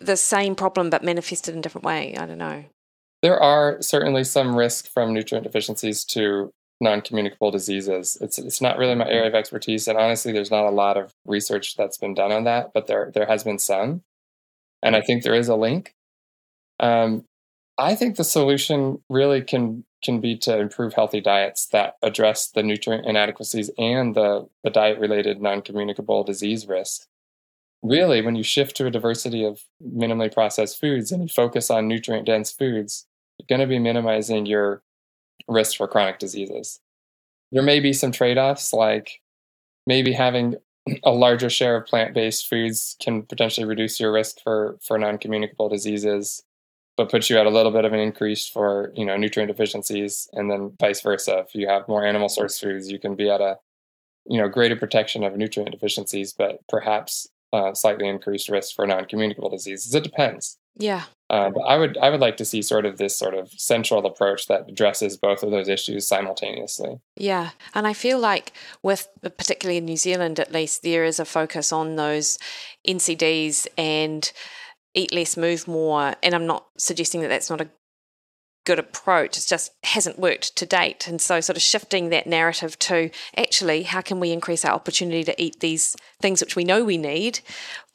the 0.00 0.16
same 0.16 0.54
problem 0.54 0.90
but 0.90 1.02
manifested 1.02 1.54
in 1.54 1.60
a 1.60 1.62
different 1.62 1.84
way? 1.84 2.16
I 2.16 2.26
don't 2.26 2.38
know. 2.38 2.64
There 3.22 3.40
are 3.40 3.80
certainly 3.80 4.24
some 4.24 4.54
risk 4.54 4.86
from 4.86 5.14
nutrient 5.14 5.44
deficiencies 5.44 6.04
to 6.06 6.50
non-communicable 6.80 7.50
diseases. 7.50 8.18
It's 8.20 8.38
it's 8.38 8.60
not 8.60 8.78
really 8.78 8.94
my 8.94 9.08
area 9.08 9.28
of 9.28 9.34
expertise, 9.34 9.88
and 9.88 9.98
honestly, 9.98 10.32
there's 10.32 10.50
not 10.50 10.66
a 10.66 10.70
lot 10.70 10.96
of 10.96 11.12
research 11.24 11.76
that's 11.76 11.98
been 11.98 12.14
done 12.14 12.32
on 12.32 12.44
that, 12.44 12.72
but 12.74 12.86
there 12.86 13.10
there 13.14 13.26
has 13.26 13.44
been 13.44 13.58
some, 13.58 14.02
and 14.82 14.94
I 14.94 15.00
think 15.00 15.22
there 15.22 15.34
is 15.34 15.48
a 15.48 15.56
link. 15.56 15.94
Um, 16.80 17.24
I 17.76 17.94
think 17.94 18.16
the 18.16 18.24
solution 18.24 19.02
really 19.08 19.42
can 19.42 19.84
can 20.02 20.20
be 20.20 20.36
to 20.36 20.58
improve 20.58 20.92
healthy 20.92 21.20
diets 21.20 21.66
that 21.68 21.96
address 22.02 22.48
the 22.50 22.62
nutrient 22.62 23.06
inadequacies 23.06 23.70
and 23.78 24.14
the, 24.14 24.46
the 24.62 24.68
diet 24.68 24.98
related 24.98 25.40
non-communicable 25.40 26.22
disease 26.24 26.68
risk 26.68 27.06
really 27.82 28.20
when 28.20 28.36
you 28.36 28.42
shift 28.42 28.76
to 28.76 28.86
a 28.86 28.90
diversity 28.90 29.42
of 29.44 29.62
minimally 29.82 30.30
processed 30.30 30.78
foods 30.78 31.10
and 31.10 31.22
you 31.22 31.28
focus 31.28 31.70
on 31.70 31.88
nutrient 31.88 32.26
dense 32.26 32.52
foods 32.52 33.06
you're 33.38 33.46
going 33.48 33.66
to 33.66 33.72
be 33.72 33.78
minimizing 33.78 34.46
your 34.46 34.82
risk 35.48 35.76
for 35.76 35.88
chronic 35.88 36.18
diseases. 36.18 36.80
There 37.52 37.62
may 37.62 37.80
be 37.80 37.92
some 37.92 38.12
trade 38.12 38.38
offs, 38.38 38.72
like 38.72 39.20
maybe 39.86 40.12
having 40.12 40.56
a 41.02 41.10
larger 41.10 41.50
share 41.50 41.76
of 41.76 41.86
plant 41.86 42.14
based 42.14 42.48
foods 42.48 42.96
can 43.00 43.22
potentially 43.22 43.66
reduce 43.66 43.98
your 43.98 44.12
risk 44.12 44.36
for, 44.42 44.78
for 44.82 44.98
non 44.98 45.18
communicable 45.18 45.68
diseases, 45.68 46.42
but 46.96 47.10
puts 47.10 47.28
you 47.28 47.38
at 47.38 47.46
a 47.46 47.50
little 47.50 47.72
bit 47.72 47.84
of 47.84 47.92
an 47.92 48.00
increase 48.00 48.48
for 48.48 48.92
you 48.94 49.04
know 49.04 49.16
nutrient 49.16 49.50
deficiencies, 49.50 50.28
and 50.32 50.50
then 50.50 50.72
vice 50.80 51.00
versa. 51.00 51.44
If 51.46 51.54
you 51.54 51.68
have 51.68 51.88
more 51.88 52.04
animal 52.04 52.28
source 52.28 52.58
foods, 52.58 52.90
you 52.90 52.98
can 52.98 53.14
be 53.14 53.30
at 53.30 53.40
a 53.40 53.58
you 54.26 54.40
know 54.40 54.48
greater 54.48 54.76
protection 54.76 55.24
of 55.24 55.36
nutrient 55.36 55.72
deficiencies, 55.72 56.32
but 56.32 56.60
perhaps 56.68 57.28
uh, 57.52 57.74
slightly 57.74 58.08
increased 58.08 58.48
risk 58.48 58.74
for 58.74 58.86
non 58.86 59.04
communicable 59.06 59.50
diseases. 59.50 59.94
It 59.94 60.04
depends. 60.04 60.58
Yeah. 60.76 61.04
Uh, 61.30 61.50
but 61.50 61.62
I 61.62 61.78
would 61.78 61.96
I 61.98 62.10
would 62.10 62.20
like 62.20 62.36
to 62.38 62.44
see 62.44 62.62
sort 62.62 62.84
of 62.84 62.98
this 62.98 63.16
sort 63.16 63.34
of 63.34 63.50
central 63.52 64.04
approach 64.04 64.46
that 64.48 64.68
addresses 64.68 65.16
both 65.16 65.42
of 65.42 65.50
those 65.50 65.68
issues 65.68 66.06
simultaneously. 66.06 67.00
Yeah, 67.16 67.50
and 67.74 67.86
I 67.86 67.92
feel 67.92 68.18
like 68.18 68.52
with 68.82 69.08
particularly 69.22 69.78
in 69.78 69.86
New 69.86 69.96
Zealand 69.96 70.38
at 70.38 70.52
least 70.52 70.82
there 70.82 71.04
is 71.04 71.18
a 71.18 71.24
focus 71.24 71.72
on 71.72 71.96
those 71.96 72.38
NCDs 72.86 73.66
and 73.78 74.30
eat 74.94 75.12
less, 75.12 75.36
move 75.36 75.68
more. 75.68 76.14
And 76.22 76.34
I'm 76.34 76.46
not 76.46 76.66
suggesting 76.78 77.20
that 77.20 77.28
that's 77.28 77.50
not 77.50 77.60
a 77.60 77.68
good 78.64 78.78
approach. 78.78 79.36
It 79.36 79.44
just 79.46 79.72
hasn't 79.84 80.18
worked 80.18 80.56
to 80.56 80.66
date. 80.66 81.06
And 81.06 81.20
so, 81.20 81.40
sort 81.40 81.56
of 81.56 81.62
shifting 81.62 82.08
that 82.08 82.26
narrative 82.26 82.78
to 82.80 83.10
actually, 83.36 83.82
how 83.82 84.00
can 84.00 84.20
we 84.20 84.32
increase 84.32 84.64
our 84.64 84.72
opportunity 84.72 85.22
to 85.24 85.42
eat 85.42 85.60
these 85.60 85.96
things 86.20 86.40
which 86.40 86.56
we 86.56 86.64
know 86.64 86.84
we 86.84 86.96
need? 86.96 87.40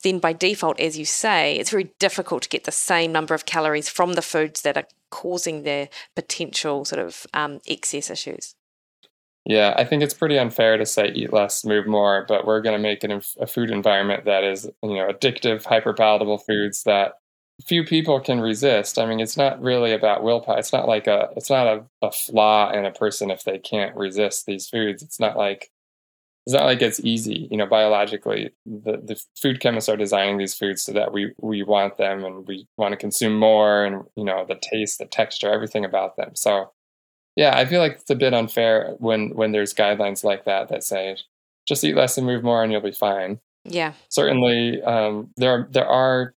Then, 0.04 0.20
by 0.20 0.34
default, 0.34 0.80
as 0.80 0.97
you 0.97 1.06
say, 1.06 1.56
it's 1.56 1.72
very 1.72 1.91
difficult 2.00 2.43
to 2.43 2.50
get 2.50 2.64
the 2.64 2.72
same 2.72 3.12
number 3.12 3.34
of 3.34 3.45
calories 3.45 3.89
from 3.89 4.14
the 4.14 4.22
foods 4.22 4.62
that 4.62 4.78
are 4.78 4.88
causing 5.10 5.64
their 5.64 5.89
potential 6.16 6.86
sort 6.86 7.02
of 7.02 7.26
um, 7.34 7.60
excess 7.68 8.10
issues. 8.10 8.56
Yeah, 9.46 9.74
I 9.78 9.84
think 9.86 10.04
it's 10.04 10.14
pretty 10.14 10.38
unfair 10.38 10.78
to 10.78 10.86
say 10.86 11.08
eat 11.14 11.34
less, 11.34 11.66
move 11.66 11.88
more, 11.88 12.26
but 12.28 12.46
we're 12.46 12.62
going 12.62 12.76
to 12.78 12.82
make 12.82 13.04
it 13.04 13.26
a 13.40 13.48
food 13.48 13.72
environment 13.72 14.26
that 14.26 14.44
is, 14.44 14.66
you 14.84 14.94
know, 14.96 15.08
addictive, 15.08 15.64
hyper 15.66 15.94
palatable 15.94 16.38
foods 16.40 16.84
that 16.84 17.14
few 17.66 17.84
people 17.84 18.20
can 18.20 18.40
resist. 18.42 19.00
I 19.00 19.06
mean, 19.06 19.20
it's 19.20 19.38
not 19.38 19.62
really 19.62 19.92
about 19.94 20.24
willpower. 20.24 20.60
It's 20.60 20.72
not 20.74 20.88
like 20.88 21.08
a 21.08 21.30
it's 21.36 21.50
not 21.50 21.68
a, 21.68 21.84
a 22.02 22.12
flaw 22.12 22.72
in 22.72 22.86
a 22.86 22.92
person 22.92 23.32
if 23.32 23.44
they 23.44 23.58
can't 23.60 23.96
resist 23.96 24.46
these 24.46 24.70
foods. 24.70 25.02
It's 25.04 25.20
not 25.20 25.36
like 25.38 25.70
it's 26.46 26.54
not 26.56 26.66
like 26.66 26.82
it's 26.82 27.00
easy. 27.02 27.48
You 27.52 27.58
know, 27.58 27.68
biologically, 27.68 28.52
the, 28.66 28.98
the 28.98 29.22
food 29.42 29.60
chemists 29.60 29.90
are 29.90 29.98
designing 29.98 30.38
these 30.38 30.56
foods 30.56 30.84
so 30.84 30.94
that 30.94 31.14
we 31.14 31.34
we 31.42 31.64
want 31.64 31.98
them 31.98 32.26
and 32.26 32.48
we 32.48 32.68
want 32.78 32.94
to 32.94 32.98
consume 32.98 33.38
more 33.38 33.86
and 33.86 34.04
you 34.16 34.24
know, 34.26 34.46
the 34.48 34.56
taste, 34.62 35.00
the 35.00 35.06
texture, 35.06 35.52
everything 35.52 35.86
about 35.86 36.18
them. 36.18 36.32
So 36.36 36.72
yeah, 37.36 37.57
I 37.57 37.65
feel 37.65 37.80
like 37.80 37.93
it's 37.93 38.09
a 38.09 38.15
bit 38.15 38.34
unfair 38.34 38.95
when 38.99 39.30
when 39.36 39.51
there's 39.51 39.73
guidelines 39.73 40.23
like 40.23 40.45
that 40.45 40.69
that 40.69 40.84
say 40.84 41.17
just 41.67 41.84
eat 41.84 41.95
less 41.95 42.17
and 42.17 42.27
move 42.27 42.43
more 42.43 42.63
and 42.63 42.71
you'll 42.71 42.82
be 42.82 42.91
fine. 42.91 43.39
Yeah. 43.63 43.93
Certainly, 44.09 44.82
um, 44.84 45.30
there 45.38 45.67
there 45.71 45.88
are 45.88 46.34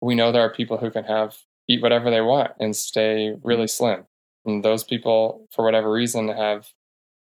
we 0.00 0.14
know 0.14 0.32
there 0.32 0.42
are 0.42 0.52
people 0.52 0.78
who 0.78 0.90
can 0.90 1.04
have 1.04 1.38
eat 1.68 1.82
whatever 1.82 2.10
they 2.10 2.20
want 2.20 2.52
and 2.60 2.76
stay 2.76 3.34
really 3.42 3.68
slim. 3.68 4.04
And 4.44 4.64
those 4.64 4.82
people, 4.82 5.46
for 5.52 5.64
whatever 5.64 5.90
reason, 5.90 6.28
have 6.28 6.68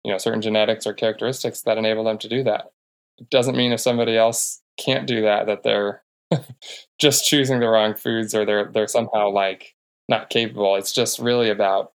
you 0.03 0.11
know 0.11 0.17
certain 0.17 0.41
genetics 0.41 0.86
or 0.86 0.93
characteristics 0.93 1.61
that 1.61 1.77
enable 1.77 2.03
them 2.03 2.17
to 2.19 2.29
do 2.29 2.43
that. 2.43 2.71
It 3.17 3.29
doesn't 3.29 3.57
mean 3.57 3.71
if 3.71 3.79
somebody 3.79 4.17
else 4.17 4.61
can't 4.77 5.07
do 5.07 5.21
that 5.21 5.45
that 5.45 5.63
they're 5.63 6.03
just 6.99 7.27
choosing 7.27 7.59
the 7.59 7.69
wrong 7.69 7.93
foods 7.93 8.34
or 8.36 8.45
they're 8.45 8.65
they're 8.65 8.88
somehow 8.88 9.29
like 9.29 9.75
not 10.09 10.29
capable. 10.29 10.75
It's 10.75 10.91
just 10.91 11.19
really 11.19 11.49
about 11.49 11.93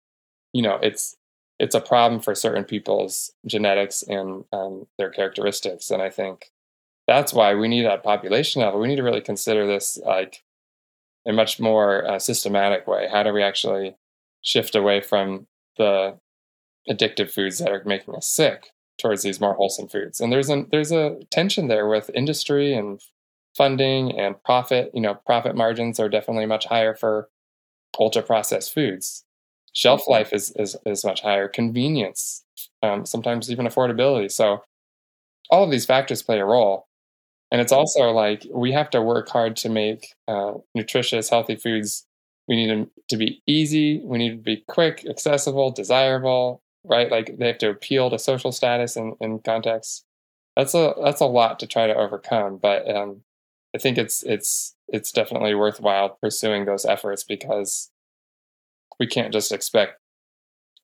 you 0.53 0.61
know 0.61 0.79
it's 0.81 1.15
it's 1.59 1.75
a 1.75 1.81
problem 1.81 2.21
for 2.21 2.35
certain 2.35 2.63
people's 2.63 3.31
genetics 3.45 4.03
and 4.03 4.43
um, 4.53 4.87
their 4.97 5.09
characteristics, 5.09 5.89
and 5.89 6.01
I 6.01 6.09
think 6.09 6.51
that's 7.07 7.33
why 7.33 7.55
we 7.55 7.67
need 7.67 7.85
at 7.85 8.03
population 8.03 8.61
level 8.61 8.79
we 8.79 8.87
need 8.87 8.97
to 8.97 9.03
really 9.03 9.21
consider 9.21 9.65
this 9.65 9.97
like 10.05 10.43
a 11.27 11.33
much 11.33 11.59
more 11.59 12.09
uh, 12.09 12.19
systematic 12.19 12.87
way. 12.87 13.07
How 13.11 13.23
do 13.23 13.33
we 13.33 13.43
actually 13.43 13.95
shift 14.41 14.75
away 14.75 15.01
from 15.01 15.47
the 15.77 16.17
addictive 16.89 17.31
foods 17.31 17.59
that 17.59 17.71
are 17.71 17.83
making 17.85 18.15
us 18.15 18.27
sick 18.27 18.67
towards 18.97 19.23
these 19.23 19.41
more 19.41 19.53
wholesome 19.53 19.89
foods? 19.89 20.19
And 20.19 20.31
there's 20.31 20.49
a 20.49 20.65
there's 20.71 20.91
a 20.91 21.17
tension 21.29 21.67
there 21.67 21.87
with 21.87 22.09
industry 22.13 22.73
and 22.73 23.01
funding 23.55 24.17
and 24.17 24.41
profit. 24.43 24.91
You 24.93 25.01
know, 25.01 25.15
profit 25.25 25.55
margins 25.55 25.99
are 25.99 26.09
definitely 26.09 26.45
much 26.45 26.65
higher 26.65 26.95
for 26.95 27.29
ultra 27.99 28.21
processed 28.21 28.73
foods. 28.73 29.25
Shelf 29.77 30.07
life 30.07 30.33
is, 30.33 30.51
is, 30.55 30.75
is 30.87 31.05
much 31.05 31.21
higher. 31.21 31.47
Convenience, 31.47 32.43
um, 32.81 33.05
sometimes 33.05 33.51
even 33.51 33.67
affordability. 33.67 34.31
So 34.31 34.63
all 35.51 35.63
of 35.63 35.69
these 35.69 35.85
factors 35.85 36.23
play 36.23 36.39
a 36.39 36.45
role. 36.45 36.87
And 37.51 37.61
it's 37.61 37.71
also 37.71 38.09
like 38.09 38.47
we 38.51 38.71
have 38.71 38.89
to 38.89 39.03
work 39.03 39.29
hard 39.29 39.55
to 39.57 39.69
make 39.69 40.15
uh, 40.27 40.53
nutritious, 40.73 41.29
healthy 41.29 41.57
foods. 41.57 42.07
We 42.47 42.55
need 42.55 42.71
them 42.71 42.89
to 43.09 43.17
be 43.17 43.43
easy. 43.45 44.01
We 44.03 44.17
need 44.17 44.31
to 44.31 44.37
be 44.37 44.63
quick, 44.67 45.05
accessible, 45.07 45.69
desirable, 45.69 46.63
right? 46.83 47.11
Like 47.11 47.37
they 47.37 47.45
have 47.45 47.59
to 47.59 47.69
appeal 47.69 48.09
to 48.09 48.17
social 48.17 48.51
status 48.51 48.95
and, 48.95 49.13
and 49.21 49.43
context. 49.43 50.05
That's 50.55 50.73
a 50.73 50.95
that's 51.03 51.21
a 51.21 51.27
lot 51.27 51.59
to 51.59 51.67
try 51.67 51.85
to 51.85 51.95
overcome, 51.95 52.57
but 52.57 52.89
um, 52.89 53.21
I 53.75 53.77
think 53.77 53.99
it's 53.99 54.23
it's 54.23 54.75
it's 54.87 55.11
definitely 55.11 55.53
worthwhile 55.53 56.17
pursuing 56.19 56.65
those 56.65 56.83
efforts 56.83 57.23
because 57.23 57.91
we 58.99 59.07
can't 59.07 59.33
just 59.33 59.51
expect 59.51 59.99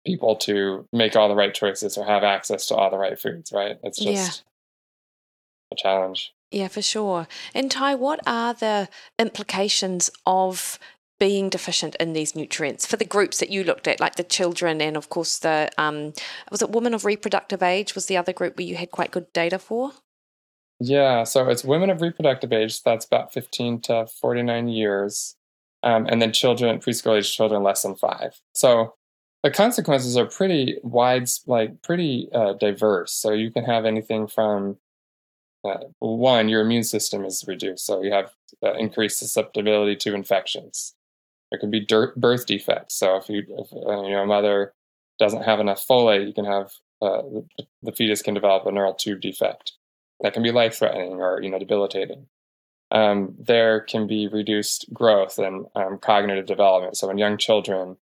people 0.05 0.35
to 0.35 0.87
make 0.91 1.15
all 1.15 1.29
the 1.29 1.35
right 1.35 1.53
choices 1.53 1.97
or 1.97 2.05
have 2.05 2.23
access 2.23 2.67
to 2.67 2.75
all 2.75 2.89
the 2.89 2.97
right 2.97 3.19
foods, 3.19 3.51
right? 3.51 3.77
It's 3.83 3.99
just 3.99 4.43
yeah. 5.71 5.73
a 5.73 5.75
challenge. 5.75 6.33
Yeah, 6.51 6.67
for 6.67 6.81
sure. 6.81 7.27
And 7.55 7.71
Ty, 7.71 7.95
what 7.95 8.19
are 8.27 8.53
the 8.53 8.89
implications 9.17 10.11
of 10.25 10.77
being 11.19 11.49
deficient 11.49 11.95
in 11.95 12.13
these 12.13 12.35
nutrients 12.35 12.85
for 12.85 12.97
the 12.97 13.05
groups 13.05 13.39
that 13.39 13.49
you 13.49 13.63
looked 13.63 13.87
at, 13.87 13.99
like 13.99 14.15
the 14.15 14.23
children 14.23 14.81
and 14.81 14.97
of 14.97 15.09
course 15.09 15.39
the 15.39 15.69
um, 15.77 16.11
was 16.51 16.61
it 16.61 16.69
women 16.69 16.93
of 16.93 17.05
reproductive 17.05 17.63
age 17.63 17.95
was 17.95 18.07
the 18.07 18.17
other 18.17 18.33
group 18.33 18.57
where 18.57 18.65
you 18.65 18.75
had 18.75 18.91
quite 18.91 19.11
good 19.11 19.31
data 19.31 19.57
for? 19.57 19.93
Yeah, 20.79 21.23
so 21.23 21.47
it's 21.49 21.63
women 21.63 21.89
of 21.89 22.01
reproductive 22.01 22.51
age. 22.51 22.83
That's 22.83 23.05
about 23.05 23.31
15 23.31 23.81
to 23.81 24.07
49 24.07 24.67
years. 24.67 25.37
Um, 25.83 26.07
and 26.09 26.21
then 26.21 26.31
children, 26.31 26.79
preschool 26.79 27.17
age 27.17 27.35
children 27.35 27.61
less 27.61 27.83
than 27.83 27.95
five. 27.95 28.39
So 28.53 28.95
the 29.43 29.51
consequences 29.51 30.15
are 30.15 30.25
pretty 30.25 30.77
wide, 30.81 31.27
like 31.45 31.81
pretty 31.81 32.29
uh, 32.33 32.53
diverse. 32.53 33.13
So 33.13 33.31
you 33.31 33.51
can 33.51 33.65
have 33.65 33.85
anything 33.85 34.27
from 34.27 34.77
uh, 35.65 35.77
one, 35.99 36.49
your 36.49 36.61
immune 36.61 36.83
system 36.83 37.23
is 37.23 37.45
reduced, 37.47 37.85
so 37.85 38.01
you 38.01 38.11
have 38.11 38.31
uh, 38.61 38.73
increased 38.73 39.19
susceptibility 39.19 39.95
to 39.95 40.13
infections. 40.13 40.93
There 41.51 41.59
could 41.59 41.71
be 41.71 41.79
dirt, 41.79 42.19
birth 42.19 42.45
defects. 42.45 42.95
So 42.95 43.15
if 43.15 43.29
you, 43.29 43.43
if, 43.47 43.71
uh, 43.71 44.03
you 44.03 44.11
know, 44.11 44.23
a 44.23 44.25
mother 44.25 44.73
doesn't 45.19 45.43
have 45.43 45.59
enough 45.59 45.85
folate, 45.87 46.27
you 46.27 46.33
can 46.33 46.45
have 46.45 46.71
uh, 47.01 47.21
the, 47.21 47.45
the 47.81 47.91
fetus 47.91 48.21
can 48.21 48.33
develop 48.33 48.65
a 48.65 48.71
neural 48.71 48.93
tube 48.93 49.21
defect 49.21 49.73
that 50.21 50.33
can 50.33 50.41
be 50.43 50.51
life 50.51 50.75
threatening 50.75 51.13
or 51.21 51.41
you 51.41 51.49
know 51.49 51.59
debilitating. 51.59 52.27
Um, 52.93 53.35
there 53.39 53.81
can 53.81 54.07
be 54.07 54.27
reduced 54.27 54.85
growth 54.93 55.39
and 55.39 55.65
um, 55.75 55.97
cognitive 55.97 56.45
development. 56.45 56.95
So 56.95 57.09
in 57.09 57.17
young 57.17 57.37
children, 57.37 57.97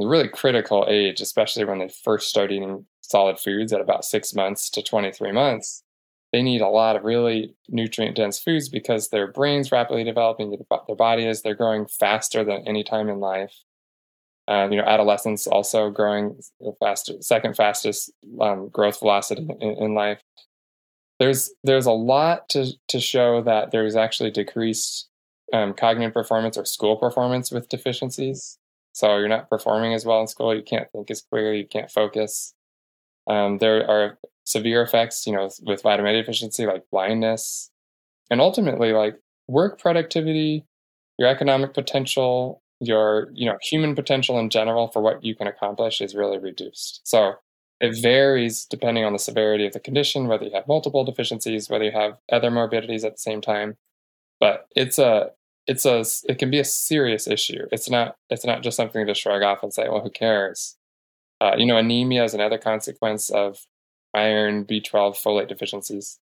a 0.00 0.06
really 0.06 0.28
critical 0.28 0.86
age, 0.88 1.20
especially 1.20 1.64
when 1.64 1.78
they 1.78 1.88
first 1.88 2.28
start 2.28 2.50
eating 2.50 2.86
solid 3.02 3.38
foods 3.38 3.72
at 3.72 3.80
about 3.80 4.04
six 4.04 4.34
months 4.34 4.70
to 4.70 4.82
23 4.82 5.32
months, 5.32 5.84
they 6.32 6.42
need 6.42 6.62
a 6.62 6.68
lot 6.68 6.96
of 6.96 7.04
really 7.04 7.54
nutrient 7.68 8.16
dense 8.16 8.40
foods 8.40 8.68
because 8.68 9.10
their 9.10 9.30
brain's 9.30 9.70
rapidly 9.70 10.02
developing, 10.02 10.50
their 10.50 10.96
body 10.96 11.26
is, 11.26 11.42
they're 11.42 11.54
growing 11.54 11.86
faster 11.86 12.42
than 12.42 12.66
any 12.66 12.82
time 12.82 13.08
in 13.08 13.20
life. 13.20 13.54
Um, 14.48 14.72
you 14.72 14.78
know, 14.78 14.84
adolescents 14.84 15.46
also 15.46 15.90
growing 15.90 16.40
faster, 16.80 17.14
second 17.20 17.54
fastest 17.54 18.10
um, 18.40 18.68
growth 18.68 18.98
velocity 18.98 19.46
in, 19.60 19.76
in, 19.78 19.94
life. 19.94 20.20
There's 21.18 21.50
there's 21.62 21.86
a 21.86 21.92
lot 21.92 22.48
to 22.50 22.72
to 22.88 23.00
show 23.00 23.42
that 23.42 23.70
there's 23.70 23.96
actually 23.96 24.30
decreased 24.30 25.08
um, 25.52 25.74
cognitive 25.74 26.14
performance 26.14 26.56
or 26.56 26.64
school 26.64 26.96
performance 26.96 27.50
with 27.50 27.68
deficiencies. 27.68 28.58
So 28.92 29.16
you're 29.18 29.28
not 29.28 29.50
performing 29.50 29.92
as 29.92 30.04
well 30.04 30.20
in 30.20 30.26
school. 30.28 30.54
You 30.54 30.62
can't 30.62 30.90
think 30.92 31.10
as 31.10 31.22
clearly. 31.22 31.58
You 31.58 31.66
can't 31.66 31.90
focus. 31.90 32.54
Um, 33.26 33.58
there 33.58 33.88
are 33.88 34.18
severe 34.44 34.82
effects, 34.82 35.26
you 35.26 35.32
know, 35.32 35.50
with 35.62 35.82
vitamin 35.82 36.14
A 36.14 36.20
deficiency, 36.20 36.66
like 36.66 36.84
blindness, 36.90 37.70
and 38.30 38.40
ultimately, 38.40 38.92
like 38.92 39.18
work 39.48 39.80
productivity, 39.80 40.64
your 41.18 41.28
economic 41.28 41.74
potential, 41.74 42.62
your 42.80 43.28
you 43.32 43.46
know 43.46 43.58
human 43.62 43.94
potential 43.94 44.38
in 44.38 44.50
general 44.50 44.88
for 44.88 45.00
what 45.00 45.24
you 45.24 45.34
can 45.34 45.46
accomplish 45.46 46.00
is 46.00 46.14
really 46.14 46.38
reduced. 46.38 47.00
So 47.04 47.34
it 47.80 47.96
varies 48.00 48.64
depending 48.64 49.04
on 49.04 49.12
the 49.12 49.18
severity 49.18 49.66
of 49.66 49.72
the 49.72 49.80
condition, 49.80 50.28
whether 50.28 50.44
you 50.44 50.52
have 50.54 50.68
multiple 50.68 51.04
deficiencies, 51.04 51.68
whether 51.68 51.84
you 51.84 51.92
have 51.92 52.18
other 52.30 52.50
morbidities 52.50 53.04
at 53.04 53.12
the 53.12 53.20
same 53.20 53.40
time. 53.40 53.76
But 54.40 54.66
it's 54.74 54.98
a 54.98 55.30
it's 55.66 55.84
a 55.86 56.04
it 56.28 56.38
can 56.38 56.50
be 56.50 56.60
a 56.60 56.64
serious 56.64 57.26
issue. 57.26 57.66
It's 57.72 57.90
not 57.90 58.16
it's 58.30 58.44
not 58.44 58.62
just 58.62 58.76
something 58.76 59.06
to 59.06 59.14
shrug 59.14 59.42
off 59.42 59.62
and 59.62 59.72
say, 59.72 59.88
well, 59.88 60.02
who 60.02 60.10
cares? 60.10 60.76
Uh, 61.40 61.54
you 61.56 61.66
know, 61.66 61.76
anemia 61.76 62.24
is 62.24 62.34
another 62.34 62.58
consequence 62.58 63.28
of 63.30 63.66
iron, 64.14 64.64
B12, 64.64 65.20
folate 65.22 65.48
deficiencies. 65.48 66.18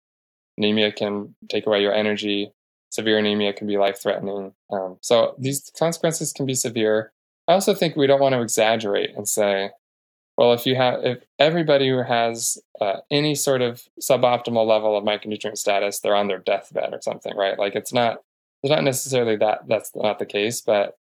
Anemia 0.59 0.93
can 0.93 1.35
take 1.49 1.67
away 1.67 1.83
your 1.83 1.93
energy. 1.93 2.53
Severe 2.91 3.19
anemia 3.19 3.53
can 3.53 3.67
be 3.67 3.79
life 3.79 4.01
threatening. 4.03 4.53
Um, 4.71 4.99
so 5.01 5.35
these 5.39 5.71
consequences 5.79 6.33
can 6.33 6.47
be 6.47 6.55
severe. 6.55 7.13
I 7.49 7.53
also 7.53 7.75
think 7.75 7.97
we 7.97 8.07
don't 8.07 8.21
want 8.21 8.35
to 8.35 8.43
exaggerate 8.43 9.15
and 9.17 9.29
say, 9.29 9.71
well, 10.37 10.53
if 10.53 10.67
you 10.67 10.77
have, 10.77 11.05
if 11.05 11.25
everybody 11.39 11.89
who 11.89 12.03
has 12.03 12.59
uh, 12.81 12.99
any 13.11 13.35
sort 13.35 13.63
of 13.63 13.83
suboptimal 14.01 14.67
level 14.67 14.97
of 14.97 15.05
micronutrient 15.05 15.59
status, 15.59 16.01
they're 16.01 16.17
on 16.17 16.29
their 16.29 16.39
deathbed 16.39 16.93
or 16.93 17.01
something, 17.03 17.37
right? 17.37 17.59
Like 17.59 17.75
it's 17.75 17.93
not, 17.93 18.23
it's 18.63 18.71
not 18.71 18.85
necessarily 18.85 19.37
that 19.37 19.69
that's 19.69 19.95
not 19.95 20.19
the 20.19 20.27
case, 20.27 20.61
but 20.61 20.97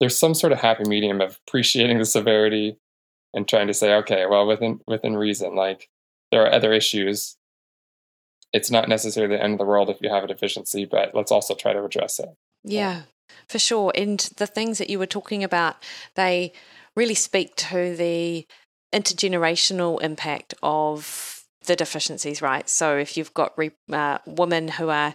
there's 0.00 0.16
some 0.16 0.34
sort 0.34 0.52
of 0.52 0.60
happy 0.60 0.84
medium 0.84 1.20
of 1.20 1.38
appreciating 1.46 1.98
the 1.98 2.04
severity 2.04 2.76
and 3.34 3.48
trying 3.48 3.66
to 3.66 3.74
say, 3.74 3.94
okay, 3.94 4.26
well, 4.26 4.46
within 4.46 4.80
within 4.86 5.16
reason, 5.16 5.54
like 5.54 5.88
there 6.30 6.42
are 6.42 6.52
other 6.52 6.72
issues. 6.72 7.36
It's 8.52 8.70
not 8.70 8.88
necessarily 8.88 9.36
the 9.36 9.42
end 9.42 9.54
of 9.54 9.58
the 9.58 9.66
world 9.66 9.90
if 9.90 10.00
you 10.00 10.08
have 10.08 10.24
a 10.24 10.28
deficiency, 10.28 10.86
but 10.86 11.14
let's 11.14 11.30
also 11.30 11.54
try 11.54 11.72
to 11.72 11.84
address 11.84 12.18
it. 12.18 12.30
Yeah, 12.64 13.02
for 13.46 13.58
sure. 13.58 13.92
And 13.94 14.20
the 14.36 14.46
things 14.46 14.78
that 14.78 14.88
you 14.88 14.98
were 14.98 15.06
talking 15.06 15.44
about, 15.44 15.76
they 16.14 16.52
really 16.98 17.14
speak 17.14 17.54
to 17.54 17.94
the 17.96 18.44
intergenerational 18.92 20.02
impact 20.02 20.52
of 20.62 21.44
the 21.66 21.76
deficiencies, 21.76 22.42
right? 22.42 22.68
So 22.68 22.96
if 22.96 23.16
you've 23.16 23.32
got 23.34 23.56
re- 23.56 23.70
uh, 23.92 24.18
women 24.26 24.66
who 24.68 24.88
are 24.88 25.14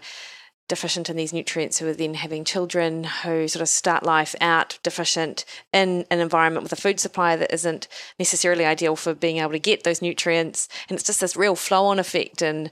deficient 0.69 1.09
in 1.09 1.17
these 1.17 1.34
nutrients 1.34 1.77
who 1.77 1.88
are 1.88 1.93
then 1.93 2.13
having 2.13 2.45
children 2.45 3.03
who 3.03 3.49
sort 3.49 3.61
of 3.61 3.67
start 3.67 4.03
life 4.03 4.34
out 4.39 4.79
deficient 4.81 5.43
in 5.73 6.05
an 6.09 6.19
environment 6.19 6.63
with 6.63 6.71
a 6.71 6.77
food 6.77 7.01
supply 7.01 7.36
that 7.36 7.53
isn't 7.53 7.89
necessarily 8.17 8.63
ideal 8.63 8.95
for 8.95 9.13
being 9.13 9.38
able 9.39 9.51
to 9.51 9.59
get 9.59 9.84
those 9.84 10.01
nutrients 10.01 10.69
and 10.88 10.95
it's 10.95 11.05
just 11.05 11.19
this 11.19 11.36
real 11.36 11.55
flow 11.55 11.86
on 11.86 11.99
effect 11.99 12.41
and 12.41 12.71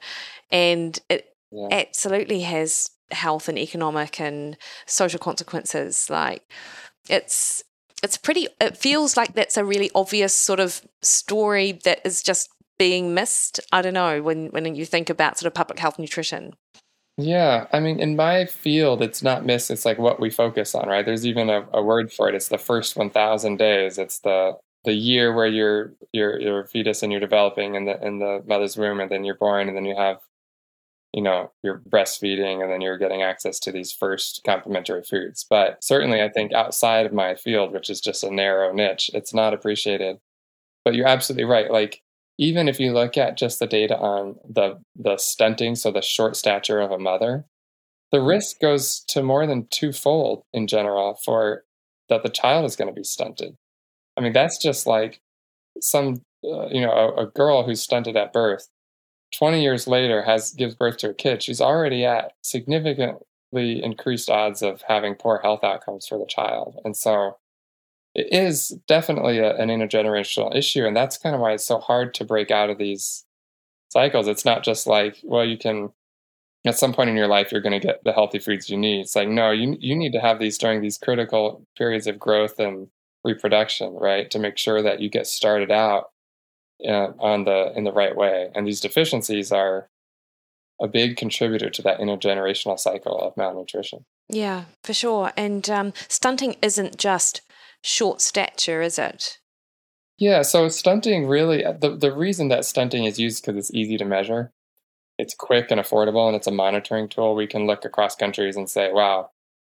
and 0.51 0.99
it 1.09 1.35
yeah. 1.51 1.67
absolutely 1.69 2.41
has 2.41 2.89
health 3.11 3.49
and 3.49 3.59
economic 3.59 4.21
and 4.21 4.57
social 4.85 5.19
consequences 5.19 6.09
like 6.09 6.49
it's 7.09 7.61
it's 8.03 8.17
pretty 8.17 8.47
it 8.59 8.77
feels 8.77 9.15
like 9.17 9.33
that's 9.33 9.57
a 9.57 9.65
really 9.65 9.91
obvious 9.95 10.33
sort 10.33 10.59
of 10.59 10.81
story 11.01 11.79
that 11.83 11.99
is 12.05 12.23
just 12.23 12.49
being 12.79 13.13
missed 13.13 13.59
i 13.71 13.81
don't 13.81 13.93
know 13.93 14.21
when 14.21 14.47
when 14.47 14.75
you 14.75 14.85
think 14.85 15.09
about 15.09 15.37
sort 15.37 15.47
of 15.47 15.53
public 15.53 15.79
health 15.79 15.99
nutrition 15.99 16.53
yeah, 17.17 17.67
I 17.71 17.79
mean, 17.79 17.99
in 17.99 18.15
my 18.15 18.45
field, 18.45 19.01
it's 19.01 19.21
not 19.21 19.45
missed 19.45 19.69
It's 19.69 19.85
like 19.85 19.99
what 19.99 20.19
we 20.19 20.29
focus 20.29 20.73
on, 20.73 20.87
right? 20.87 21.05
There's 21.05 21.25
even 21.25 21.49
a, 21.49 21.67
a 21.73 21.83
word 21.83 22.11
for 22.11 22.29
it. 22.29 22.35
It's 22.35 22.47
the 22.47 22.57
first 22.57 22.95
1,000 22.95 23.57
days. 23.57 23.97
It's 23.97 24.19
the 24.19 24.53
the 24.83 24.93
year 24.93 25.31
where 25.31 25.45
you're 25.45 25.93
you're 26.11 26.65
fetus 26.65 27.03
and 27.03 27.11
you're 27.11 27.21
developing 27.21 27.75
in 27.75 27.85
the 27.85 28.03
in 28.03 28.17
the 28.17 28.41
mother's 28.47 28.77
womb, 28.77 28.99
and 28.99 29.11
then 29.11 29.23
you're 29.23 29.35
born, 29.35 29.67
and 29.67 29.77
then 29.77 29.85
you 29.85 29.95
have, 29.95 30.17
you 31.13 31.21
know, 31.21 31.51
you're 31.63 31.79
breastfeeding, 31.79 32.61
and 32.61 32.71
then 32.71 32.81
you're 32.81 32.97
getting 32.97 33.21
access 33.21 33.59
to 33.59 33.71
these 33.71 33.91
first 33.91 34.41
complementary 34.45 35.03
foods. 35.03 35.45
But 35.49 35.83
certainly, 35.83 36.21
I 36.21 36.29
think 36.29 36.53
outside 36.53 37.05
of 37.05 37.13
my 37.13 37.35
field, 37.35 37.73
which 37.73 37.89
is 37.89 37.99
just 37.99 38.23
a 38.23 38.33
narrow 38.33 38.73
niche, 38.73 39.11
it's 39.13 39.33
not 39.33 39.53
appreciated. 39.53 40.17
But 40.85 40.95
you're 40.95 41.07
absolutely 41.07 41.45
right. 41.45 41.69
Like 41.69 42.01
even 42.37 42.67
if 42.67 42.79
you 42.79 42.91
look 42.91 43.17
at 43.17 43.37
just 43.37 43.59
the 43.59 43.67
data 43.67 43.97
on 43.97 44.35
the 44.49 44.81
the 44.95 45.17
stunting, 45.17 45.75
so 45.75 45.91
the 45.91 46.01
short 46.01 46.35
stature 46.35 46.79
of 46.79 46.91
a 46.91 46.97
mother, 46.97 47.45
the 48.11 48.21
risk 48.21 48.59
goes 48.59 49.03
to 49.09 49.21
more 49.21 49.45
than 49.45 49.67
twofold 49.69 50.43
in 50.53 50.67
general 50.67 51.19
for 51.23 51.63
that 52.09 52.23
the 52.23 52.29
child 52.29 52.65
is 52.65 52.75
going 52.75 52.87
to 52.87 52.99
be 52.99 53.03
stunted. 53.03 53.55
I 54.17 54.21
mean, 54.21 54.33
that's 54.33 54.57
just 54.57 54.87
like 54.87 55.21
some 55.81 56.21
uh, 56.43 56.67
you 56.67 56.81
know 56.81 56.91
a, 56.91 57.23
a 57.23 57.27
girl 57.27 57.63
who's 57.63 57.81
stunted 57.81 58.17
at 58.17 58.33
birth. 58.33 58.67
20 59.37 59.61
years 59.61 59.87
later 59.87 60.21
has 60.23 60.51
gives 60.51 60.75
birth 60.75 60.97
to 60.97 61.09
a 61.09 61.13
kid 61.13 61.41
she's 61.41 61.61
already 61.61 62.05
at 62.05 62.33
significantly 62.41 63.83
increased 63.83 64.29
odds 64.29 64.61
of 64.61 64.81
having 64.87 65.15
poor 65.15 65.39
health 65.41 65.63
outcomes 65.63 66.07
for 66.07 66.17
the 66.17 66.25
child 66.25 66.79
and 66.83 66.95
so 66.95 67.37
it 68.13 68.27
is 68.31 68.77
definitely 68.87 69.37
a, 69.37 69.55
an 69.55 69.69
intergenerational 69.69 70.55
issue 70.55 70.85
and 70.85 70.95
that's 70.95 71.17
kind 71.17 71.35
of 71.35 71.41
why 71.41 71.51
it's 71.51 71.65
so 71.65 71.79
hard 71.79 72.13
to 72.13 72.25
break 72.25 72.51
out 72.51 72.69
of 72.69 72.77
these 72.77 73.25
cycles 73.89 74.27
it's 74.27 74.45
not 74.45 74.63
just 74.63 74.87
like 74.87 75.17
well 75.23 75.45
you 75.45 75.57
can 75.57 75.91
at 76.65 76.77
some 76.77 76.93
point 76.93 77.09
in 77.09 77.15
your 77.15 77.27
life 77.27 77.51
you're 77.51 77.61
going 77.61 77.79
to 77.79 77.85
get 77.85 78.03
the 78.03 78.13
healthy 78.13 78.39
foods 78.39 78.69
you 78.69 78.77
need. 78.77 79.01
It's 79.01 79.15
like 79.15 79.27
no, 79.27 79.51
you 79.51 79.77
you 79.79 79.95
need 79.95 80.11
to 80.13 80.21
have 80.21 80.39
these 80.39 80.57
during 80.57 80.81
these 80.81 80.97
critical 80.97 81.65
periods 81.77 82.07
of 82.07 82.19
growth 82.19 82.59
and 82.59 82.87
reproduction, 83.23 83.93
right? 83.93 84.29
To 84.31 84.39
make 84.39 84.57
sure 84.57 84.81
that 84.81 84.99
you 84.99 85.09
get 85.09 85.27
started 85.27 85.71
out 85.71 86.11
uh, 86.87 87.11
on 87.19 87.45
the 87.45 87.71
in 87.75 87.83
the 87.83 87.93
right 87.93 88.15
way. 88.15 88.49
And 88.55 88.67
these 88.67 88.81
deficiencies 88.81 89.51
are 89.51 89.89
a 90.81 90.87
big 90.87 91.15
contributor 91.15 91.69
to 91.69 91.81
that 91.83 91.99
intergenerational 91.99 92.79
cycle 92.79 93.17
of 93.19 93.37
malnutrition. 93.37 94.05
Yeah, 94.29 94.65
for 94.83 94.93
sure. 94.93 95.31
And 95.37 95.69
um, 95.69 95.93
stunting 96.07 96.55
isn't 96.61 96.97
just 96.97 97.41
short 97.83 98.21
stature, 98.21 98.81
is 98.81 98.97
it? 98.97 99.37
Yeah, 100.17 100.41
so 100.43 100.69
stunting 100.69 101.27
really, 101.27 101.65
uh, 101.65 101.73
the, 101.73 101.95
the 101.95 102.13
reason 102.13 102.47
that 102.49 102.65
stunting 102.65 103.05
is 103.05 103.19
used 103.19 103.43
because 103.43 103.57
it's 103.57 103.73
easy 103.73 103.97
to 103.97 104.05
measure, 104.05 104.51
it's 105.17 105.33
quick 105.33 105.71
and 105.71 105.81
affordable, 105.81 106.27
and 106.27 106.35
it's 106.35 106.47
a 106.47 106.51
monitoring 106.51 107.09
tool. 107.09 107.35
We 107.35 107.47
can 107.47 107.65
look 107.65 107.85
across 107.85 108.15
countries 108.15 108.55
and 108.55 108.69
say, 108.69 108.91
wow, 108.91 109.31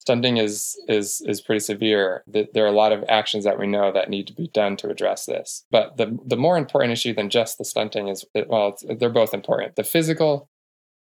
stunting 0.08 0.38
is 0.38 0.80
is 0.88 1.22
is 1.28 1.42
pretty 1.42 1.60
severe. 1.60 2.24
There 2.28 2.64
are 2.64 2.74
a 2.76 2.82
lot 2.84 2.94
of 2.94 3.04
actions 3.10 3.44
that 3.44 3.60
we 3.60 3.68
know 3.68 3.92
that 3.92 4.10
need 4.10 4.26
to 4.28 4.34
be 4.34 4.48
done 4.54 4.78
to 4.78 4.90
address 4.90 5.26
this. 5.26 5.66
But 5.70 5.98
the 5.98 6.18
the 6.26 6.38
more 6.38 6.58
important 6.58 6.94
issue 6.94 7.14
than 7.14 7.30
just 7.30 7.58
the 7.58 7.66
stunting 7.66 8.08
is 8.08 8.24
well, 8.34 8.78
they're 9.00 9.10
both 9.10 9.34
important. 9.34 9.76
The 9.76 9.84
physical 9.84 10.50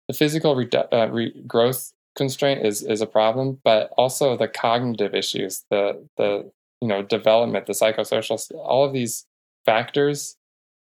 the 0.09 0.13
physical 0.13 0.57
redu- 0.57 0.91
uh, 0.91 1.09
re- 1.09 1.41
growth 1.47 1.93
constraint 2.17 2.65
is 2.65 2.83
is 2.83 2.99
a 2.99 3.07
problem, 3.07 3.61
but 3.63 3.91
also 3.97 4.35
the 4.35 4.49
cognitive 4.49 5.15
issues, 5.15 5.63
the 5.69 6.05
the 6.17 6.51
you 6.81 6.89
know 6.89 7.01
development, 7.01 7.67
the 7.67 7.73
psychosocial, 7.73 8.37
all 8.55 8.83
of 8.83 8.91
these 8.91 9.25
factors 9.65 10.35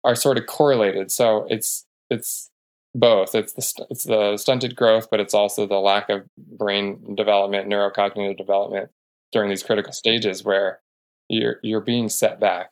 are 0.03 0.14
sort 0.14 0.38
of 0.38 0.47
correlated. 0.47 1.11
So 1.11 1.47
it's 1.51 1.84
it's 2.09 2.51
both. 2.95 3.34
It's 3.34 3.53
the 3.53 3.86
it's 3.90 4.05
the 4.05 4.36
stunted 4.36 4.76
growth, 4.76 5.09
but 5.11 5.20
it's 5.20 5.34
also 5.34 5.66
the 5.66 5.76
lack 5.76 6.09
of 6.09 6.26
brain 6.36 7.14
development, 7.14 7.68
neurocognitive 7.68 8.36
development 8.36 8.90
during 9.32 9.49
these 9.49 9.62
critical 9.62 9.93
stages 9.93 10.45
where 10.45 10.80
you're 11.28 11.59
you're 11.62 11.80
being 11.80 12.09
set 12.09 12.38
back 12.40 12.70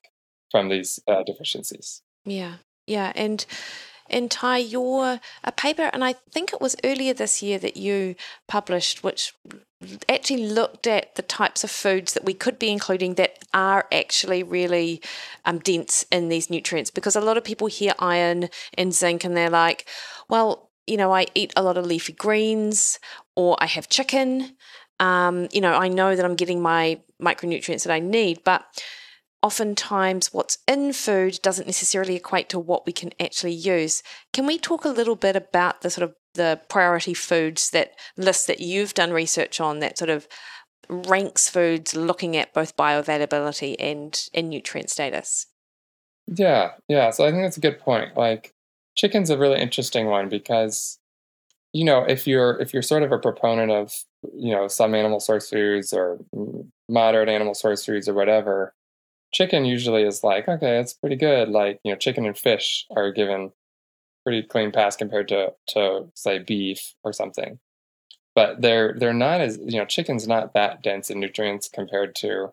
from 0.51 0.69
these 0.69 0.99
uh, 1.09 1.23
deficiencies. 1.23 2.03
Yeah, 2.25 2.57
yeah, 2.87 3.13
and 3.15 3.45
and 4.11 4.31
Ty, 4.31 4.59
your 4.59 5.21
a 5.45 5.53
paper, 5.53 5.91
and 5.93 6.05
I 6.05 6.15
think 6.33 6.53
it 6.53 6.61
was 6.61 6.77
earlier 6.85 7.15
this 7.15 7.43
year 7.43 7.59
that 7.59 7.77
you 7.77 8.15
published, 8.49 9.03
which 9.03 9.35
actually 10.09 10.47
looked 10.47 10.87
at 10.87 11.15
the 11.15 11.23
types 11.23 11.65
of 11.65 11.71
foods 11.71 12.13
that 12.13 12.25
we 12.25 12.35
could 12.35 12.59
be 12.59 12.71
including 12.71 13.15
that 13.15 13.39
are 13.55 13.87
actually 13.91 14.43
really 14.43 15.01
um, 15.45 15.59
dense 15.59 16.05
in 16.13 16.29
these 16.29 16.51
nutrients. 16.51 16.91
Because 16.91 17.17
a 17.17 17.21
lot 17.21 17.37
of 17.37 17.45
people 17.45 17.67
hear 17.67 17.95
iron 17.99 18.49
and 18.75 18.95
zinc, 18.95 19.25
and 19.25 19.37
they're 19.37 19.51
like, 19.51 19.89
well, 20.29 20.71
you 20.87 20.97
know, 20.97 21.15
I 21.15 21.27
eat 21.35 21.53
a 21.57 21.63
lot 21.63 21.79
of 21.79 21.87
leafy 21.87 22.13
greens, 22.13 22.99
or 23.37 23.57
I 23.61 23.67
have 23.67 23.89
chicken. 23.89 24.57
Um, 24.99 25.49
you 25.53 25.61
know, 25.61 25.73
I 25.73 25.89
know 25.89 26.15
that 26.15 26.25
I'm 26.25 26.37
getting 26.37 26.61
my 26.61 27.01
micronutrients 27.23 27.85
that 27.85 27.93
I 27.93 28.01
need, 28.01 28.45
but 28.45 28.65
oftentimes 29.43 30.33
what's 30.33 30.59
in 30.69 30.93
food 30.93 31.39
doesn't 31.43 31.67
necessarily 31.67 32.17
equate 32.17 32.49
to 32.51 32.59
what 32.59 32.87
we 32.87 32.93
can 32.93 33.11
actually 33.19 33.53
use. 33.53 34.03
Can 34.33 34.47
we 34.47 34.59
talk 34.59 34.85
a 34.85 34.91
little 34.91 35.17
bit 35.17 35.37
about 35.37 35.81
the 35.81 35.91
sort 35.91 36.09
of 36.09 36.15
the 36.35 36.61
priority 36.69 37.15
foods 37.15 37.71
that 37.71 37.93
list 38.17 38.47
that 38.47 38.61
you've 38.61 38.95
done 38.95 39.13
research 39.13 39.61
on 39.61 39.81
that 39.81 39.99
sort 39.99 40.11
of 40.11 40.29
ranks 40.89 41.49
foods 41.49 41.95
looking 41.97 42.37
at 42.37 42.53
both 42.53 42.77
bioavailability 42.77 43.77
and, 43.79 44.21
and 44.35 44.51
nutrient 44.51 44.91
status? 44.91 45.47
Yeah, 46.27 46.73
yeah. 46.89 47.11
So 47.11 47.25
I 47.25 47.31
think 47.31 47.43
that's 47.43 47.57
a 47.57 47.61
good 47.61 47.81
point. 47.81 48.17
Like 48.17 48.53
chicken's 48.97 49.31
a 49.31 49.39
really 49.39 49.61
interesting 49.61 50.07
one 50.07 50.29
because 50.29 50.99
you 51.73 51.85
know 51.85 52.03
if 52.03 52.27
you're 52.27 52.61
if 52.61 52.75
you're 52.75 52.83
sort 52.83 53.03
of 53.03 53.13
a 53.13 53.19
proponent 53.19 53.71
of 53.71 53.93
you 54.35 54.53
know 54.53 54.69
some 54.69 54.95
animal 54.95 55.21
source 55.21 55.49
foods 55.49 55.93
or 55.93 56.19
moderate 56.89 57.29
animal 57.29 57.55
source 57.55 57.85
foods 57.85 58.09
or 58.09 58.15
whatever 58.15 58.75
chicken 59.33 59.65
usually 59.65 60.03
is 60.03 60.25
like, 60.25 60.49
okay, 60.49 60.79
it's 60.79 60.95
pretty 60.95 61.17
good. 61.17 61.49
Like, 61.49 61.81
you 61.85 61.93
know, 61.93 61.99
chicken 61.99 62.27
and 62.27 62.37
fish 62.37 62.87
are 62.97 63.13
given 63.13 63.53
pretty 64.25 64.43
clean 64.43 64.73
pass 64.73 64.97
compared 64.97 65.29
to 65.29 65.53
to 65.69 66.07
say 66.15 66.39
beef 66.39 66.95
or 67.05 67.13
something. 67.13 67.59
But 68.35 68.63
they're 68.63 68.95
they're 68.99 69.13
not 69.13 69.41
as 69.41 69.59
you 69.59 69.79
know, 69.79 69.85
chicken's 69.85 70.29
not 70.29 70.55
that 70.55 70.83
dense 70.83 71.11
in 71.11 71.21
nutrients 71.21 71.69
compared 71.69 72.15
to 72.17 72.53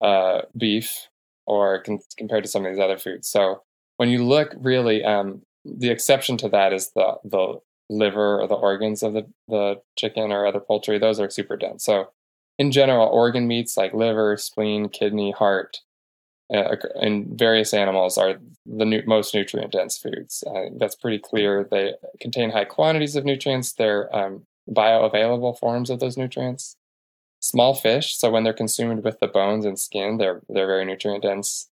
uh, 0.00 0.42
beef 0.56 1.08
or 1.46 1.82
con- 1.82 2.00
compared 2.16 2.44
to 2.44 2.50
some 2.50 2.64
of 2.64 2.72
these 2.72 2.80
other 2.80 2.98
foods. 2.98 3.28
So 3.28 3.62
when 3.96 4.08
you 4.08 4.24
look 4.24 4.54
really, 4.58 5.04
um, 5.04 5.42
the 5.64 5.90
exception 5.90 6.36
to 6.38 6.48
that 6.50 6.72
is 6.72 6.90
the 6.92 7.16
the 7.24 7.60
liver 7.90 8.40
or 8.40 8.46
the 8.46 8.54
organs 8.54 9.02
of 9.02 9.14
the, 9.14 9.26
the 9.48 9.80
chicken 9.96 10.30
or 10.30 10.46
other 10.46 10.60
poultry. 10.60 10.98
Those 10.98 11.20
are 11.20 11.30
super 11.30 11.56
dense. 11.56 11.84
So 11.84 12.10
in 12.58 12.70
general, 12.70 13.08
organ 13.08 13.46
meats 13.46 13.76
like 13.76 13.94
liver, 13.94 14.36
spleen, 14.36 14.88
kidney, 14.88 15.30
heart, 15.30 15.78
uh, 16.52 16.76
and 16.94 17.38
various 17.38 17.74
animals 17.74 18.16
are 18.16 18.38
the 18.64 18.84
nu- 18.84 19.02
most 19.06 19.34
nutrient 19.34 19.72
dense 19.72 19.98
foods. 19.98 20.42
Uh, 20.46 20.70
that's 20.78 20.94
pretty 20.94 21.18
clear. 21.18 21.68
They 21.70 21.94
contain 22.20 22.50
high 22.50 22.64
quantities 22.64 23.16
of 23.16 23.24
nutrients. 23.24 23.72
They're 23.72 24.14
um, 24.16 24.46
bioavailable 24.68 25.58
forms 25.58 25.90
of 25.90 26.00
those 26.00 26.16
nutrients. 26.16 26.76
Small 27.40 27.74
fish, 27.74 28.16
so 28.16 28.30
when 28.30 28.42
they're 28.42 28.52
consumed 28.52 29.04
with 29.04 29.20
the 29.20 29.28
bones 29.28 29.64
and 29.64 29.78
skin, 29.78 30.16
they're 30.16 30.42
they're 30.48 30.66
very 30.66 30.84
nutrient 30.84 31.22
dense. 31.22 31.68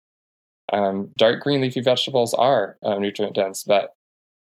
Um, 0.72 1.10
dark 1.16 1.42
green 1.42 1.60
leafy 1.60 1.80
vegetables 1.80 2.34
are 2.34 2.76
uh, 2.82 2.98
nutrient 2.98 3.34
dense, 3.34 3.64
but 3.64 3.94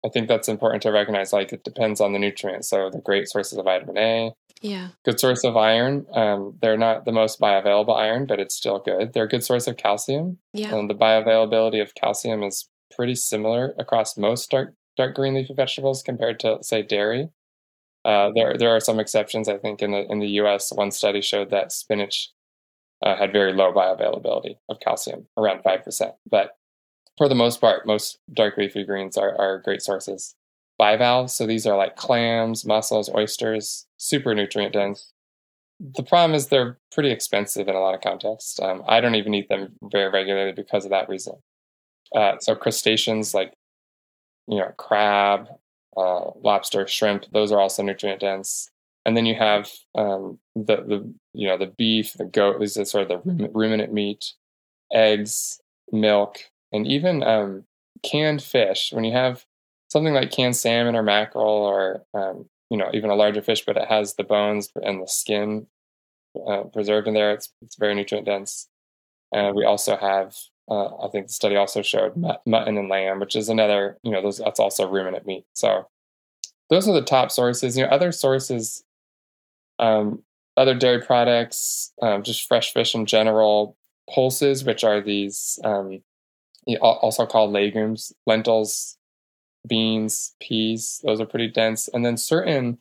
I 0.05 0.09
think 0.09 0.27
that's 0.27 0.47
important 0.47 0.83
to 0.83 0.91
recognize. 0.91 1.33
Like 1.33 1.51
it 1.51 1.63
depends 1.63 1.99
on 1.99 2.13
the 2.13 2.19
nutrients. 2.19 2.69
So 2.69 2.89
the 2.89 2.99
great 2.99 3.27
sources 3.27 3.57
of 3.57 3.65
vitamin 3.65 3.97
A, 3.97 4.31
yeah, 4.61 4.89
good 5.03 5.19
source 5.19 5.43
of 5.43 5.57
iron. 5.57 6.05
Um, 6.13 6.57
they're 6.61 6.77
not 6.77 7.05
the 7.05 7.11
most 7.11 7.39
bioavailable 7.39 7.95
iron, 7.95 8.25
but 8.25 8.39
it's 8.39 8.55
still 8.55 8.79
good. 8.79 9.13
They're 9.13 9.25
a 9.25 9.29
good 9.29 9.43
source 9.43 9.67
of 9.67 9.77
calcium. 9.77 10.39
Yeah, 10.53 10.75
and 10.75 10.89
the 10.89 10.95
bioavailability 10.95 11.81
of 11.81 11.95
calcium 11.95 12.43
is 12.43 12.69
pretty 12.95 13.15
similar 13.15 13.73
across 13.77 14.17
most 14.17 14.49
dark 14.49 14.73
dark 14.95 15.15
green 15.15 15.33
leafy 15.35 15.53
vegetables 15.53 16.01
compared 16.03 16.39
to 16.41 16.57
say 16.61 16.81
dairy. 16.81 17.29
Uh, 18.05 18.31
there 18.33 18.55
there 18.57 18.69
are 18.69 18.79
some 18.79 18.99
exceptions. 18.99 19.49
I 19.49 19.57
think 19.57 19.81
in 19.81 19.91
the 19.91 20.09
in 20.09 20.19
the 20.19 20.29
U.S. 20.41 20.71
one 20.71 20.91
study 20.91 21.21
showed 21.21 21.49
that 21.51 21.71
spinach 21.71 22.31
uh, 23.03 23.15
had 23.15 23.31
very 23.31 23.53
low 23.53 23.73
bioavailability 23.73 24.55
of 24.69 24.79
calcium, 24.79 25.27
around 25.37 25.63
five 25.63 25.83
percent. 25.83 26.13
But 26.29 26.51
for 27.17 27.27
the 27.27 27.35
most 27.35 27.59
part, 27.59 27.85
most 27.85 28.19
dark 28.33 28.57
leafy 28.57 28.83
greens 28.83 29.17
are, 29.17 29.35
are 29.39 29.59
great 29.59 29.81
sources. 29.81 30.35
Bivalves, 30.79 31.33
so 31.33 31.47
these 31.47 31.65
are 31.65 31.75
like 31.75 31.95
clams, 31.95 32.63
mussels, 32.63 33.09
oysters, 33.13 33.87
super 33.97 34.35
nutrient 34.35 34.73
dense. 34.73 35.11
The 35.79 36.03
problem 36.03 36.35
is 36.35 36.47
they're 36.47 36.77
pretty 36.91 37.09
expensive 37.11 37.67
in 37.67 37.75
a 37.75 37.79
lot 37.79 37.95
of 37.95 38.01
contexts. 38.01 38.59
Um, 38.59 38.83
I 38.87 39.01
don't 39.01 39.15
even 39.15 39.33
eat 39.33 39.49
them 39.49 39.75
very 39.91 40.09
regularly 40.09 40.51
because 40.51 40.85
of 40.85 40.91
that 40.91 41.09
reason. 41.09 41.33
Uh, 42.15 42.37
so 42.39 42.55
crustaceans 42.55 43.33
like 43.33 43.53
you 44.47 44.59
know 44.59 44.71
crab, 44.77 45.47
uh, 45.97 46.31
lobster, 46.41 46.87
shrimp, 46.87 47.25
those 47.31 47.51
are 47.51 47.59
also 47.59 47.81
nutrient 47.81 48.21
dense. 48.21 48.69
And 49.05 49.15
then 49.17 49.25
you 49.25 49.35
have 49.35 49.69
um, 49.95 50.37
the 50.55 50.77
the 50.77 51.13
you 51.33 51.47
know 51.47 51.57
the 51.57 51.73
beef, 51.77 52.13
the 52.13 52.25
goat. 52.25 52.59
These 52.59 52.77
are 52.77 52.85
sort 52.85 53.09
of 53.09 53.23
the 53.23 53.49
ruminant 53.53 53.93
meat, 53.93 54.33
eggs, 54.91 55.59
milk, 55.91 56.39
and 56.71 56.87
even 56.87 57.23
um, 57.23 57.63
canned 58.03 58.43
fish. 58.43 58.91
When 58.93 59.03
you 59.03 59.13
have 59.13 59.45
something 59.89 60.13
like 60.13 60.31
canned 60.31 60.55
salmon 60.55 60.95
or 60.95 61.03
mackerel, 61.03 61.45
or 61.45 62.03
um, 62.13 62.45
you 62.69 62.77
know 62.77 62.89
even 62.93 63.09
a 63.09 63.15
larger 63.15 63.41
fish, 63.41 63.65
but 63.65 63.77
it 63.77 63.87
has 63.87 64.15
the 64.15 64.23
bones 64.23 64.69
and 64.83 65.01
the 65.01 65.07
skin 65.07 65.67
uh, 66.47 66.63
preserved 66.63 67.07
in 67.07 67.13
there, 67.13 67.31
it's 67.31 67.49
it's 67.61 67.77
very 67.77 67.95
nutrient 67.95 68.25
dense. 68.25 68.67
And 69.33 69.55
we 69.55 69.65
also 69.65 69.97
have, 69.97 70.35
uh, 70.69 71.05
I 71.05 71.09
think 71.09 71.27
the 71.27 71.33
study 71.33 71.55
also 71.55 71.81
showed 71.81 72.15
mutton 72.45 72.77
and 72.77 72.89
lamb, 72.89 73.19
which 73.19 73.35
is 73.35 73.49
another, 73.49 73.97
you 74.03 74.11
know, 74.11 74.21
those 74.21 74.37
that's 74.37 74.59
also 74.59 74.87
ruminant 74.87 75.25
meat. 75.25 75.45
So 75.53 75.87
those 76.69 76.87
are 76.87 76.93
the 76.93 77.01
top 77.01 77.31
sources. 77.31 77.77
You 77.77 77.83
know, 77.83 77.89
other 77.89 78.11
sources, 78.11 78.83
um, 79.79 80.23
other 80.55 80.73
dairy 80.73 81.01
products, 81.01 81.91
um, 82.01 82.23
just 82.23 82.47
fresh 82.47 82.73
fish 82.73 82.95
in 82.95 83.05
general, 83.05 83.75
pulses, 84.09 84.63
which 84.63 84.83
are 84.83 85.01
these 85.01 85.59
um, 85.63 86.01
also 86.75 87.25
called 87.25 87.51
legumes, 87.51 88.11
lentils, 88.25 88.97
beans, 89.67 90.35
peas. 90.41 90.99
Those 91.03 91.21
are 91.21 91.25
pretty 91.25 91.47
dense. 91.47 91.87
And 91.87 92.05
then 92.05 92.17
certain 92.17 92.79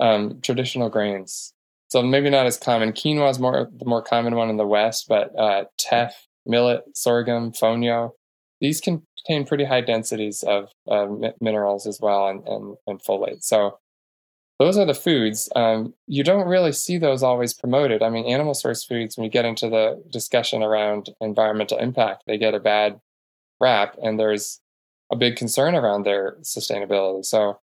um, 0.00 0.40
traditional 0.40 0.88
grains. 0.88 1.52
So 1.88 2.02
maybe 2.02 2.30
not 2.30 2.46
as 2.46 2.56
common. 2.56 2.92
Quinoa 2.92 3.30
is 3.30 3.38
more 3.38 3.68
the 3.76 3.84
more 3.84 4.02
common 4.02 4.34
one 4.34 4.50
in 4.50 4.56
the 4.56 4.66
West, 4.66 5.06
but 5.08 5.38
uh, 5.38 5.64
teff, 5.78 6.26
millet, 6.46 6.82
sorghum, 6.94 7.52
fonio. 7.52 8.10
These 8.60 8.80
contain 8.80 9.46
pretty 9.46 9.64
high 9.64 9.82
densities 9.82 10.42
of 10.42 10.70
uh, 10.90 11.06
minerals 11.40 11.86
as 11.86 12.00
well 12.00 12.28
and, 12.28 12.46
and, 12.48 12.76
and 12.86 13.02
folate. 13.02 13.44
So 13.44 13.78
those 14.58 14.78
are 14.78 14.84
the 14.84 14.94
foods. 14.94 15.48
Um, 15.56 15.94
you 16.06 16.22
don't 16.22 16.46
really 16.46 16.72
see 16.72 16.98
those 16.98 17.22
always 17.22 17.52
promoted. 17.52 18.02
I 18.02 18.10
mean, 18.10 18.26
animal 18.26 18.54
source 18.54 18.84
foods, 18.84 19.16
when 19.16 19.24
you 19.24 19.30
get 19.30 19.44
into 19.44 19.68
the 19.68 20.02
discussion 20.10 20.62
around 20.62 21.10
environmental 21.20 21.78
impact, 21.78 22.24
they 22.26 22.38
get 22.38 22.54
a 22.54 22.60
bad 22.60 23.00
rap, 23.60 23.96
and 24.02 24.18
there's 24.18 24.60
a 25.10 25.16
big 25.16 25.36
concern 25.36 25.74
around 25.74 26.04
their 26.04 26.36
sustainability. 26.42 27.24
So 27.24 27.58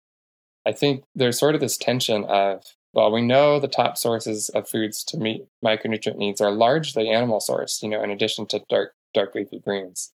I 0.66 0.72
think 0.72 1.04
there's 1.14 1.38
sort 1.38 1.54
of 1.54 1.60
this 1.60 1.76
tension 1.76 2.24
of, 2.24 2.64
well, 2.92 3.12
we 3.12 3.22
know 3.22 3.60
the 3.60 3.68
top 3.68 3.96
sources 3.96 4.48
of 4.50 4.68
foods 4.68 5.04
to 5.04 5.16
meet 5.16 5.46
micronutrient 5.64 6.16
needs 6.16 6.40
are 6.40 6.50
largely 6.50 7.08
animal 7.08 7.38
sourced, 7.40 7.82
you 7.82 7.88
know, 7.88 8.02
in 8.02 8.10
addition 8.10 8.46
to 8.46 8.64
dark, 8.68 8.94
dark 9.14 9.34
leafy 9.34 9.60
greens. 9.60 10.12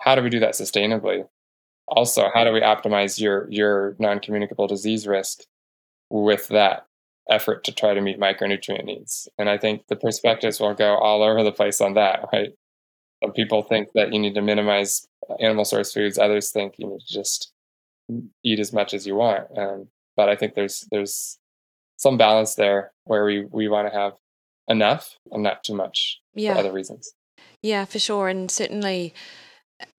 How 0.00 0.16
do 0.16 0.22
we 0.22 0.30
do 0.30 0.40
that 0.40 0.54
sustainably? 0.54 1.28
Also, 1.86 2.28
how 2.34 2.44
do 2.44 2.52
we 2.52 2.60
optimize 2.60 3.20
your, 3.20 3.48
your 3.50 3.94
non 3.98 4.18
communicable 4.18 4.66
disease 4.66 5.06
risk 5.06 5.44
with 6.12 6.48
that 6.48 6.86
effort 7.30 7.64
to 7.64 7.72
try 7.72 7.94
to 7.94 8.00
meet 8.00 8.20
micronutrient 8.20 8.84
needs? 8.84 9.28
And 9.38 9.48
I 9.48 9.58
think 9.58 9.86
the 9.88 9.96
perspectives 9.96 10.60
will 10.60 10.74
go 10.74 10.94
all 10.96 11.22
over 11.22 11.42
the 11.42 11.52
place 11.52 11.80
on 11.80 11.94
that, 11.94 12.28
right? 12.32 12.50
Some 13.22 13.32
people 13.32 13.62
think 13.62 13.88
that 13.94 14.12
you 14.12 14.18
need 14.18 14.34
to 14.34 14.42
minimize 14.42 15.06
animal 15.40 15.64
source 15.64 15.92
foods, 15.92 16.18
others 16.18 16.50
think 16.50 16.74
you 16.78 16.88
need 16.88 17.00
to 17.00 17.12
just 17.12 17.52
eat 18.44 18.58
as 18.58 18.72
much 18.72 18.92
as 18.92 19.06
you 19.06 19.14
want. 19.14 19.46
Um, 19.56 19.88
but 20.16 20.28
I 20.28 20.36
think 20.36 20.54
there's 20.54 20.86
there's 20.90 21.38
some 21.96 22.18
balance 22.18 22.56
there 22.56 22.92
where 23.04 23.24
we 23.24 23.46
we 23.50 23.68
want 23.68 23.90
to 23.90 23.98
have 23.98 24.12
enough 24.68 25.18
and 25.30 25.42
not 25.42 25.64
too 25.64 25.74
much 25.74 26.20
yeah. 26.34 26.52
for 26.52 26.60
other 26.60 26.72
reasons. 26.72 27.14
Yeah, 27.62 27.84
for 27.84 27.98
sure, 27.98 28.28
and 28.28 28.50
certainly 28.50 29.14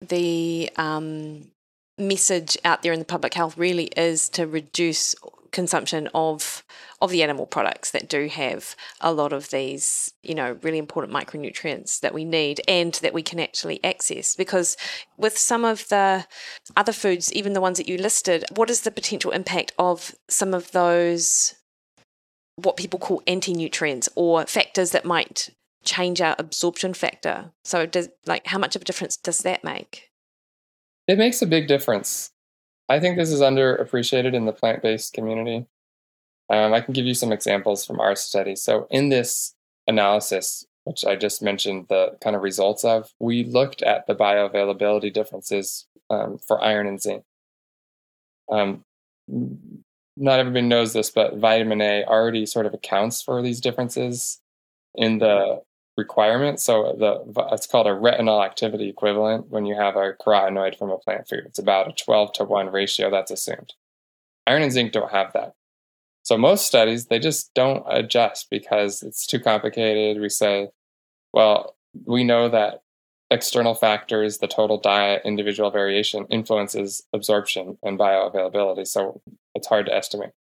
the 0.01 0.70
um, 0.76 1.51
message 1.97 2.57
out 2.66 2.84
there 2.84 2.93
in 2.93 2.99
the 2.99 3.05
public 3.05 3.34
health 3.34 3.57
really 3.57 3.86
is 3.95 4.30
to 4.30 4.45
reduce 4.45 5.16
consumption 5.54 6.10
of 6.14 6.66
of 7.01 7.12
the 7.12 7.24
animal 7.24 7.45
products 7.45 7.91
that 7.91 8.10
do 8.10 8.28
have 8.28 8.76
a 8.99 9.14
lot 9.14 9.32
of 9.32 9.49
these, 9.49 10.12
you 10.24 10.36
know, 10.36 10.58
really 10.62 10.78
important 10.78 11.14
micronutrients 11.14 11.99
that 12.01 12.14
we 12.14 12.26
need 12.26 12.60
and 12.68 12.93
that 12.95 13.14
we 13.14 13.22
can 13.22 13.39
actually 13.39 13.82
access. 13.84 14.36
Because 14.36 14.76
with 15.18 15.38
some 15.38 15.64
of 15.64 15.88
the 15.89 16.26
other 16.76 16.91
foods, 16.91 17.32
even 17.34 17.54
the 17.54 17.62
ones 17.62 17.78
that 17.78 17.88
you 17.88 17.97
listed, 17.97 18.43
what 18.56 18.70
is 18.70 18.82
the 18.82 18.91
potential 18.91 19.32
impact 19.32 19.72
of 19.78 20.16
some 20.30 20.54
of 20.54 20.72
those 20.72 21.56
what 22.56 22.78
people 22.78 22.99
call 22.99 23.22
anti-nutrients 23.26 24.10
or 24.16 24.45
factors 24.45 24.91
that 24.91 25.06
might 25.06 25.49
change 25.84 26.20
our 26.22 26.36
absorption 26.38 26.93
factor? 26.93 27.51
So 27.64 27.86
does 27.86 28.10
like 28.26 28.47
how 28.47 28.58
much 28.58 28.76
of 28.76 28.82
a 28.82 28.86
difference 28.86 29.18
does 29.18 29.39
that 29.39 29.64
make? 29.64 30.10
It 31.08 31.18
makes 31.18 31.41
a 31.41 31.47
big 31.47 31.68
difference. 31.68 32.32
I 32.89 32.99
think 32.99 33.17
this 33.17 33.31
is 33.31 33.41
underappreciated 33.41 34.34
in 34.34 34.45
the 34.45 34.53
plant 34.53 34.81
based 34.81 35.13
community. 35.13 35.65
Um, 36.49 36.73
I 36.73 36.81
can 36.81 36.93
give 36.93 37.05
you 37.05 37.13
some 37.13 37.31
examples 37.31 37.86
from 37.86 37.99
our 37.99 38.15
study. 38.15 38.55
So, 38.55 38.88
in 38.89 39.09
this 39.09 39.55
analysis, 39.88 40.65
which 40.84 41.05
I 41.05 41.15
just 41.15 41.41
mentioned 41.41 41.88
the 41.89 42.17
kind 42.21 42.36
of 42.36 42.41
results 42.41 42.84
of, 42.84 43.09
we 43.19 43.45
looked 43.45 43.81
at 43.81 44.05
the 44.07 44.15
bioavailability 44.15 45.13
differences 45.13 45.88
um, 46.09 46.38
for 46.38 46.61
iron 46.61 46.88
and 46.88 47.01
zinc. 47.01 47.23
Um, 48.51 48.84
not 50.17 50.39
everybody 50.39 50.67
knows 50.67 50.93
this, 50.93 51.09
but 51.09 51.38
vitamin 51.38 51.81
A 51.81 52.03
already 52.03 52.45
sort 52.45 52.65
of 52.65 52.73
accounts 52.73 53.21
for 53.21 53.41
these 53.41 53.61
differences 53.61 54.41
in 54.95 55.19
the 55.19 55.61
requirement. 55.97 56.59
So 56.59 56.95
the 56.97 57.47
it's 57.51 57.67
called 57.67 57.87
a 57.87 57.91
retinol 57.91 58.43
activity 58.43 58.89
equivalent 58.89 59.49
when 59.49 59.65
you 59.65 59.75
have 59.75 59.95
a 59.95 60.13
carotenoid 60.13 60.77
from 60.77 60.89
a 60.89 60.97
plant 60.97 61.27
food. 61.27 61.43
It's 61.45 61.59
about 61.59 61.87
a 61.87 62.03
12 62.03 62.33
to 62.33 62.43
1 62.43 62.71
ratio 62.71 63.11
that's 63.11 63.31
assumed. 63.31 63.73
Iron 64.47 64.63
and 64.63 64.71
zinc 64.71 64.91
don't 64.91 65.11
have 65.11 65.33
that. 65.33 65.53
So 66.23 66.37
most 66.37 66.65
studies 66.65 67.07
they 67.07 67.19
just 67.19 67.53
don't 67.53 67.85
adjust 67.87 68.49
because 68.49 69.03
it's 69.03 69.27
too 69.27 69.39
complicated. 69.39 70.21
We 70.21 70.29
say, 70.29 70.69
well, 71.33 71.75
we 72.05 72.23
know 72.23 72.49
that 72.49 72.81
external 73.29 73.75
factors, 73.75 74.37
the 74.37 74.47
total 74.47 74.77
diet, 74.77 75.21
individual 75.25 75.71
variation 75.71 76.25
influences 76.29 77.03
absorption 77.13 77.77
and 77.83 77.99
bioavailability. 77.99 78.87
So 78.87 79.21
it's 79.55 79.67
hard 79.67 79.85
to 79.87 79.95
estimate. 79.95 80.31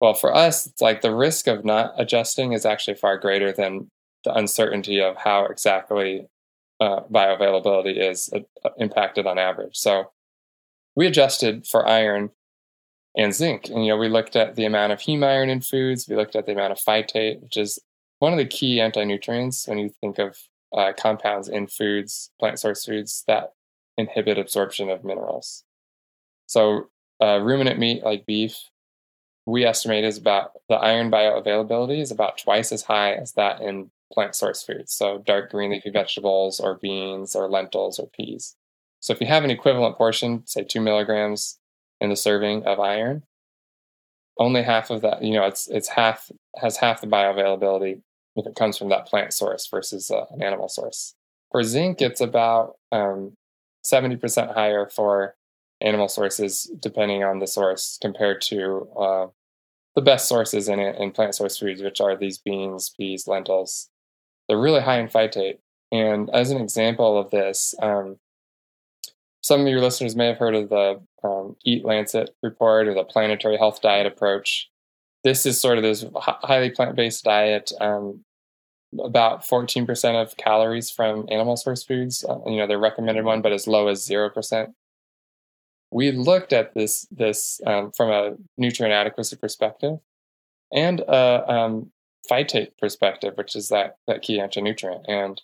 Well, 0.00 0.14
for 0.14 0.34
us, 0.34 0.66
it's 0.66 0.80
like 0.80 1.00
the 1.00 1.14
risk 1.14 1.46
of 1.46 1.64
not 1.64 1.94
adjusting 1.96 2.52
is 2.52 2.66
actually 2.66 2.96
far 2.96 3.16
greater 3.16 3.52
than 3.52 3.90
the 4.26 4.34
uncertainty 4.34 5.00
of 5.00 5.16
how 5.16 5.46
exactly 5.46 6.26
uh, 6.80 7.00
bioavailability 7.10 7.96
is 7.96 8.28
uh, 8.34 8.70
impacted 8.76 9.24
on 9.26 9.38
average. 9.38 9.76
So 9.76 10.10
we 10.96 11.06
adjusted 11.06 11.66
for 11.66 11.88
iron 11.88 12.30
and 13.16 13.32
zinc. 13.32 13.68
And, 13.70 13.84
you 13.84 13.92
know, 13.92 13.96
we 13.96 14.08
looked 14.08 14.36
at 14.36 14.56
the 14.56 14.64
amount 14.64 14.92
of 14.92 14.98
heme 14.98 15.24
iron 15.24 15.48
in 15.48 15.60
foods. 15.60 16.08
We 16.08 16.16
looked 16.16 16.36
at 16.36 16.44
the 16.44 16.52
amount 16.52 16.72
of 16.72 16.78
phytate, 16.78 17.40
which 17.40 17.56
is 17.56 17.78
one 18.18 18.32
of 18.32 18.38
the 18.38 18.46
key 18.46 18.80
anti-nutrients 18.80 19.68
when 19.68 19.78
you 19.78 19.90
think 20.00 20.18
of 20.18 20.36
uh, 20.76 20.92
compounds 20.98 21.48
in 21.48 21.68
foods, 21.68 22.30
plant 22.40 22.58
source 22.58 22.84
foods 22.84 23.22
that 23.28 23.52
inhibit 23.96 24.38
absorption 24.38 24.90
of 24.90 25.04
minerals. 25.04 25.64
So 26.46 26.88
uh, 27.22 27.38
ruminant 27.38 27.78
meat 27.78 28.02
like 28.02 28.26
beef, 28.26 28.58
we 29.46 29.64
estimate 29.64 30.04
is 30.04 30.18
about 30.18 30.50
the 30.68 30.74
iron 30.74 31.10
bioavailability 31.10 32.00
is 32.00 32.10
about 32.10 32.38
twice 32.38 32.72
as 32.72 32.82
high 32.82 33.12
as 33.12 33.32
that 33.32 33.60
in 33.60 33.90
plant 34.12 34.34
source 34.34 34.62
foods, 34.62 34.92
so 34.92 35.18
dark 35.18 35.50
green 35.50 35.70
leafy 35.70 35.90
vegetables 35.90 36.60
or 36.60 36.74
beans 36.74 37.34
or 37.34 37.48
lentils 37.48 37.98
or 37.98 38.08
peas. 38.08 38.56
So 39.00 39.12
if 39.12 39.20
you 39.20 39.26
have 39.26 39.44
an 39.44 39.50
equivalent 39.50 39.96
portion, 39.96 40.46
say 40.46 40.64
two 40.64 40.80
milligrams 40.80 41.58
in 42.00 42.10
the 42.10 42.16
serving 42.16 42.64
of 42.64 42.80
iron, 42.80 43.22
only 44.38 44.62
half 44.62 44.90
of 44.90 45.02
that, 45.02 45.22
you 45.22 45.32
know, 45.32 45.46
it's 45.46 45.68
it's 45.68 45.88
half 45.88 46.30
has 46.56 46.76
half 46.76 47.00
the 47.00 47.06
bioavailability 47.06 48.02
if 48.36 48.46
it 48.46 48.54
comes 48.54 48.76
from 48.76 48.90
that 48.90 49.06
plant 49.06 49.32
source 49.32 49.66
versus 49.66 50.10
uh, 50.10 50.26
an 50.30 50.42
animal 50.42 50.68
source. 50.68 51.14
For 51.50 51.62
zinc, 51.62 52.02
it's 52.02 52.20
about 52.20 52.74
um, 52.92 53.32
70% 53.84 54.52
higher 54.52 54.86
for 54.86 55.36
animal 55.80 56.08
sources, 56.08 56.70
depending 56.80 57.24
on 57.24 57.38
the 57.38 57.46
source, 57.46 57.98
compared 58.00 58.42
to 58.42 58.88
uh, 58.98 59.26
the 59.94 60.02
best 60.02 60.28
sources 60.28 60.68
in 60.68 60.80
it 60.80 60.96
in 60.96 61.12
plant 61.12 61.34
source 61.34 61.58
foods, 61.58 61.82
which 61.82 62.00
are 62.00 62.16
these 62.16 62.38
beans, 62.38 62.92
peas, 62.98 63.26
lentils, 63.26 63.88
they're 64.48 64.58
really 64.58 64.80
high 64.80 64.98
in 64.98 65.08
phytate. 65.08 65.58
And 65.92 66.30
as 66.30 66.50
an 66.50 66.60
example 66.60 67.18
of 67.18 67.30
this, 67.30 67.74
um, 67.80 68.18
some 69.42 69.60
of 69.60 69.68
your 69.68 69.80
listeners 69.80 70.16
may 70.16 70.26
have 70.26 70.38
heard 70.38 70.54
of 70.54 70.68
the 70.68 71.00
um, 71.22 71.56
Eat 71.64 71.84
Lancet 71.84 72.34
report 72.42 72.88
or 72.88 72.94
the 72.94 73.04
planetary 73.04 73.56
health 73.56 73.80
diet 73.80 74.06
approach. 74.06 74.68
This 75.22 75.46
is 75.46 75.60
sort 75.60 75.78
of 75.78 75.84
this 75.84 76.04
highly 76.16 76.70
plant 76.70 76.96
based 76.96 77.24
diet, 77.24 77.72
um, 77.80 78.24
about 78.98 79.42
14% 79.42 80.20
of 80.20 80.36
calories 80.36 80.90
from 80.90 81.26
animal 81.30 81.56
source 81.56 81.84
foods. 81.84 82.24
Uh, 82.28 82.38
you 82.46 82.56
know, 82.56 82.66
the 82.66 82.78
recommended 82.78 83.24
one, 83.24 83.42
but 83.42 83.52
as 83.52 83.66
low 83.66 83.88
as 83.88 84.06
0%. 84.06 84.72
We 85.92 86.10
looked 86.10 86.52
at 86.52 86.74
this, 86.74 87.06
this 87.10 87.60
um, 87.64 87.92
from 87.92 88.10
a 88.10 88.34
nutrient 88.58 88.92
adequacy 88.92 89.36
perspective 89.36 89.98
and 90.72 91.00
a 91.00 91.52
um, 91.52 91.92
phytate 92.30 92.76
perspective, 92.78 93.34
which 93.36 93.54
is 93.56 93.68
that, 93.68 93.96
that 94.06 94.22
key 94.22 94.40
antinutrient. 94.40 95.04
And 95.08 95.40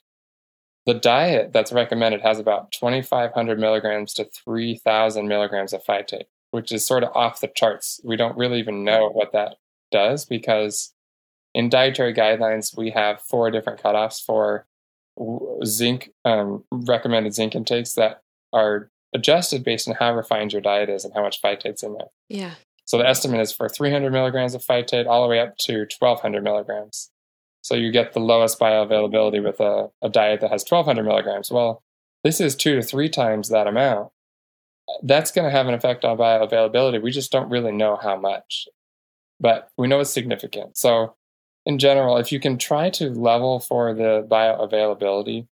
the 0.86 0.94
diet 0.94 1.52
that's 1.52 1.72
recommended 1.72 2.22
has 2.22 2.38
about 2.38 2.72
2,500 2.72 3.58
milligrams 3.58 4.12
to 4.14 4.24
3,000 4.24 5.28
milligrams 5.28 5.72
of 5.72 5.84
phytate, 5.84 6.24
which 6.50 6.72
is 6.72 6.86
sort 6.86 7.04
of 7.04 7.10
off 7.14 7.40
the 7.40 7.48
charts. 7.48 8.00
We 8.04 8.16
don't 8.16 8.36
really 8.36 8.58
even 8.58 8.84
know 8.84 9.08
what 9.08 9.32
that 9.32 9.56
does 9.90 10.24
because 10.24 10.92
in 11.54 11.68
dietary 11.68 12.14
guidelines, 12.14 12.76
we 12.76 12.90
have 12.90 13.20
four 13.20 13.50
different 13.50 13.82
cutoffs 13.82 14.24
for 14.24 14.66
zinc, 15.64 16.10
um, 16.24 16.64
recommended 16.72 17.34
zinc 17.34 17.54
intakes 17.54 17.92
that 17.94 18.22
are 18.52 18.90
adjusted 19.14 19.62
based 19.62 19.88
on 19.88 19.94
how 19.94 20.14
refined 20.14 20.52
your 20.52 20.62
diet 20.62 20.88
is 20.88 21.04
and 21.04 21.14
how 21.14 21.22
much 21.22 21.40
phytate's 21.40 21.82
in 21.82 21.94
there. 21.94 22.08
Yeah. 22.28 22.54
So 22.84 22.98
the 22.98 23.08
estimate 23.08 23.40
is 23.40 23.52
for 23.52 23.68
300 23.68 24.12
milligrams 24.12 24.54
of 24.54 24.62
phytate 24.62 25.06
all 25.06 25.22
the 25.22 25.28
way 25.28 25.40
up 25.40 25.56
to 25.58 25.86
1200 25.98 26.42
milligrams. 26.42 27.10
So 27.62 27.74
you 27.74 27.92
get 27.92 28.12
the 28.12 28.20
lowest 28.20 28.58
bioavailability 28.58 29.42
with 29.42 29.60
a, 29.60 29.88
a 30.02 30.08
diet 30.08 30.40
that 30.40 30.50
has 30.50 30.64
1200 30.68 31.04
milligrams. 31.04 31.50
Well, 31.50 31.82
this 32.24 32.40
is 32.40 32.56
two 32.56 32.76
to 32.76 32.82
three 32.82 33.08
times 33.08 33.48
that 33.48 33.66
amount. 33.66 34.10
That's 35.02 35.30
going 35.30 35.44
to 35.44 35.56
have 35.56 35.68
an 35.68 35.74
effect 35.74 36.04
on 36.04 36.18
bioavailability. 36.18 37.00
We 37.00 37.12
just 37.12 37.30
don't 37.30 37.50
really 37.50 37.72
know 37.72 37.96
how 37.96 38.16
much, 38.16 38.66
but 39.40 39.68
we 39.78 39.86
know 39.86 40.00
it's 40.00 40.10
significant. 40.10 40.76
So, 40.76 41.14
in 41.64 41.78
general, 41.78 42.16
if 42.16 42.32
you 42.32 42.40
can 42.40 42.58
try 42.58 42.90
to 42.90 43.10
level 43.10 43.60
for 43.60 43.94
the 43.94 44.26
bioavailability, 44.28 45.46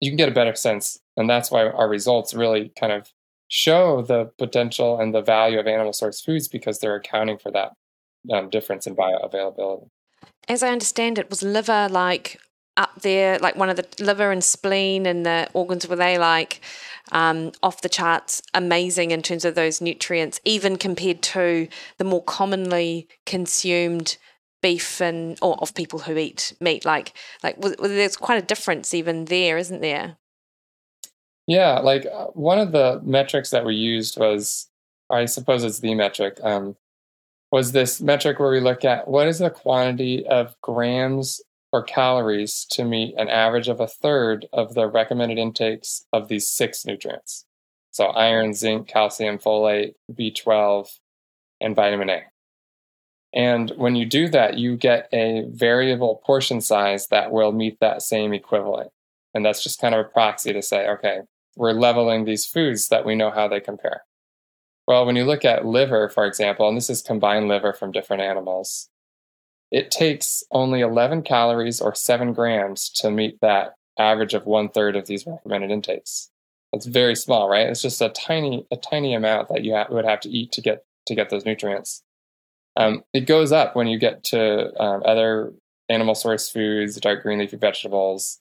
you 0.00 0.10
can 0.10 0.16
get 0.16 0.28
a 0.28 0.32
better 0.32 0.56
sense. 0.56 0.98
And 1.16 1.30
that's 1.30 1.52
why 1.52 1.68
our 1.68 1.88
results 1.88 2.34
really 2.34 2.72
kind 2.76 2.92
of 2.92 3.12
show 3.48 4.02
the 4.02 4.30
potential 4.38 4.98
and 5.00 5.14
the 5.14 5.22
value 5.22 5.58
of 5.58 5.66
animal 5.66 5.92
source 5.92 6.20
foods 6.20 6.48
because 6.48 6.78
they're 6.78 6.96
accounting 6.96 7.38
for 7.38 7.50
that 7.52 7.72
um, 8.32 8.50
difference 8.50 8.86
in 8.86 8.96
bioavailability. 8.96 9.88
As 10.48 10.62
I 10.62 10.70
understand 10.70 11.18
it, 11.18 11.30
was 11.30 11.42
liver 11.42 11.88
like 11.90 12.38
up 12.76 13.02
there, 13.02 13.38
like 13.38 13.56
one 13.56 13.68
of 13.68 13.76
the 13.76 13.86
liver 14.00 14.30
and 14.30 14.42
spleen 14.42 15.06
and 15.06 15.24
the 15.24 15.48
organs 15.52 15.86
were 15.86 15.96
they 15.96 16.18
like 16.18 16.60
um, 17.12 17.52
off 17.62 17.82
the 17.82 17.88
charts, 17.88 18.42
amazing 18.52 19.10
in 19.10 19.22
terms 19.22 19.44
of 19.44 19.54
those 19.54 19.80
nutrients, 19.80 20.40
even 20.44 20.76
compared 20.76 21.22
to 21.22 21.68
the 21.98 22.04
more 22.04 22.22
commonly 22.22 23.08
consumed 23.26 24.16
beef 24.62 25.00
and 25.00 25.38
or 25.42 25.56
of 25.60 25.74
people 25.74 26.00
who 26.00 26.16
eat 26.16 26.54
meat. 26.60 26.84
Like 26.84 27.12
like 27.42 27.56
well, 27.58 27.74
there's 27.78 28.16
quite 28.16 28.42
a 28.42 28.46
difference 28.46 28.94
even 28.94 29.26
there, 29.26 29.58
isn't 29.58 29.80
there? 29.80 30.16
Yeah, 31.46 31.80
like 31.80 32.06
uh, 32.06 32.26
one 32.28 32.58
of 32.58 32.72
the 32.72 33.00
metrics 33.04 33.50
that 33.50 33.64
we 33.64 33.74
used 33.74 34.18
was 34.18 34.68
I 35.10 35.26
suppose 35.26 35.64
it's 35.64 35.80
the 35.80 35.94
metric, 35.94 36.38
um, 36.42 36.76
was 37.52 37.72
this 37.72 38.00
metric 38.00 38.38
where 38.38 38.50
we 38.50 38.60
look 38.60 38.84
at 38.84 39.06
what 39.06 39.28
is 39.28 39.38
the 39.38 39.50
quantity 39.50 40.26
of 40.26 40.60
grams 40.60 41.40
or 41.72 41.82
calories 41.82 42.66
to 42.70 42.84
meet 42.84 43.14
an 43.16 43.28
average 43.28 43.68
of 43.68 43.80
a 43.80 43.86
third 43.86 44.46
of 44.52 44.74
the 44.74 44.88
recommended 44.88 45.38
intakes 45.38 46.06
of 46.12 46.28
these 46.28 46.48
six 46.48 46.84
nutrients. 46.84 47.44
So 47.90 48.06
iron, 48.06 48.54
zinc, 48.54 48.88
calcium, 48.88 49.38
folate, 49.38 49.94
B12, 50.12 50.98
and 51.60 51.76
vitamin 51.76 52.10
A. 52.10 52.22
And 53.32 53.70
when 53.76 53.96
you 53.96 54.06
do 54.06 54.28
that, 54.28 54.58
you 54.58 54.76
get 54.76 55.08
a 55.12 55.44
variable 55.48 56.22
portion 56.24 56.60
size 56.60 57.08
that 57.08 57.32
will 57.32 57.52
meet 57.52 57.78
that 57.80 58.02
same 58.02 58.32
equivalent. 58.32 58.90
And 59.34 59.44
that's 59.44 59.62
just 59.62 59.80
kind 59.80 59.94
of 59.94 60.06
a 60.06 60.08
proxy 60.08 60.52
to 60.52 60.62
say, 60.62 60.88
okay, 60.88 61.20
we're 61.56 61.72
leveling 61.72 62.24
these 62.24 62.46
foods 62.46 62.88
that 62.88 63.04
we 63.04 63.14
know 63.14 63.30
how 63.30 63.48
they 63.48 63.60
compare. 63.60 64.02
Well, 64.86 65.06
when 65.06 65.16
you 65.16 65.24
look 65.24 65.44
at 65.44 65.64
liver, 65.64 66.08
for 66.08 66.26
example, 66.26 66.68
and 66.68 66.76
this 66.76 66.90
is 66.90 67.02
combined 67.02 67.48
liver 67.48 67.72
from 67.72 67.92
different 67.92 68.22
animals, 68.22 68.90
it 69.70 69.90
takes 69.90 70.44
only 70.50 70.80
11 70.80 71.22
calories 71.22 71.80
or 71.80 71.94
7 71.94 72.32
grams 72.32 72.90
to 72.90 73.10
meet 73.10 73.40
that 73.40 73.74
average 73.98 74.34
of 74.34 74.46
one 74.46 74.68
third 74.68 74.96
of 74.96 75.06
these 75.06 75.26
recommended 75.26 75.70
intakes. 75.70 76.30
It's 76.72 76.86
very 76.86 77.14
small, 77.14 77.48
right? 77.48 77.68
It's 77.68 77.82
just 77.82 78.00
a 78.00 78.08
tiny, 78.08 78.66
a 78.70 78.76
tiny 78.76 79.14
amount 79.14 79.48
that 79.48 79.64
you 79.64 79.74
ha- 79.74 79.86
would 79.90 80.04
have 80.04 80.20
to 80.20 80.28
eat 80.28 80.52
to 80.52 80.60
get 80.60 80.84
to 81.06 81.14
get 81.14 81.30
those 81.30 81.44
nutrients. 81.44 82.02
Um, 82.76 83.04
it 83.12 83.26
goes 83.26 83.52
up 83.52 83.76
when 83.76 83.86
you 83.86 83.98
get 83.98 84.24
to 84.24 84.82
um, 84.82 85.02
other 85.04 85.52
animal 85.88 86.14
source 86.14 86.48
foods, 86.48 86.98
dark 86.98 87.22
green 87.22 87.38
leafy 87.38 87.56
vegetables. 87.56 88.40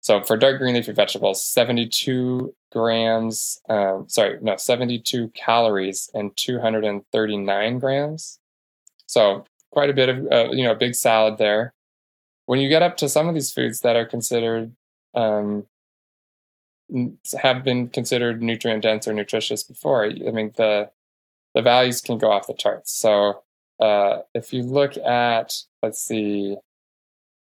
So 0.00 0.22
for 0.22 0.36
dark 0.36 0.58
green 0.58 0.74
leafy 0.74 0.92
vegetables, 0.92 1.44
72 1.44 2.54
grams, 2.72 3.60
um, 3.68 4.06
sorry, 4.08 4.38
no, 4.40 4.56
72 4.56 5.28
calories 5.34 6.10
and 6.14 6.34
239 6.36 7.78
grams. 7.78 8.38
So 9.06 9.44
quite 9.70 9.90
a 9.90 9.94
bit 9.94 10.08
of, 10.08 10.26
uh, 10.32 10.50
you 10.52 10.64
know, 10.64 10.72
a 10.72 10.76
big 10.76 10.94
salad 10.94 11.36
there. 11.38 11.74
When 12.46 12.60
you 12.60 12.68
get 12.68 12.82
up 12.82 12.96
to 12.98 13.08
some 13.08 13.28
of 13.28 13.34
these 13.34 13.52
foods 13.52 13.80
that 13.80 13.96
are 13.96 14.06
considered, 14.06 14.72
um, 15.14 15.66
have 17.40 17.62
been 17.62 17.88
considered 17.88 18.42
nutrient 18.42 18.82
dense 18.82 19.06
or 19.06 19.12
nutritious 19.12 19.62
before, 19.62 20.06
I 20.06 20.30
mean, 20.30 20.52
the, 20.56 20.90
the 21.54 21.62
values 21.62 22.00
can 22.00 22.18
go 22.18 22.32
off 22.32 22.46
the 22.46 22.54
charts. 22.54 22.92
So 22.92 23.42
uh, 23.78 24.20
if 24.34 24.52
you 24.52 24.62
look 24.62 24.96
at, 24.96 25.54
let's 25.82 26.00
see, 26.00 26.56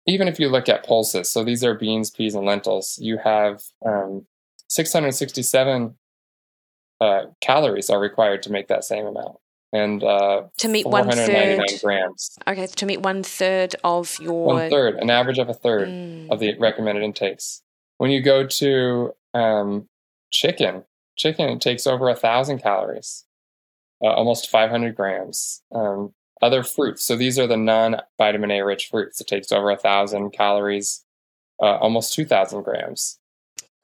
even 0.06 0.28
if 0.28 0.38
you 0.38 0.48
look 0.48 0.68
at 0.68 0.84
pulses, 0.84 1.30
so 1.30 1.44
these 1.44 1.64
are 1.64 1.74
beans, 1.74 2.10
peas, 2.10 2.34
and 2.34 2.46
lentils, 2.46 2.98
you 3.00 3.18
have 3.18 3.62
um, 3.84 4.26
667 4.68 5.96
uh, 7.00 7.22
calories 7.40 7.90
are 7.90 8.00
required 8.00 8.42
to 8.42 8.52
make 8.52 8.68
that 8.68 8.84
same 8.84 9.06
amount. 9.06 9.36
And 9.72 10.04
uh, 10.04 10.42
to 10.58 10.68
meet 10.68 10.86
one 10.86 11.10
third 11.10 11.60
grams. 11.82 12.38
Okay, 12.46 12.68
to 12.68 12.86
meet 12.86 13.00
one 13.00 13.24
third 13.24 13.74
of 13.82 14.16
your 14.20 14.46
one 14.46 14.70
third, 14.70 14.94
an 14.94 15.10
average 15.10 15.38
of 15.38 15.48
a 15.48 15.54
third 15.54 15.88
mm. 15.88 16.30
of 16.30 16.38
the 16.38 16.56
recommended 16.58 17.02
intakes. 17.02 17.62
When 17.98 18.12
you 18.12 18.22
go 18.22 18.46
to 18.46 19.14
um, 19.34 19.88
chicken, 20.30 20.84
chicken 21.16 21.58
takes 21.58 21.88
over 21.88 22.08
a 22.08 22.14
thousand 22.14 22.60
calories 22.60 23.24
uh, 24.04 24.08
almost 24.08 24.50
500 24.50 24.94
grams. 24.94 25.62
Um, 25.72 26.12
other 26.44 26.62
fruits. 26.62 27.02
So 27.02 27.16
these 27.16 27.38
are 27.38 27.46
the 27.46 27.56
non 27.56 27.96
vitamin 28.18 28.50
A 28.50 28.62
rich 28.62 28.88
fruits. 28.90 29.20
It 29.20 29.26
takes 29.26 29.50
over 29.50 29.70
a 29.70 29.78
thousand 29.78 30.30
calories, 30.30 31.02
uh, 31.60 31.76
almost 31.76 32.12
2,000 32.12 32.62
grams. 32.62 33.18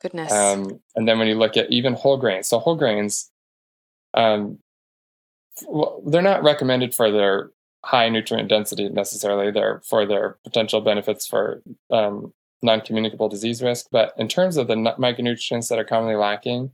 Goodness. 0.03 0.31
Um, 0.31 0.81
and 0.95 1.09
then 1.09 1.19
when 1.19 1.27
you 1.27 1.37
look 1.37 1.57
at 1.57 1.73
even 1.73 1.95
whole 1.95 2.19
grains, 2.19 2.49
so 2.49 2.59
whole 2.59 2.77
grains, 2.77 3.31
um, 4.13 4.59
well, 5.67 6.03
they're 6.07 6.21
not 6.21 6.43
recommended 6.43 6.95
for 6.95 7.11
their 7.11 7.51
high 7.83 8.11
nutrient 8.11 8.51
density 8.51 8.89
necessarily. 8.91 9.51
They're 9.51 9.81
for 9.87 10.05
their 10.05 10.37
potential 10.45 10.83
benefits 10.83 11.27
for 11.27 11.63
um, 11.91 12.35
non 12.63 12.83
communicable 12.83 13.31
disease 13.31 13.63
risk. 13.63 13.87
But 13.91 14.13
in 14.19 14.29
terms 14.29 14.59
of 14.59 14.69
the 14.69 14.75
micronutrients 14.75 15.69
that 15.69 15.79
are 15.79 15.85
commonly 15.85 16.17
lacking, 16.17 16.73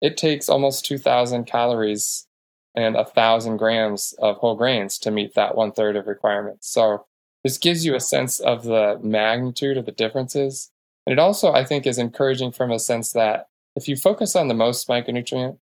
it 0.00 0.16
takes 0.16 0.48
almost 0.48 0.86
2,000 0.86 1.44
calories 1.44 2.26
and 2.74 2.96
a 2.96 3.04
thousand 3.04 3.58
grams 3.58 4.14
of 4.18 4.36
whole 4.36 4.56
grains 4.56 4.98
to 4.98 5.10
meet 5.10 5.34
that 5.34 5.56
one 5.56 5.72
third 5.72 5.96
of 5.96 6.06
requirements. 6.06 6.68
So 6.68 7.06
this 7.42 7.58
gives 7.58 7.84
you 7.84 7.94
a 7.94 8.00
sense 8.00 8.40
of 8.40 8.64
the 8.64 8.98
magnitude 9.02 9.76
of 9.76 9.86
the 9.86 9.92
differences. 9.92 10.70
And 11.06 11.12
it 11.12 11.18
also, 11.18 11.52
I 11.52 11.64
think, 11.64 11.86
is 11.86 11.98
encouraging 11.98 12.52
from 12.52 12.70
a 12.70 12.78
sense 12.78 13.12
that 13.12 13.46
if 13.76 13.88
you 13.88 13.96
focus 13.96 14.34
on 14.34 14.48
the 14.48 14.54
most 14.54 14.88
micronutrient 14.88 15.58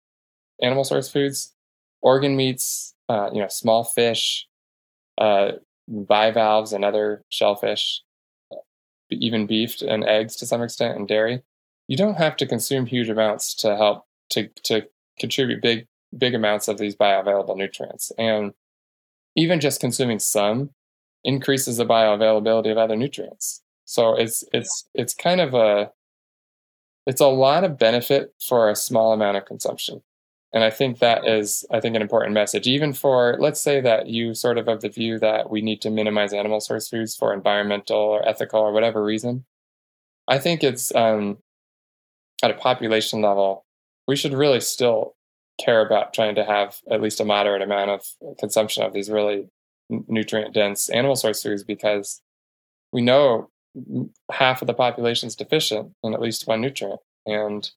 animal 0.63 0.85
source 0.85 1.11
foods, 1.11 1.55
organ 2.01 2.37
meats, 2.37 2.95
uh, 3.09 3.31
you 3.33 3.41
know, 3.41 3.49
small 3.49 3.85
fish, 3.85 4.47
uh, 5.19 5.53
bivalves 5.89 6.73
and 6.73 6.85
other 6.85 7.25
shellfish, 7.29 8.03
even 9.11 9.47
beef 9.47 9.83
and 9.83 10.05
eggs 10.05 10.37
to 10.37 10.47
some 10.47 10.63
extent, 10.63 10.97
and 10.97 11.09
dairy, 11.09 11.43
you 11.89 11.97
don't 11.97 12.17
have 12.17 12.37
to 12.37 12.47
consume 12.47 12.87
huge 12.87 13.09
amounts 13.09 13.55
to 13.57 13.77
help 13.77 14.07
to 14.31 14.49
to 14.65 14.87
contribute 15.19 15.61
big 15.61 15.87
big 16.17 16.35
amounts 16.35 16.69
of 16.69 16.79
these 16.79 16.97
bioavailable 16.97 17.57
nutrients. 17.57 18.13
And 18.19 18.53
even 19.37 19.61
just 19.61 19.81
consuming 19.81 20.19
some 20.19 20.71
increases 21.25 21.77
the 21.77 21.87
bioavailability 21.87 22.71
of 22.71 22.79
other 22.79 22.97
nutrients. 22.97 23.63
So 23.85 24.15
it's 24.15 24.45
it's 24.53 24.89
it's 24.95 25.15
kind 25.15 25.41
of 25.41 25.55
a 25.55 25.91
it's 27.07 27.21
a 27.21 27.27
lot 27.27 27.65
of 27.65 27.79
benefit 27.79 28.35
for 28.41 28.71
a 28.71 28.77
small 28.77 29.13
amount 29.13 29.37
of 29.37 29.45
consumption. 29.45 30.03
And 30.55 30.63
I 30.63 30.71
think 30.71 30.99
that 30.99 31.27
is, 31.27 31.65
I 31.71 31.81
think, 31.81 31.97
an 31.97 32.03
important 32.03 32.35
message, 32.35 32.67
even 32.67 32.93
for, 32.93 33.37
let's 33.41 33.61
say 33.61 33.81
that 33.81 34.09
you 34.09 34.35
sort 34.35 34.59
of 34.59 34.67
have 34.67 34.83
the 34.83 34.91
view 34.91 35.19
that 35.19 35.51
we 35.51 35.63
need 35.63 35.81
to 35.81 35.91
minimize 35.91 36.35
animal 36.35 36.61
source 36.61 36.89
foods 36.89 37.17
for 37.17 37.33
environmental 37.33 37.97
or 37.97 38.29
ethical 38.29 38.61
or 38.61 38.71
whatever 38.71 39.03
reason. 39.03 39.47
I 40.29 40.39
think 40.39 40.63
it's 40.63 40.95
um, 40.95 41.39
at 42.43 42.51
a 42.51 42.55
population 42.55 43.23
level, 43.23 43.65
we 44.07 44.15
should 44.15 44.35
really 44.35 44.61
still 44.61 45.15
care 45.61 45.85
about 45.85 46.15
trying 46.15 46.35
to 46.35 46.45
have 46.45 46.79
at 46.91 47.03
least 47.03 47.21
a 47.21 47.25
moderate 47.25 47.63
amount 47.63 47.91
of 47.91 48.05
consumption 48.39 48.83
of 48.83 48.93
these 48.93 49.11
really 49.11 49.49
nutrient 49.89 50.55
dense 50.55 50.89
animal 50.89 51.17
source 51.17 51.43
foods 51.43 51.65
because 51.65 52.23
we 52.93 53.03
know 53.03 53.51
half 54.31 54.63
of 54.63 54.67
the 54.67 54.75
population 54.75 55.27
is 55.27 55.37
deficient 55.37 55.93
in 56.03 56.15
at 56.15 56.21
least 56.21 56.47
one 56.47 56.61
nutrient. 56.61 57.01
And 57.27 57.71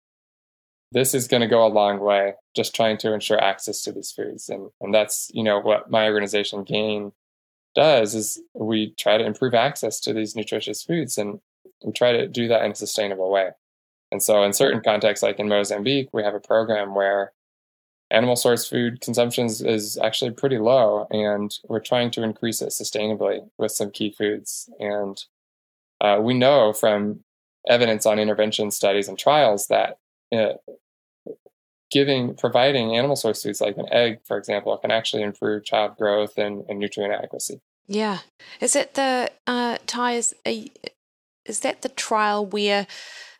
this 0.91 1.13
is 1.13 1.27
going 1.27 1.41
to 1.41 1.47
go 1.47 1.65
a 1.65 1.67
long 1.67 1.99
way 1.99 2.33
just 2.55 2.75
trying 2.75 2.97
to 2.99 3.13
ensure 3.13 3.41
access 3.41 3.81
to 3.81 3.91
these 3.91 4.11
foods. 4.11 4.49
And, 4.49 4.69
and 4.81 4.93
that's, 4.93 5.29
you 5.33 5.43
know, 5.43 5.59
what 5.59 5.89
my 5.89 6.05
organization 6.05 6.63
GAIN 6.63 7.11
does 7.75 8.15
is 8.15 8.41
we 8.53 8.91
try 8.97 9.17
to 9.17 9.25
improve 9.25 9.53
access 9.53 9.99
to 10.01 10.13
these 10.13 10.35
nutritious 10.35 10.83
foods 10.83 11.17
and 11.17 11.39
we 11.83 11.91
try 11.91 12.13
to 12.13 12.27
do 12.27 12.47
that 12.47 12.63
in 12.63 12.71
a 12.71 12.75
sustainable 12.75 13.29
way. 13.29 13.49
And 14.11 14.21
so 14.23 14.43
in 14.43 14.53
certain 14.53 14.81
contexts, 14.81 15.23
like 15.23 15.39
in 15.39 15.49
Mozambique, 15.49 16.09
we 16.13 16.23
have 16.23 16.35
a 16.35 16.39
program 16.39 16.95
where 16.95 17.33
animal 18.11 18.35
source 18.35 18.67
food 18.67 19.01
consumption 19.01 19.45
is 19.45 19.97
actually 20.03 20.31
pretty 20.31 20.57
low, 20.57 21.07
and 21.09 21.53
we're 21.67 21.79
trying 21.79 22.11
to 22.11 22.23
increase 22.23 22.61
it 22.61 22.69
sustainably 22.69 23.49
with 23.57 23.71
some 23.71 23.91
key 23.91 24.11
foods. 24.11 24.69
And 24.79 25.23
uh, 26.01 26.19
we 26.21 26.33
know 26.33 26.73
from 26.73 27.21
evidence 27.67 28.05
on 28.05 28.19
intervention 28.19 28.71
studies 28.71 29.07
and 29.07 29.17
trials 29.17 29.67
that 29.67 29.97
uh, 30.35 30.53
giving 31.91 32.35
providing 32.35 32.95
animal 32.95 33.15
source 33.15 33.41
foods 33.41 33.61
like 33.61 33.77
an 33.77 33.91
egg, 33.91 34.19
for 34.25 34.37
example, 34.37 34.77
can 34.77 34.91
actually 34.91 35.23
improve 35.23 35.65
child 35.65 35.97
growth 35.97 36.37
and, 36.37 36.63
and 36.69 36.79
nutrient 36.79 37.13
adequacy. 37.13 37.61
Yeah, 37.87 38.19
is 38.59 38.75
it 38.75 38.95
the 38.95 39.31
uh? 39.47 39.77
Is 41.45 41.59
that 41.59 41.83
the 41.83 41.89
trial 41.89 42.45
where 42.45 42.87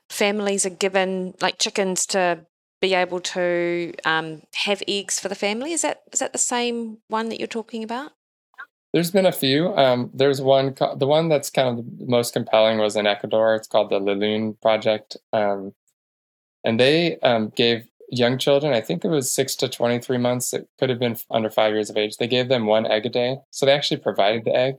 families 0.09 0.65
are 0.65 0.69
given 0.71 1.33
like 1.41 1.57
chickens 1.57 2.05
to 2.07 2.45
be 2.81 2.93
able 2.93 3.19
to 3.19 3.93
um, 4.05 4.41
have 4.53 4.83
eggs 4.87 5.19
for 5.19 5.29
the 5.29 5.35
family. 5.35 5.71
Is 5.71 5.81
that 5.81 6.01
is 6.11 6.19
that 6.19 6.33
the 6.33 6.39
same 6.39 6.97
one 7.07 7.29
that 7.29 7.39
you're 7.39 7.47
talking 7.47 7.83
about? 7.83 8.11
There's 8.93 9.11
been 9.11 9.25
a 9.25 9.31
few. 9.31 9.75
Um, 9.75 10.09
there's 10.13 10.41
one. 10.41 10.75
The 10.97 11.07
one 11.07 11.27
that's 11.27 11.49
kind 11.49 11.67
of 11.67 11.85
the 11.97 12.05
most 12.05 12.33
compelling 12.33 12.77
was 12.77 12.95
in 12.95 13.07
Ecuador. 13.07 13.55
It's 13.55 13.67
called 13.67 13.89
the 13.89 13.99
Lulun 13.99 14.55
Project, 14.61 15.17
um, 15.33 15.73
and 16.63 16.79
they 16.79 17.17
um, 17.19 17.51
gave 17.55 17.87
young 18.09 18.37
children. 18.37 18.73
I 18.73 18.81
think 18.81 19.03
it 19.03 19.09
was 19.09 19.29
six 19.29 19.55
to 19.57 19.67
twenty-three 19.67 20.17
months. 20.17 20.53
It 20.53 20.69
could 20.79 20.89
have 20.89 20.99
been 20.99 21.17
under 21.29 21.49
five 21.49 21.73
years 21.73 21.89
of 21.89 21.97
age. 21.97 22.17
They 22.17 22.27
gave 22.27 22.47
them 22.47 22.67
one 22.67 22.85
egg 22.85 23.05
a 23.05 23.09
day, 23.09 23.37
so 23.51 23.65
they 23.65 23.73
actually 23.73 23.97
provided 23.97 24.45
the 24.45 24.55
egg. 24.55 24.75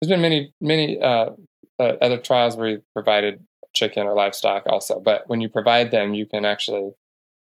There's 0.00 0.10
been 0.10 0.20
many, 0.20 0.52
many 0.60 1.00
uh, 1.00 1.30
uh, 1.78 1.92
other 2.02 2.18
trials 2.18 2.56
where 2.56 2.68
you 2.68 2.82
provided 2.92 3.44
chicken 3.72 4.06
or 4.06 4.14
livestock 4.14 4.64
also, 4.66 5.00
but 5.00 5.28
when 5.28 5.40
you 5.40 5.48
provide 5.48 5.90
them, 5.90 6.14
you 6.14 6.26
can 6.26 6.44
actually 6.44 6.90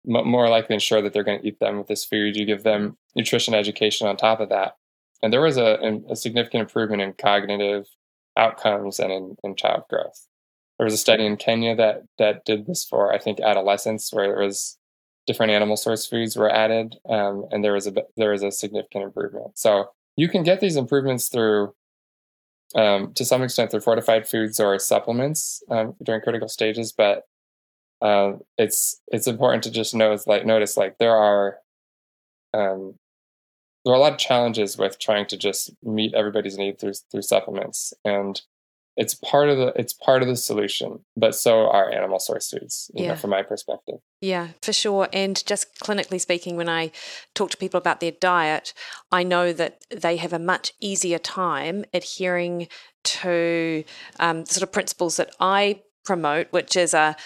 more 0.06 0.48
likely 0.48 0.74
ensure 0.74 1.02
that 1.02 1.12
they're 1.12 1.24
going 1.24 1.40
to 1.40 1.46
eat 1.46 1.58
them 1.58 1.78
with 1.78 1.88
this 1.88 2.04
food. 2.04 2.36
You 2.36 2.46
give 2.46 2.62
them 2.62 2.96
nutrition 3.14 3.54
education 3.54 4.06
on 4.06 4.16
top 4.16 4.40
of 4.40 4.48
that. 4.50 4.76
And 5.22 5.32
there 5.32 5.40
was 5.40 5.56
a, 5.56 6.00
a 6.08 6.16
significant 6.16 6.62
improvement 6.62 7.02
in 7.02 7.14
cognitive 7.14 7.86
outcomes 8.36 8.98
and 8.98 9.12
in, 9.12 9.36
in, 9.42 9.56
child 9.56 9.82
growth. 9.88 10.26
There 10.78 10.84
was 10.84 10.94
a 10.94 10.98
study 10.98 11.24
in 11.24 11.36
Kenya 11.36 11.74
that 11.76 12.02
that 12.18 12.44
did 12.44 12.66
this 12.66 12.84
for 12.84 13.12
I 13.12 13.18
think 13.18 13.40
adolescents, 13.40 14.12
where 14.12 14.38
it 14.38 14.44
was 14.44 14.78
different 15.26 15.52
animal 15.52 15.76
source 15.76 16.06
foods 16.06 16.36
were 16.36 16.50
added, 16.50 16.96
um, 17.08 17.46
and 17.50 17.64
there 17.64 17.72
was 17.72 17.86
a 17.86 17.94
there 18.16 18.32
was 18.32 18.42
a 18.42 18.52
significant 18.52 19.04
improvement. 19.04 19.58
So 19.58 19.90
you 20.16 20.28
can 20.28 20.42
get 20.42 20.60
these 20.60 20.76
improvements 20.76 21.28
through, 21.28 21.74
um, 22.74 23.12
to 23.14 23.24
some 23.24 23.42
extent, 23.42 23.70
through 23.70 23.80
fortified 23.80 24.28
foods 24.28 24.60
or 24.60 24.78
supplements 24.78 25.62
um, 25.70 25.94
during 26.02 26.20
critical 26.20 26.48
stages. 26.48 26.92
But 26.92 27.22
uh, 28.06 28.38
it's 28.56 29.00
it's 29.08 29.26
important 29.26 29.64
to 29.64 29.70
just 29.70 29.94
notice 29.94 30.28
like 30.28 30.46
notice 30.46 30.76
like 30.76 30.98
there 30.98 31.16
are 31.16 31.58
um, 32.54 32.94
there 33.84 33.92
are 33.92 33.96
a 33.96 34.00
lot 34.00 34.12
of 34.12 34.18
challenges 34.18 34.78
with 34.78 34.98
trying 34.98 35.26
to 35.26 35.36
just 35.36 35.72
meet 35.82 36.14
everybody's 36.14 36.56
need 36.56 36.78
through 36.78 36.94
through 37.10 37.22
supplements. 37.22 37.92
And 38.04 38.40
it's 38.96 39.14
part 39.14 39.48
of 39.48 39.58
the 39.58 39.72
it's 39.74 39.92
part 39.92 40.22
of 40.22 40.28
the 40.28 40.36
solution 40.36 41.00
but 41.16 41.34
so 41.34 41.68
are 41.68 41.92
animal 41.92 42.18
source 42.18 42.48
foods 42.48 42.90
yeah. 42.94 43.08
Know, 43.08 43.16
from 43.16 43.30
my 43.30 43.42
perspective. 43.42 43.96
Yeah 44.20 44.48
for 44.62 44.72
sure. 44.72 45.08
And 45.12 45.44
just 45.44 45.66
clinically 45.80 46.20
speaking 46.20 46.56
when 46.56 46.68
i 46.68 46.92
talk 47.34 47.50
to 47.50 47.56
people 47.58 47.76
about 47.76 48.00
their 48.00 48.12
diet 48.12 48.72
i 49.12 49.22
know 49.22 49.52
that 49.52 49.82
they 49.90 50.16
have 50.16 50.32
a 50.32 50.38
much 50.38 50.72
easier 50.80 51.18
time 51.18 51.84
adhering 51.92 52.68
to 53.04 53.84
um, 54.18 54.46
sort 54.46 54.62
of 54.62 54.72
principles 54.72 55.18
that 55.18 55.30
i 55.40 55.82
promote 56.06 56.46
which 56.52 56.74
is 56.76 56.94
a, 56.94 57.16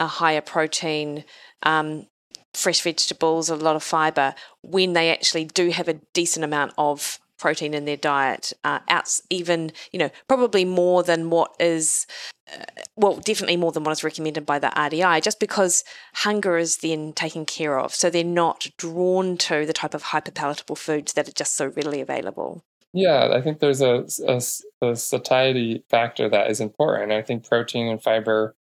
a 0.00 0.06
higher 0.06 0.40
protein 0.40 1.24
um, 1.62 2.06
fresh 2.52 2.82
vegetables 2.82 3.48
a 3.48 3.54
lot 3.54 3.76
of 3.76 3.82
fiber 3.82 4.34
when 4.62 4.92
they 4.92 5.12
actually 5.12 5.44
do 5.44 5.70
have 5.70 5.86
a 5.86 6.00
decent 6.12 6.44
amount 6.44 6.72
of 6.76 7.20
protein 7.40 7.74
in 7.74 7.86
their 7.86 7.96
diet, 7.96 8.52
uh, 8.64 8.80
out 8.88 9.18
even 9.30 9.72
you 9.92 9.98
know 9.98 10.10
probably 10.28 10.64
more 10.64 11.02
than 11.02 11.30
what 11.30 11.54
is. 11.58 12.06
Uh, 12.52 12.64
well, 12.96 13.16
definitely 13.16 13.56
more 13.56 13.70
than 13.70 13.84
what 13.84 13.92
is 13.92 14.02
recommended 14.02 14.44
by 14.44 14.58
the 14.58 14.68
RDI, 14.68 15.22
just 15.22 15.38
because 15.38 15.84
hunger 16.14 16.58
is 16.58 16.78
then 16.78 17.12
taken 17.12 17.46
care 17.46 17.78
of. 17.78 17.94
So 17.94 18.10
they're 18.10 18.24
not 18.24 18.66
drawn 18.76 19.36
to 19.38 19.64
the 19.64 19.72
type 19.72 19.94
of 19.94 20.02
hyperpalatable 20.02 20.76
foods 20.76 21.12
that 21.12 21.28
are 21.28 21.32
just 21.32 21.54
so 21.56 21.66
readily 21.68 22.00
available. 22.00 22.64
Yeah, 22.92 23.28
I 23.32 23.40
think 23.40 23.60
there's 23.60 23.80
a, 23.80 24.04
a, 24.26 24.42
a 24.84 24.96
satiety 24.96 25.84
factor 25.88 26.28
that 26.28 26.50
is 26.50 26.60
important. 26.60 27.12
I 27.12 27.22
think 27.22 27.48
protein 27.48 27.86
and 27.86 28.02
fiber, 28.02 28.56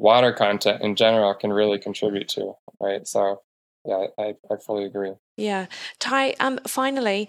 water 0.00 0.32
content 0.32 0.82
in 0.82 0.96
general 0.96 1.34
can 1.34 1.52
really 1.52 1.78
contribute 1.78 2.28
to, 2.28 2.54
right? 2.80 3.06
So, 3.06 3.42
yeah, 3.84 4.06
I, 4.18 4.34
I 4.50 4.56
fully 4.56 4.84
agree. 4.84 5.12
Yeah. 5.36 5.66
Ty, 5.98 6.32
um, 6.40 6.58
finally, 6.66 7.28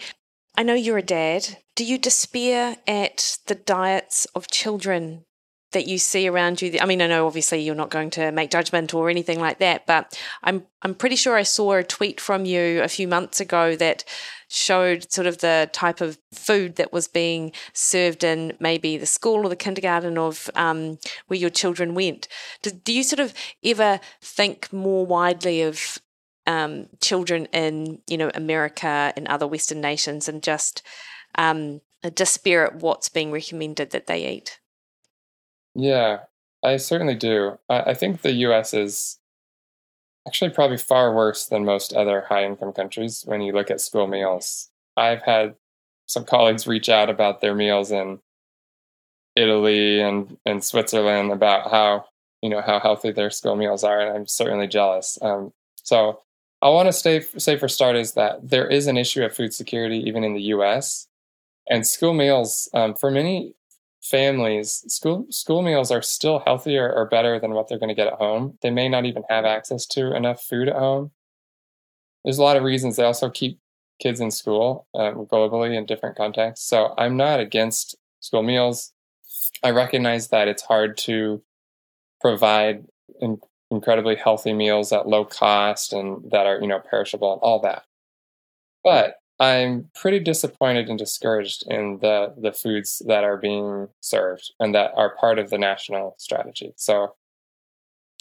I 0.57 0.63
know 0.63 0.73
you're 0.73 0.97
a 0.97 1.03
dad. 1.03 1.57
Do 1.75 1.83
you 1.83 1.97
despair 1.97 2.77
at 2.87 3.37
the 3.47 3.55
diets 3.55 4.25
of 4.35 4.49
children 4.49 5.25
that 5.73 5.87
you 5.87 5.97
see 5.97 6.27
around 6.27 6.61
you? 6.61 6.77
I 6.81 6.85
mean, 6.85 7.01
I 7.01 7.07
know 7.07 7.27
obviously 7.27 7.61
you're 7.61 7.75
not 7.75 7.89
going 7.89 8.09
to 8.11 8.31
make 8.31 8.51
judgment 8.51 8.93
or 8.93 9.09
anything 9.09 9.39
like 9.39 9.59
that, 9.59 9.85
but 9.85 10.17
I'm 10.43 10.65
I'm 10.81 10.95
pretty 10.95 11.15
sure 11.15 11.35
I 11.35 11.43
saw 11.43 11.73
a 11.73 11.83
tweet 11.83 12.19
from 12.19 12.45
you 12.45 12.81
a 12.81 12.87
few 12.87 13.07
months 13.07 13.39
ago 13.39 13.75
that 13.77 14.03
showed 14.51 15.11
sort 15.11 15.27
of 15.27 15.39
the 15.39 15.69
type 15.71 16.01
of 16.01 16.17
food 16.33 16.75
that 16.75 16.91
was 16.91 17.07
being 17.07 17.51
served 17.73 18.23
in 18.23 18.57
maybe 18.59 18.97
the 18.97 19.05
school 19.05 19.45
or 19.45 19.49
the 19.49 19.55
kindergarten 19.55 20.17
of 20.17 20.49
um, 20.55 20.97
where 21.27 21.39
your 21.39 21.49
children 21.49 21.95
went. 21.95 22.27
Do, 22.61 22.71
do 22.71 22.93
you 22.93 23.03
sort 23.03 23.19
of 23.19 23.33
ever 23.63 23.99
think 24.21 24.71
more 24.73 25.05
widely 25.05 25.61
of 25.61 25.99
um, 26.47 26.87
children 26.99 27.45
in 27.53 28.01
you 28.07 28.17
know 28.17 28.31
America 28.33 29.13
and 29.15 29.27
other 29.27 29.47
Western 29.47 29.79
nations 29.79 30.27
and 30.27 30.41
just 30.41 30.81
um, 31.35 31.81
despair 32.09 32.65
at 32.65 32.75
what's 32.75 33.09
being 33.09 33.31
recommended 33.31 33.91
that 33.91 34.07
they 34.07 34.27
eat. 34.27 34.59
Yeah, 35.75 36.21
I 36.63 36.77
certainly 36.77 37.15
do. 37.15 37.59
I, 37.69 37.81
I 37.81 37.93
think 37.93 38.21
the 38.21 38.33
U.S. 38.33 38.73
is 38.73 39.19
actually 40.27 40.51
probably 40.51 40.77
far 40.77 41.13
worse 41.13 41.47
than 41.47 41.65
most 41.65 41.93
other 41.93 42.21
high-income 42.21 42.73
countries 42.73 43.23
when 43.25 43.41
you 43.41 43.53
look 43.53 43.71
at 43.71 43.81
school 43.81 44.07
meals. 44.07 44.69
I've 44.95 45.23
had 45.23 45.55
some 46.05 46.25
colleagues 46.25 46.67
reach 46.67 46.89
out 46.89 47.09
about 47.09 47.41
their 47.41 47.55
meals 47.55 47.91
in 47.91 48.19
Italy 49.35 50.01
and, 50.01 50.37
and 50.45 50.63
Switzerland 50.63 51.31
about 51.31 51.71
how 51.71 52.05
you 52.41 52.49
know 52.49 52.61
how 52.61 52.79
healthy 52.79 53.11
their 53.11 53.29
school 53.29 53.55
meals 53.55 53.83
are, 53.83 54.01
and 54.01 54.15
I'm 54.15 54.27
certainly 54.27 54.67
jealous. 54.67 55.17
Um, 55.21 55.53
so 55.75 56.21
I 56.61 56.69
want 56.69 56.87
to 56.87 56.93
stay, 56.93 57.21
say 57.37 57.57
for 57.57 57.67
starters 57.67 58.13
that 58.13 58.49
there 58.49 58.67
is 58.67 58.87
an 58.87 58.97
issue 58.97 59.23
of 59.23 59.35
food 59.35 59.53
security 59.53 59.97
even 59.97 60.23
in 60.23 60.33
the 60.33 60.41
U.S. 60.43 61.07
And 61.69 61.85
school 61.85 62.13
meals, 62.13 62.69
um, 62.73 62.95
for 62.95 63.11
many 63.11 63.53
families, 64.01 64.83
school 64.87 65.25
school 65.29 65.61
meals 65.61 65.91
are 65.91 66.01
still 66.01 66.39
healthier 66.39 66.91
or 66.93 67.05
better 67.05 67.39
than 67.39 67.51
what 67.51 67.67
they're 67.67 67.79
going 67.79 67.89
to 67.89 67.95
get 67.95 68.07
at 68.07 68.13
home. 68.13 68.57
They 68.61 68.71
may 68.71 68.89
not 68.89 69.05
even 69.05 69.23
have 69.29 69.45
access 69.45 69.85
to 69.87 70.15
enough 70.15 70.43
food 70.43 70.69
at 70.69 70.75
home. 70.75 71.11
There's 72.23 72.37
a 72.37 72.43
lot 72.43 72.57
of 72.57 72.63
reasons. 72.63 72.95
They 72.95 73.03
also 73.03 73.29
keep 73.29 73.59
kids 73.99 74.19
in 74.19 74.31
school 74.31 74.87
um, 74.95 75.25
globally 75.27 75.77
in 75.77 75.85
different 75.85 76.17
contexts. 76.17 76.67
So 76.67 76.93
I'm 76.97 77.17
not 77.17 77.39
against 77.39 77.95
school 78.19 78.43
meals. 78.43 78.91
I 79.63 79.71
recognize 79.71 80.29
that 80.29 80.47
it's 80.47 80.63
hard 80.63 80.97
to 80.99 81.41
provide 82.19 82.85
in 83.19 83.39
incredibly 83.69 84.15
healthy 84.15 84.53
meals 84.53 84.91
at 84.91 85.07
low 85.07 85.23
cost 85.23 85.93
and 85.93 86.29
that 86.31 86.45
are, 86.45 86.59
you 86.59 86.67
know, 86.67 86.79
perishable 86.79 87.33
and 87.33 87.41
all 87.41 87.59
that. 87.61 87.83
But 88.83 89.15
I'm 89.41 89.89
pretty 89.95 90.19
disappointed 90.19 90.87
and 90.89 90.99
discouraged 90.99 91.65
in 91.67 91.99
the 91.99 92.33
the 92.37 92.53
foods 92.53 93.01
that 93.07 93.25
are 93.25 93.37
being 93.37 93.89
served 93.99 94.53
and 94.59 94.75
that 94.75 94.93
are 94.95 95.15
part 95.17 95.39
of 95.39 95.49
the 95.49 95.57
national 95.57 96.15
strategy. 96.19 96.73
So, 96.77 97.15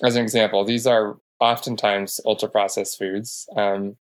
as 0.04 0.16
an 0.16 0.22
example, 0.22 0.64
these 0.64 0.86
are 0.86 1.18
oftentimes 1.40 2.20
ultra 2.24 2.48
processed 2.48 2.98
foods. 2.98 3.48
Um, 3.56 3.96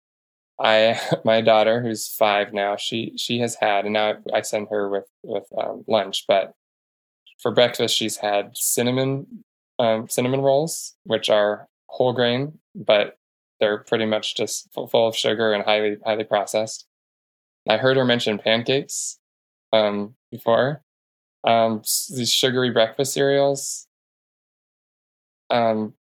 I 0.60 1.00
my 1.24 1.42
daughter, 1.42 1.82
who's 1.82 2.08
five 2.08 2.52
now, 2.54 2.76
she 2.76 3.14
she 3.18 3.40
has 3.40 3.56
had, 3.56 3.86
and 3.86 3.94
now 3.94 4.14
I 4.34 4.42
send 4.42 4.68
her 4.70 4.88
with 4.90 5.06
with 5.24 5.46
um, 5.58 5.84
lunch, 5.88 6.26
but 6.28 6.54
for 7.40 7.52
breakfast 7.52 7.96
she's 7.96 8.18
had 8.18 8.56
cinnamon 8.56 9.44
um, 9.80 10.08
cinnamon 10.10 10.42
rolls, 10.42 10.96
which 11.04 11.30
are 11.30 11.68
whole 11.88 12.14
grain, 12.14 12.58
but 12.76 13.18
they're 13.60 13.78
pretty 13.80 14.06
much 14.06 14.36
just 14.36 14.72
full, 14.74 14.88
full 14.88 15.08
of 15.08 15.16
sugar 15.16 15.54
and 15.54 15.64
highly 15.64 15.98
highly 16.06 16.24
processed. 16.24 16.88
I 17.68 17.76
heard 17.76 17.96
her 17.96 18.04
mention 18.04 18.38
pancakes 18.38 19.18
um, 19.72 20.14
before. 20.30 20.82
Um, 21.44 21.82
these 22.14 22.32
sugary 22.32 22.70
breakfast 22.70 23.12
cereals, 23.12 23.86
um, 25.50 25.94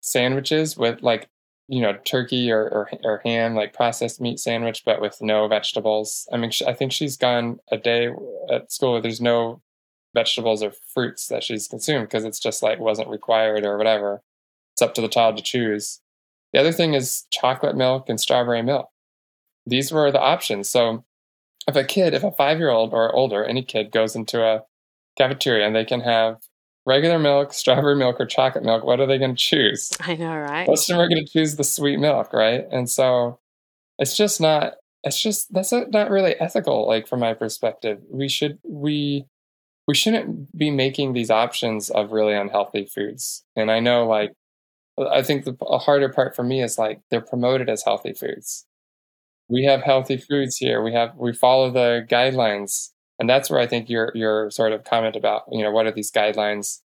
sandwiches 0.00 0.76
with 0.76 1.02
like 1.02 1.28
you 1.68 1.80
know 1.80 1.96
turkey 2.04 2.50
or, 2.50 2.62
or, 2.62 2.90
or 3.02 3.22
ham, 3.24 3.54
like 3.54 3.72
processed 3.72 4.20
meat 4.20 4.38
sandwich, 4.38 4.82
but 4.84 5.00
with 5.00 5.16
no 5.22 5.48
vegetables. 5.48 6.28
I 6.32 6.36
mean, 6.36 6.50
I 6.66 6.74
think 6.74 6.92
she's 6.92 7.16
gone 7.16 7.58
a 7.70 7.78
day 7.78 8.10
at 8.52 8.70
school 8.70 8.92
where 8.92 9.00
there's 9.00 9.20
no 9.20 9.62
vegetables 10.14 10.62
or 10.62 10.72
fruits 10.92 11.26
that 11.28 11.42
she's 11.42 11.66
consumed 11.68 12.06
because 12.06 12.24
it's 12.24 12.38
just 12.38 12.62
like 12.62 12.78
wasn't 12.78 13.08
required 13.08 13.64
or 13.64 13.78
whatever. 13.78 14.22
It's 14.74 14.82
up 14.82 14.94
to 14.94 15.00
the 15.00 15.08
child 15.08 15.36
to 15.36 15.42
choose. 15.42 16.00
The 16.52 16.60
other 16.60 16.72
thing 16.72 16.94
is 16.94 17.26
chocolate 17.30 17.76
milk 17.76 18.08
and 18.08 18.20
strawberry 18.20 18.62
milk. 18.62 18.88
These 19.66 19.92
were 19.92 20.10
the 20.10 20.20
options. 20.20 20.68
So 20.68 21.04
if 21.66 21.76
a 21.76 21.84
kid, 21.84 22.14
if 22.14 22.24
a 22.24 22.32
five 22.32 22.58
year 22.58 22.70
old 22.70 22.92
or 22.92 23.14
older, 23.14 23.44
any 23.44 23.62
kid 23.62 23.90
goes 23.90 24.14
into 24.14 24.42
a 24.42 24.62
cafeteria 25.16 25.66
and 25.66 25.74
they 25.74 25.84
can 25.84 26.00
have 26.00 26.38
regular 26.86 27.18
milk, 27.18 27.52
strawberry 27.52 27.96
milk, 27.96 28.16
or 28.20 28.26
chocolate 28.26 28.64
milk, 28.64 28.84
what 28.84 29.00
are 29.00 29.06
they 29.06 29.18
going 29.18 29.34
to 29.34 29.42
choose? 29.42 29.90
I 30.00 30.14
know, 30.14 30.36
right? 30.36 30.68
Most 30.68 30.88
of 30.88 30.96
them 30.96 31.04
are 31.04 31.08
going 31.08 31.24
to 31.24 31.32
choose 31.32 31.56
the 31.56 31.64
sweet 31.64 31.98
milk, 31.98 32.32
right? 32.32 32.66
And 32.70 32.88
so 32.88 33.38
it's 33.98 34.16
just 34.16 34.40
not, 34.40 34.74
it's 35.02 35.20
just, 35.20 35.52
that's 35.52 35.72
not 35.72 36.10
really 36.10 36.34
ethical, 36.40 36.86
like 36.86 37.06
from 37.06 37.20
my 37.20 37.34
perspective. 37.34 38.00
We 38.10 38.28
should, 38.28 38.58
we, 38.62 39.26
we 39.86 39.94
shouldn't 39.94 40.56
be 40.56 40.70
making 40.70 41.12
these 41.12 41.30
options 41.30 41.90
of 41.90 42.12
really 42.12 42.34
unhealthy 42.34 42.86
foods. 42.86 43.44
And 43.54 43.70
I 43.70 43.80
know, 43.80 44.06
like, 44.06 44.32
I 44.98 45.22
think 45.22 45.44
the 45.44 45.56
harder 45.78 46.08
part 46.08 46.36
for 46.36 46.42
me 46.42 46.62
is 46.62 46.78
like 46.78 47.00
they're 47.10 47.20
promoted 47.20 47.68
as 47.68 47.82
healthy 47.82 48.12
foods. 48.12 48.64
We 49.48 49.64
have 49.64 49.82
healthy 49.82 50.16
foods 50.16 50.56
here. 50.56 50.82
We 50.82 50.92
have 50.92 51.14
we 51.16 51.32
follow 51.32 51.70
the 51.70 52.06
guidelines, 52.10 52.90
and 53.18 53.28
that's 53.28 53.50
where 53.50 53.60
I 53.60 53.66
think 53.66 53.88
your 53.88 54.10
your 54.14 54.50
sort 54.50 54.72
of 54.72 54.84
comment 54.84 55.16
about 55.16 55.44
you 55.50 55.62
know 55.62 55.70
what 55.70 55.86
are 55.86 55.92
these 55.92 56.10
guidelines? 56.10 56.80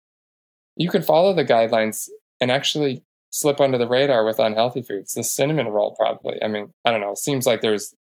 You 0.77 0.91
can 0.91 1.03
follow 1.03 1.33
the 1.33 1.45
guidelines 1.45 2.09
and 2.41 2.51
actually 2.51 3.03
slip 3.31 3.61
under 3.61 3.79
the 3.79 3.89
radar 3.89 4.25
with 4.25 4.39
unhealthy 4.39 4.83
foods. 4.83 5.13
The 5.13 5.23
cinnamon 5.23 5.69
roll, 5.69 5.95
probably. 5.95 6.43
I 6.43 6.49
mean, 6.49 6.73
I 6.85 6.91
don't 6.91 7.01
know. 7.01 7.15
Seems 7.15 7.47
like 7.47 7.61
there's, 7.61 7.95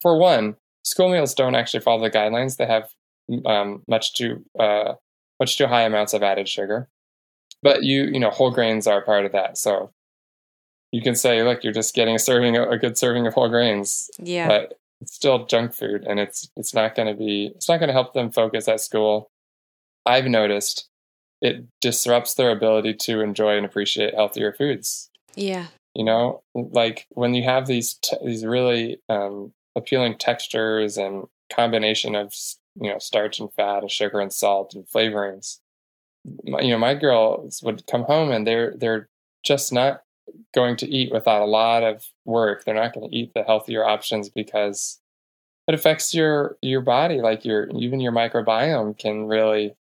for 0.00 0.18
one, 0.18 0.56
school 0.82 1.10
meals 1.10 1.34
don't 1.34 1.54
actually 1.54 1.80
follow 1.80 2.02
the 2.02 2.10
guidelines. 2.10 2.56
They 2.56 2.66
have 2.66 2.88
um, 3.46 3.82
much 3.88 4.14
too 4.14 4.44
uh, 4.58 4.94
much 5.38 5.58
too 5.58 5.66
high 5.66 5.82
amounts 5.82 6.14
of 6.14 6.22
added 6.22 6.48
sugar. 6.48 6.88
But 7.62 7.82
you 7.82 8.04
you 8.04 8.18
know 8.18 8.30
whole 8.30 8.50
grains 8.50 8.86
are 8.86 9.02
part 9.02 9.26
of 9.26 9.32
that, 9.32 9.58
so 9.58 9.92
you 10.92 11.00
can 11.02 11.16
say, 11.16 11.42
look, 11.42 11.64
you're 11.64 11.72
just 11.72 11.94
getting 11.94 12.14
a 12.14 12.18
serving 12.18 12.56
a 12.56 12.78
good 12.78 12.96
serving 12.96 13.26
of 13.26 13.34
whole 13.34 13.48
grains. 13.48 14.10
Yeah. 14.18 14.46
But 14.46 14.78
it's 15.00 15.14
still 15.14 15.46
junk 15.46 15.74
food, 15.74 16.04
and 16.04 16.20
it's 16.20 16.48
it's 16.56 16.74
not 16.74 16.94
going 16.94 17.08
to 17.08 17.14
be 17.14 17.52
it's 17.56 17.68
not 17.68 17.78
going 17.78 17.88
to 17.88 17.94
help 17.94 18.14
them 18.14 18.30
focus 18.30 18.68
at 18.68 18.80
school. 18.80 19.30
I've 20.06 20.26
noticed 20.26 20.88
it 21.40 21.64
disrupts 21.80 22.34
their 22.34 22.50
ability 22.50 22.94
to 22.94 23.20
enjoy 23.20 23.56
and 23.56 23.66
appreciate 23.66 24.14
healthier 24.14 24.52
foods. 24.52 25.10
Yeah. 25.34 25.66
You 25.94 26.04
know, 26.04 26.42
like 26.54 27.06
when 27.10 27.34
you 27.34 27.42
have 27.42 27.66
these 27.66 27.94
t- 27.94 28.16
these 28.24 28.46
really 28.46 29.00
um, 29.08 29.52
appealing 29.74 30.18
textures 30.18 30.96
and 30.96 31.26
combination 31.52 32.14
of 32.14 32.32
you 32.80 32.90
know 32.90 32.98
starch 32.98 33.40
and 33.40 33.52
fat 33.54 33.80
and 33.80 33.90
sugar 33.90 34.20
and 34.20 34.32
salt 34.32 34.74
and 34.74 34.86
flavorings. 34.86 35.58
My, 36.44 36.60
you 36.60 36.70
know, 36.70 36.78
my 36.78 36.94
girls 36.94 37.60
would 37.64 37.86
come 37.86 38.04
home 38.04 38.30
and 38.30 38.46
they're 38.46 38.74
they're 38.76 39.08
just 39.42 39.72
not 39.72 40.02
going 40.54 40.76
to 40.76 40.88
eat 40.88 41.12
without 41.12 41.42
a 41.42 41.46
lot 41.46 41.82
of 41.82 42.04
work. 42.24 42.64
They're 42.64 42.74
not 42.74 42.94
going 42.94 43.08
to 43.08 43.16
eat 43.16 43.32
the 43.34 43.42
healthier 43.42 43.84
options 43.84 44.28
because 44.28 45.00
it 45.68 45.74
affects 45.74 46.14
your 46.14 46.56
your 46.62 46.80
body. 46.80 47.20
Like 47.20 47.44
your 47.44 47.68
even 47.70 48.00
your 48.00 48.12
microbiome 48.12 48.98
can 48.98 49.26
really 49.26 49.74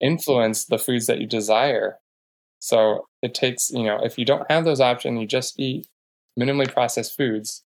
influence 0.00 0.64
the 0.64 0.78
foods 0.78 1.06
that 1.06 1.20
you 1.20 1.26
desire. 1.26 1.98
So 2.58 3.06
it 3.22 3.34
takes 3.34 3.70
you 3.70 3.84
know 3.84 3.98
if 4.02 4.18
you 4.18 4.24
don't 4.24 4.50
have 4.50 4.64
those 4.64 4.80
options, 4.80 5.20
you 5.20 5.26
just 5.26 5.58
eat 5.58 5.86
minimally 6.38 6.72
processed 6.72 7.16
foods. 7.16 7.64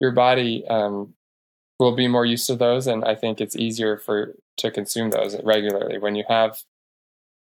Your 0.00 0.12
body 0.12 0.66
um, 0.68 1.14
will 1.78 1.94
be 1.94 2.08
more 2.08 2.26
used 2.26 2.46
to 2.46 2.56
those, 2.56 2.86
and 2.86 3.04
I 3.04 3.14
think 3.14 3.40
it's 3.40 3.56
easier 3.56 3.96
for 3.96 4.34
to 4.58 4.70
consume 4.70 5.10
those 5.10 5.36
regularly. 5.44 5.98
When 5.98 6.14
you 6.14 6.24
have 6.28 6.62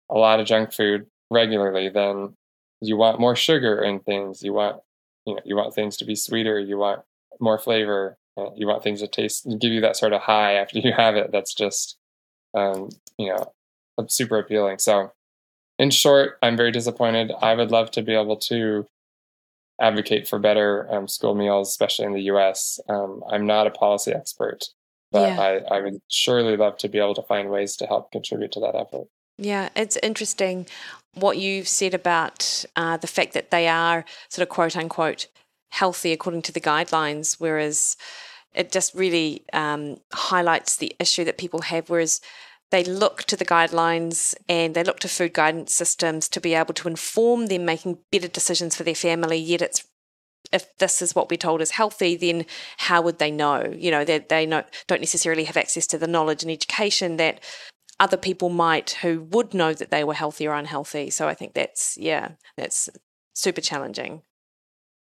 a 0.10 0.18
lot 0.18 0.40
of 0.40 0.46
junk 0.46 0.74
food 0.74 1.08
regularly, 1.30 1.90
then 1.90 2.36
you 2.84 2.98
want 2.98 3.20
more 3.20 3.36
sugar 3.36 3.82
in 3.82 4.00
things. 4.00 4.44
You 4.44 4.54
want 4.54 4.82
you 5.26 5.36
know 5.36 5.42
you 5.46 5.56
want 5.56 5.74
things 5.74 5.98
to 5.98 6.06
be 6.06 6.16
sweeter. 6.16 6.60
You 6.60 6.78
want 6.78 7.02
more 7.40 7.58
flavor. 7.58 8.18
Uh, 8.38 8.50
you 8.56 8.68
want 8.68 8.84
things 8.84 9.00
to 9.00 9.08
taste 9.08 9.48
give 9.60 9.72
you 9.72 9.82
that 9.82 9.96
sort 9.96 10.14
of 10.14 10.22
high 10.22 10.54
after 10.54 10.80
you 10.80 10.92
have 10.92 11.16
it. 11.16 11.32
That's 11.32 11.54
just 11.54 11.98
um, 12.54 12.90
you 13.18 13.30
know 13.30 13.54
super 14.08 14.38
appealing. 14.38 14.80
So 14.80 15.14
in 15.80 15.90
short, 15.90 16.38
I'm 16.42 16.58
very 16.58 16.72
disappointed. 16.72 17.32
I 17.42 17.56
would 17.56 17.72
love 17.72 17.92
to 17.92 18.02
be 18.02 18.14
able 18.14 18.38
to 18.38 18.86
advocate 19.82 20.28
for 20.28 20.40
better 20.40 20.88
um, 20.94 21.08
school 21.08 21.36
meals, 21.36 21.70
especially 21.70 22.06
in 22.06 22.14
the 22.14 22.22
U.S. 22.24 22.80
Um, 22.90 23.24
I'm 23.30 23.46
not 23.46 23.68
a 23.68 23.72
policy 23.72 24.12
expert, 24.12 24.66
but 25.12 25.30
yeah. 25.30 25.42
I, 25.42 25.78
I 25.78 25.82
would 25.82 26.00
surely 26.10 26.58
love 26.58 26.78
to 26.80 26.90
be 26.90 27.00
able 27.00 27.16
to 27.16 27.24
find 27.24 27.50
ways 27.50 27.76
to 27.78 27.88
help 27.88 28.12
contribute 28.12 28.52
to 28.54 28.60
that 28.60 28.76
effort. 28.76 29.08
Yeah, 29.40 29.70
it's 29.76 29.98
interesting 30.04 30.68
what 31.14 31.38
you've 31.38 31.68
said 31.68 31.94
about 31.94 32.66
uh, 32.76 32.98
the 32.98 33.08
fact 33.08 33.34
that 33.34 33.52
they 33.52 33.68
are 33.68 34.06
sort 34.30 34.44
of 34.44 34.50
quote 34.50 34.76
unquote 34.76 35.28
healthy 35.70 36.12
according 36.12 36.42
to 36.44 36.52
the 36.52 36.62
guidelines, 36.62 37.36
whereas 37.40 37.98
it 38.54 38.72
just 38.72 38.94
really 38.94 39.44
um, 39.54 39.98
highlights 40.14 40.76
the 40.76 40.96
issue 41.00 41.24
that 41.24 41.38
people 41.38 41.64
have. 41.64 41.90
Whereas 41.90 42.22
they 42.72 42.84
look 42.84 43.24
to 43.24 43.36
the 43.36 43.46
guidelines 43.46 44.36
and 44.48 44.76
they 44.76 44.84
look 44.84 45.00
to 45.00 45.08
food 45.08 45.34
guidance 45.34 45.74
systems 45.74 46.28
to 46.30 46.42
be 46.42 46.54
able 46.54 46.74
to 46.76 46.88
inform 46.88 47.48
them 47.48 47.66
making 47.66 48.00
better 48.12 48.28
decisions 48.28 48.76
for 48.76 48.84
their 48.84 48.96
family, 48.96 49.38
yet 49.38 49.62
it's 49.62 49.86
if 50.52 50.78
this 50.78 51.02
is 51.02 51.16
what 51.16 51.30
we're 51.30 51.38
told 51.38 51.62
is 51.62 51.72
healthy, 51.72 52.16
then 52.16 52.46
how 52.78 53.02
would 53.02 53.18
they 53.18 53.32
know? 53.32 53.74
You 53.76 53.90
know, 53.90 54.06
they, 54.06 54.20
they 54.20 54.46
know, 54.46 54.64
don't 54.88 55.02
necessarily 55.02 55.46
have 55.46 55.58
access 55.58 55.88
to 55.88 55.98
the 55.98 56.08
knowledge 56.08 56.44
and 56.44 56.52
education 56.52 57.18
that 57.18 57.40
other 58.04 58.18
people 58.18 58.50
might 58.50 58.98
who 59.02 59.22
would 59.32 59.54
know 59.54 59.74
that 59.74 59.90
they 59.90 60.04
were 60.04 60.14
healthy 60.14 60.46
or 60.46 60.54
unhealthy. 60.56 61.10
So 61.10 61.30
I 61.30 61.34
think 61.34 61.54
that's, 61.54 61.98
yeah, 61.98 62.32
that's 62.58 62.90
super 63.34 63.62
challenging. 63.62 64.24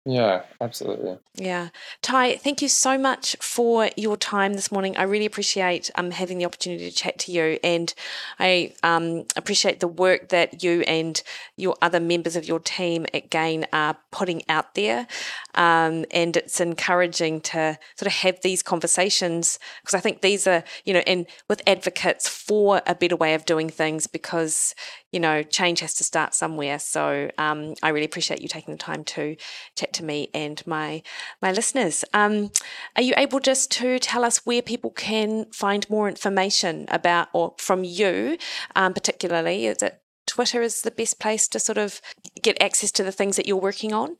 Yeah, 0.08 0.42
absolutely. 0.60 1.18
Yeah. 1.34 1.70
Ty, 2.00 2.36
thank 2.36 2.62
you 2.62 2.68
so 2.68 2.96
much 2.96 3.34
for 3.40 3.90
your 3.96 4.16
time 4.16 4.54
this 4.54 4.70
morning. 4.70 4.96
I 4.96 5.02
really 5.02 5.26
appreciate 5.26 5.90
um, 5.96 6.12
having 6.12 6.38
the 6.38 6.44
opportunity 6.44 6.88
to 6.88 6.94
chat 6.94 7.18
to 7.20 7.32
you. 7.32 7.58
And 7.64 7.92
I 8.38 8.72
um, 8.84 9.24
appreciate 9.34 9.80
the 9.80 9.88
work 9.88 10.28
that 10.28 10.62
you 10.62 10.82
and 10.82 11.20
your 11.56 11.74
other 11.82 11.98
members 11.98 12.36
of 12.36 12.46
your 12.46 12.60
team 12.60 13.06
at 13.12 13.30
GAIN 13.30 13.66
are 13.72 13.96
putting 14.12 14.42
out 14.48 14.76
there. 14.76 15.08
Um, 15.56 16.04
and 16.12 16.36
it's 16.36 16.60
encouraging 16.60 17.40
to 17.40 17.76
sort 17.96 18.06
of 18.06 18.12
have 18.12 18.40
these 18.42 18.62
conversations 18.62 19.58
because 19.82 19.94
I 19.94 20.00
think 20.00 20.20
these 20.20 20.46
are, 20.46 20.62
you 20.84 20.94
know, 20.94 21.02
and 21.04 21.26
with 21.48 21.62
advocates 21.66 22.28
for 22.28 22.80
a 22.86 22.94
better 22.94 23.16
way 23.16 23.34
of 23.34 23.44
doing 23.44 23.70
things 23.70 24.06
because, 24.06 24.72
you 25.12 25.20
know, 25.20 25.42
change 25.42 25.80
has 25.80 25.94
to 25.94 26.04
start 26.04 26.34
somewhere. 26.34 26.78
So 26.78 27.30
um, 27.38 27.74
I 27.82 27.90
really 27.90 28.06
appreciate 28.06 28.42
you 28.42 28.48
taking 28.48 28.74
the 28.74 28.78
time 28.78 29.04
to 29.04 29.36
chat 29.74 29.92
to 29.94 30.04
me 30.04 30.30
and 30.34 30.64
my 30.66 31.02
my 31.40 31.52
listeners. 31.52 32.04
Um, 32.12 32.50
are 32.96 33.02
you 33.02 33.14
able 33.16 33.40
just 33.40 33.70
to 33.72 33.98
tell 33.98 34.24
us 34.24 34.44
where 34.44 34.62
people 34.62 34.90
can 34.90 35.46
find 35.52 35.88
more 35.88 36.08
information 36.08 36.86
about 36.88 37.28
or 37.32 37.54
from 37.58 37.84
you, 37.84 38.36
um, 38.74 38.94
particularly? 38.94 39.66
Is 39.66 39.82
it 39.82 40.00
Twitter 40.26 40.60
is 40.60 40.82
the 40.82 40.90
best 40.90 41.20
place 41.20 41.48
to 41.48 41.60
sort 41.60 41.78
of 41.78 42.00
get 42.42 42.60
access 42.60 42.90
to 42.92 43.04
the 43.04 43.12
things 43.12 43.36
that 43.36 43.46
you're 43.46 43.56
working 43.56 43.92
on? 43.92 44.16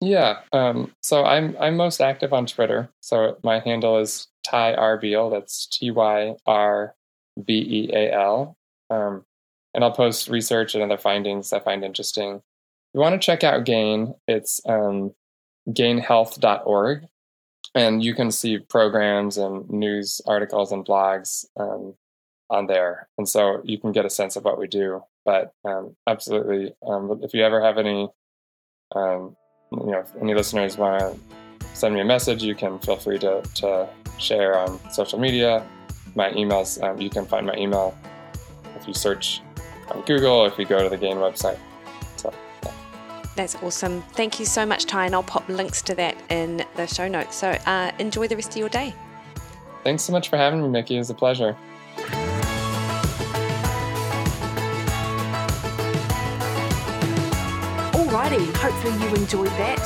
Yeah. 0.00 0.40
Um, 0.52 0.92
so 1.02 1.24
I'm 1.24 1.56
I'm 1.60 1.76
most 1.76 2.00
active 2.00 2.32
on 2.32 2.46
Twitter. 2.46 2.90
So 3.00 3.38
my 3.44 3.60
handle 3.60 3.98
is 3.98 4.28
Ty 4.42 4.74
R 4.74 4.96
Beal. 4.96 5.30
That's 5.30 5.66
T 5.66 5.90
Y 5.90 6.34
R 6.46 6.94
B 7.44 7.52
E 7.52 7.90
A 7.94 8.12
L. 8.12 8.56
Um, 8.88 9.24
and 9.74 9.84
I'll 9.84 9.92
post 9.92 10.28
research 10.28 10.74
and 10.74 10.82
other 10.82 10.98
findings 10.98 11.52
I 11.52 11.60
find 11.60 11.84
interesting. 11.84 12.36
If 12.36 12.94
you 12.94 13.00
want 13.00 13.20
to 13.20 13.24
check 13.24 13.44
out 13.44 13.64
GAIN, 13.64 14.14
it's 14.26 14.60
um, 14.66 15.14
gainhealth.org. 15.68 17.06
And 17.74 18.02
you 18.02 18.14
can 18.14 18.32
see 18.32 18.58
programs 18.58 19.36
and 19.38 19.68
news 19.70 20.20
articles 20.26 20.72
and 20.72 20.84
blogs 20.84 21.44
um, 21.56 21.94
on 22.48 22.66
there. 22.66 23.08
And 23.16 23.28
so 23.28 23.60
you 23.62 23.78
can 23.78 23.92
get 23.92 24.04
a 24.04 24.10
sense 24.10 24.34
of 24.34 24.44
what 24.44 24.58
we 24.58 24.66
do. 24.66 25.04
But 25.24 25.52
um, 25.64 25.96
absolutely, 26.08 26.74
um, 26.84 27.20
if 27.22 27.32
you 27.32 27.44
ever 27.44 27.62
have 27.62 27.78
any, 27.78 28.08
um, 28.96 29.36
you 29.70 29.86
know, 29.86 30.04
any 30.20 30.34
listeners 30.34 30.76
want 30.76 31.00
to 31.00 31.66
send 31.74 31.94
me 31.94 32.00
a 32.00 32.04
message, 32.04 32.42
you 32.42 32.56
can 32.56 32.80
feel 32.80 32.96
free 32.96 33.20
to, 33.20 33.40
to 33.54 33.88
share 34.18 34.58
on 34.58 34.80
social 34.90 35.20
media. 35.20 35.64
My 36.16 36.30
emails, 36.30 36.82
um, 36.82 37.00
you 37.00 37.08
can 37.08 37.24
find 37.24 37.46
my 37.46 37.54
email 37.54 37.96
if 38.74 38.88
you 38.88 38.94
search 38.94 39.42
on 39.90 40.02
Google 40.02 40.32
or 40.32 40.46
if 40.48 40.58
you 40.58 40.64
go 40.64 40.82
to 40.82 40.88
the 40.88 40.96
GAIN 40.96 41.16
website. 41.16 41.58
So, 42.16 42.32
yeah. 42.64 42.72
That's 43.36 43.56
awesome. 43.56 44.02
Thank 44.12 44.38
you 44.38 44.46
so 44.46 44.66
much, 44.66 44.86
Ty, 44.86 45.06
and 45.06 45.14
I'll 45.14 45.22
pop 45.22 45.48
links 45.48 45.82
to 45.82 45.94
that 45.96 46.16
in 46.30 46.64
the 46.76 46.86
show 46.86 47.08
notes. 47.08 47.36
So 47.36 47.50
uh, 47.66 47.92
enjoy 47.98 48.28
the 48.28 48.36
rest 48.36 48.50
of 48.50 48.56
your 48.56 48.68
day. 48.68 48.94
Thanks 49.84 50.02
so 50.02 50.12
much 50.12 50.28
for 50.28 50.36
having 50.36 50.62
me, 50.62 50.68
Mikki. 50.68 50.96
It 50.96 50.98
was 50.98 51.10
a 51.10 51.14
pleasure. 51.14 51.56
Alrighty, 57.92 58.54
hopefully 58.56 58.94
you 59.02 59.14
enjoyed 59.14 59.48
that. 59.50 59.78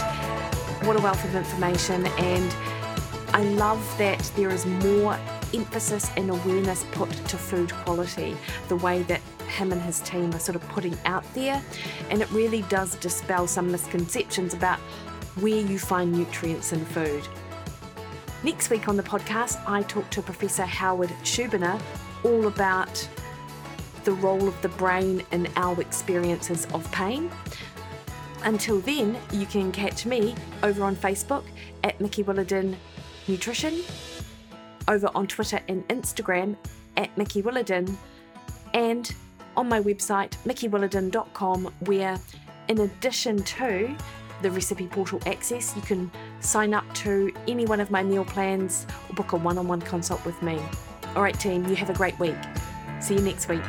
What 0.84 0.96
a 0.96 1.00
wealth 1.00 1.24
of 1.24 1.34
information, 1.34 2.06
and 2.06 2.56
I 3.34 3.42
love 3.42 3.82
that 3.98 4.18
there 4.34 4.50
is 4.50 4.66
more 4.66 5.18
emphasis 5.52 6.10
and 6.16 6.30
awareness 6.30 6.84
put 6.92 7.10
to 7.10 7.36
food 7.36 7.72
quality, 7.72 8.36
the 8.68 8.76
way 8.76 9.02
that 9.04 9.20
him 9.54 9.72
and 9.72 9.80
his 9.80 10.00
team 10.00 10.34
are 10.34 10.38
sort 10.38 10.56
of 10.56 10.62
putting 10.68 10.96
out 11.04 11.24
there. 11.34 11.62
And 12.10 12.20
it 12.20 12.30
really 12.30 12.62
does 12.62 12.96
dispel 12.96 13.46
some 13.46 13.70
misconceptions 13.70 14.54
about 14.54 14.78
where 15.40 15.60
you 15.60 15.78
find 15.78 16.12
nutrients 16.12 16.72
in 16.72 16.84
food. 16.84 17.26
Next 18.42 18.68
week 18.68 18.88
on 18.88 18.96
the 18.96 19.02
podcast, 19.02 19.62
I 19.66 19.82
talk 19.82 20.10
to 20.10 20.22
Professor 20.22 20.64
Howard 20.64 21.10
Schubiner 21.22 21.80
all 22.24 22.46
about 22.46 23.08
the 24.04 24.12
role 24.12 24.46
of 24.46 24.60
the 24.60 24.68
brain 24.68 25.22
in 25.32 25.48
our 25.56 25.80
experiences 25.80 26.66
of 26.74 26.90
pain. 26.92 27.30
Until 28.42 28.80
then, 28.80 29.16
you 29.32 29.46
can 29.46 29.72
catch 29.72 30.04
me 30.04 30.34
over 30.62 30.84
on 30.84 30.94
Facebook 30.94 31.44
at 31.82 31.98
Mikki 32.00 32.22
Williden 32.22 32.76
Nutrition, 33.26 33.80
over 34.88 35.10
on 35.14 35.26
Twitter 35.26 35.60
and 35.68 35.86
Instagram 35.88 36.54
at 36.98 37.16
Mikki 37.16 37.42
Williden, 37.42 37.96
and 38.74 39.14
on 39.56 39.68
my 39.68 39.80
website, 39.80 40.30
mikkiwilliden.com, 40.44 41.72
where 41.80 42.18
in 42.68 42.80
addition 42.80 43.42
to 43.42 43.94
the 44.42 44.50
recipe 44.50 44.86
portal 44.86 45.20
access, 45.26 45.74
you 45.76 45.82
can 45.82 46.10
sign 46.40 46.74
up 46.74 46.84
to 46.94 47.32
any 47.48 47.66
one 47.66 47.80
of 47.80 47.90
my 47.90 48.02
meal 48.02 48.24
plans 48.24 48.86
or 49.08 49.14
book 49.14 49.32
a 49.32 49.36
one 49.36 49.58
on 49.58 49.68
one 49.68 49.80
consult 49.80 50.24
with 50.24 50.40
me. 50.42 50.60
All 51.16 51.22
right, 51.22 51.38
team, 51.38 51.64
you 51.66 51.76
have 51.76 51.90
a 51.90 51.94
great 51.94 52.18
week. 52.18 52.36
See 53.00 53.14
you 53.14 53.20
next 53.20 53.48
week. 53.48 53.62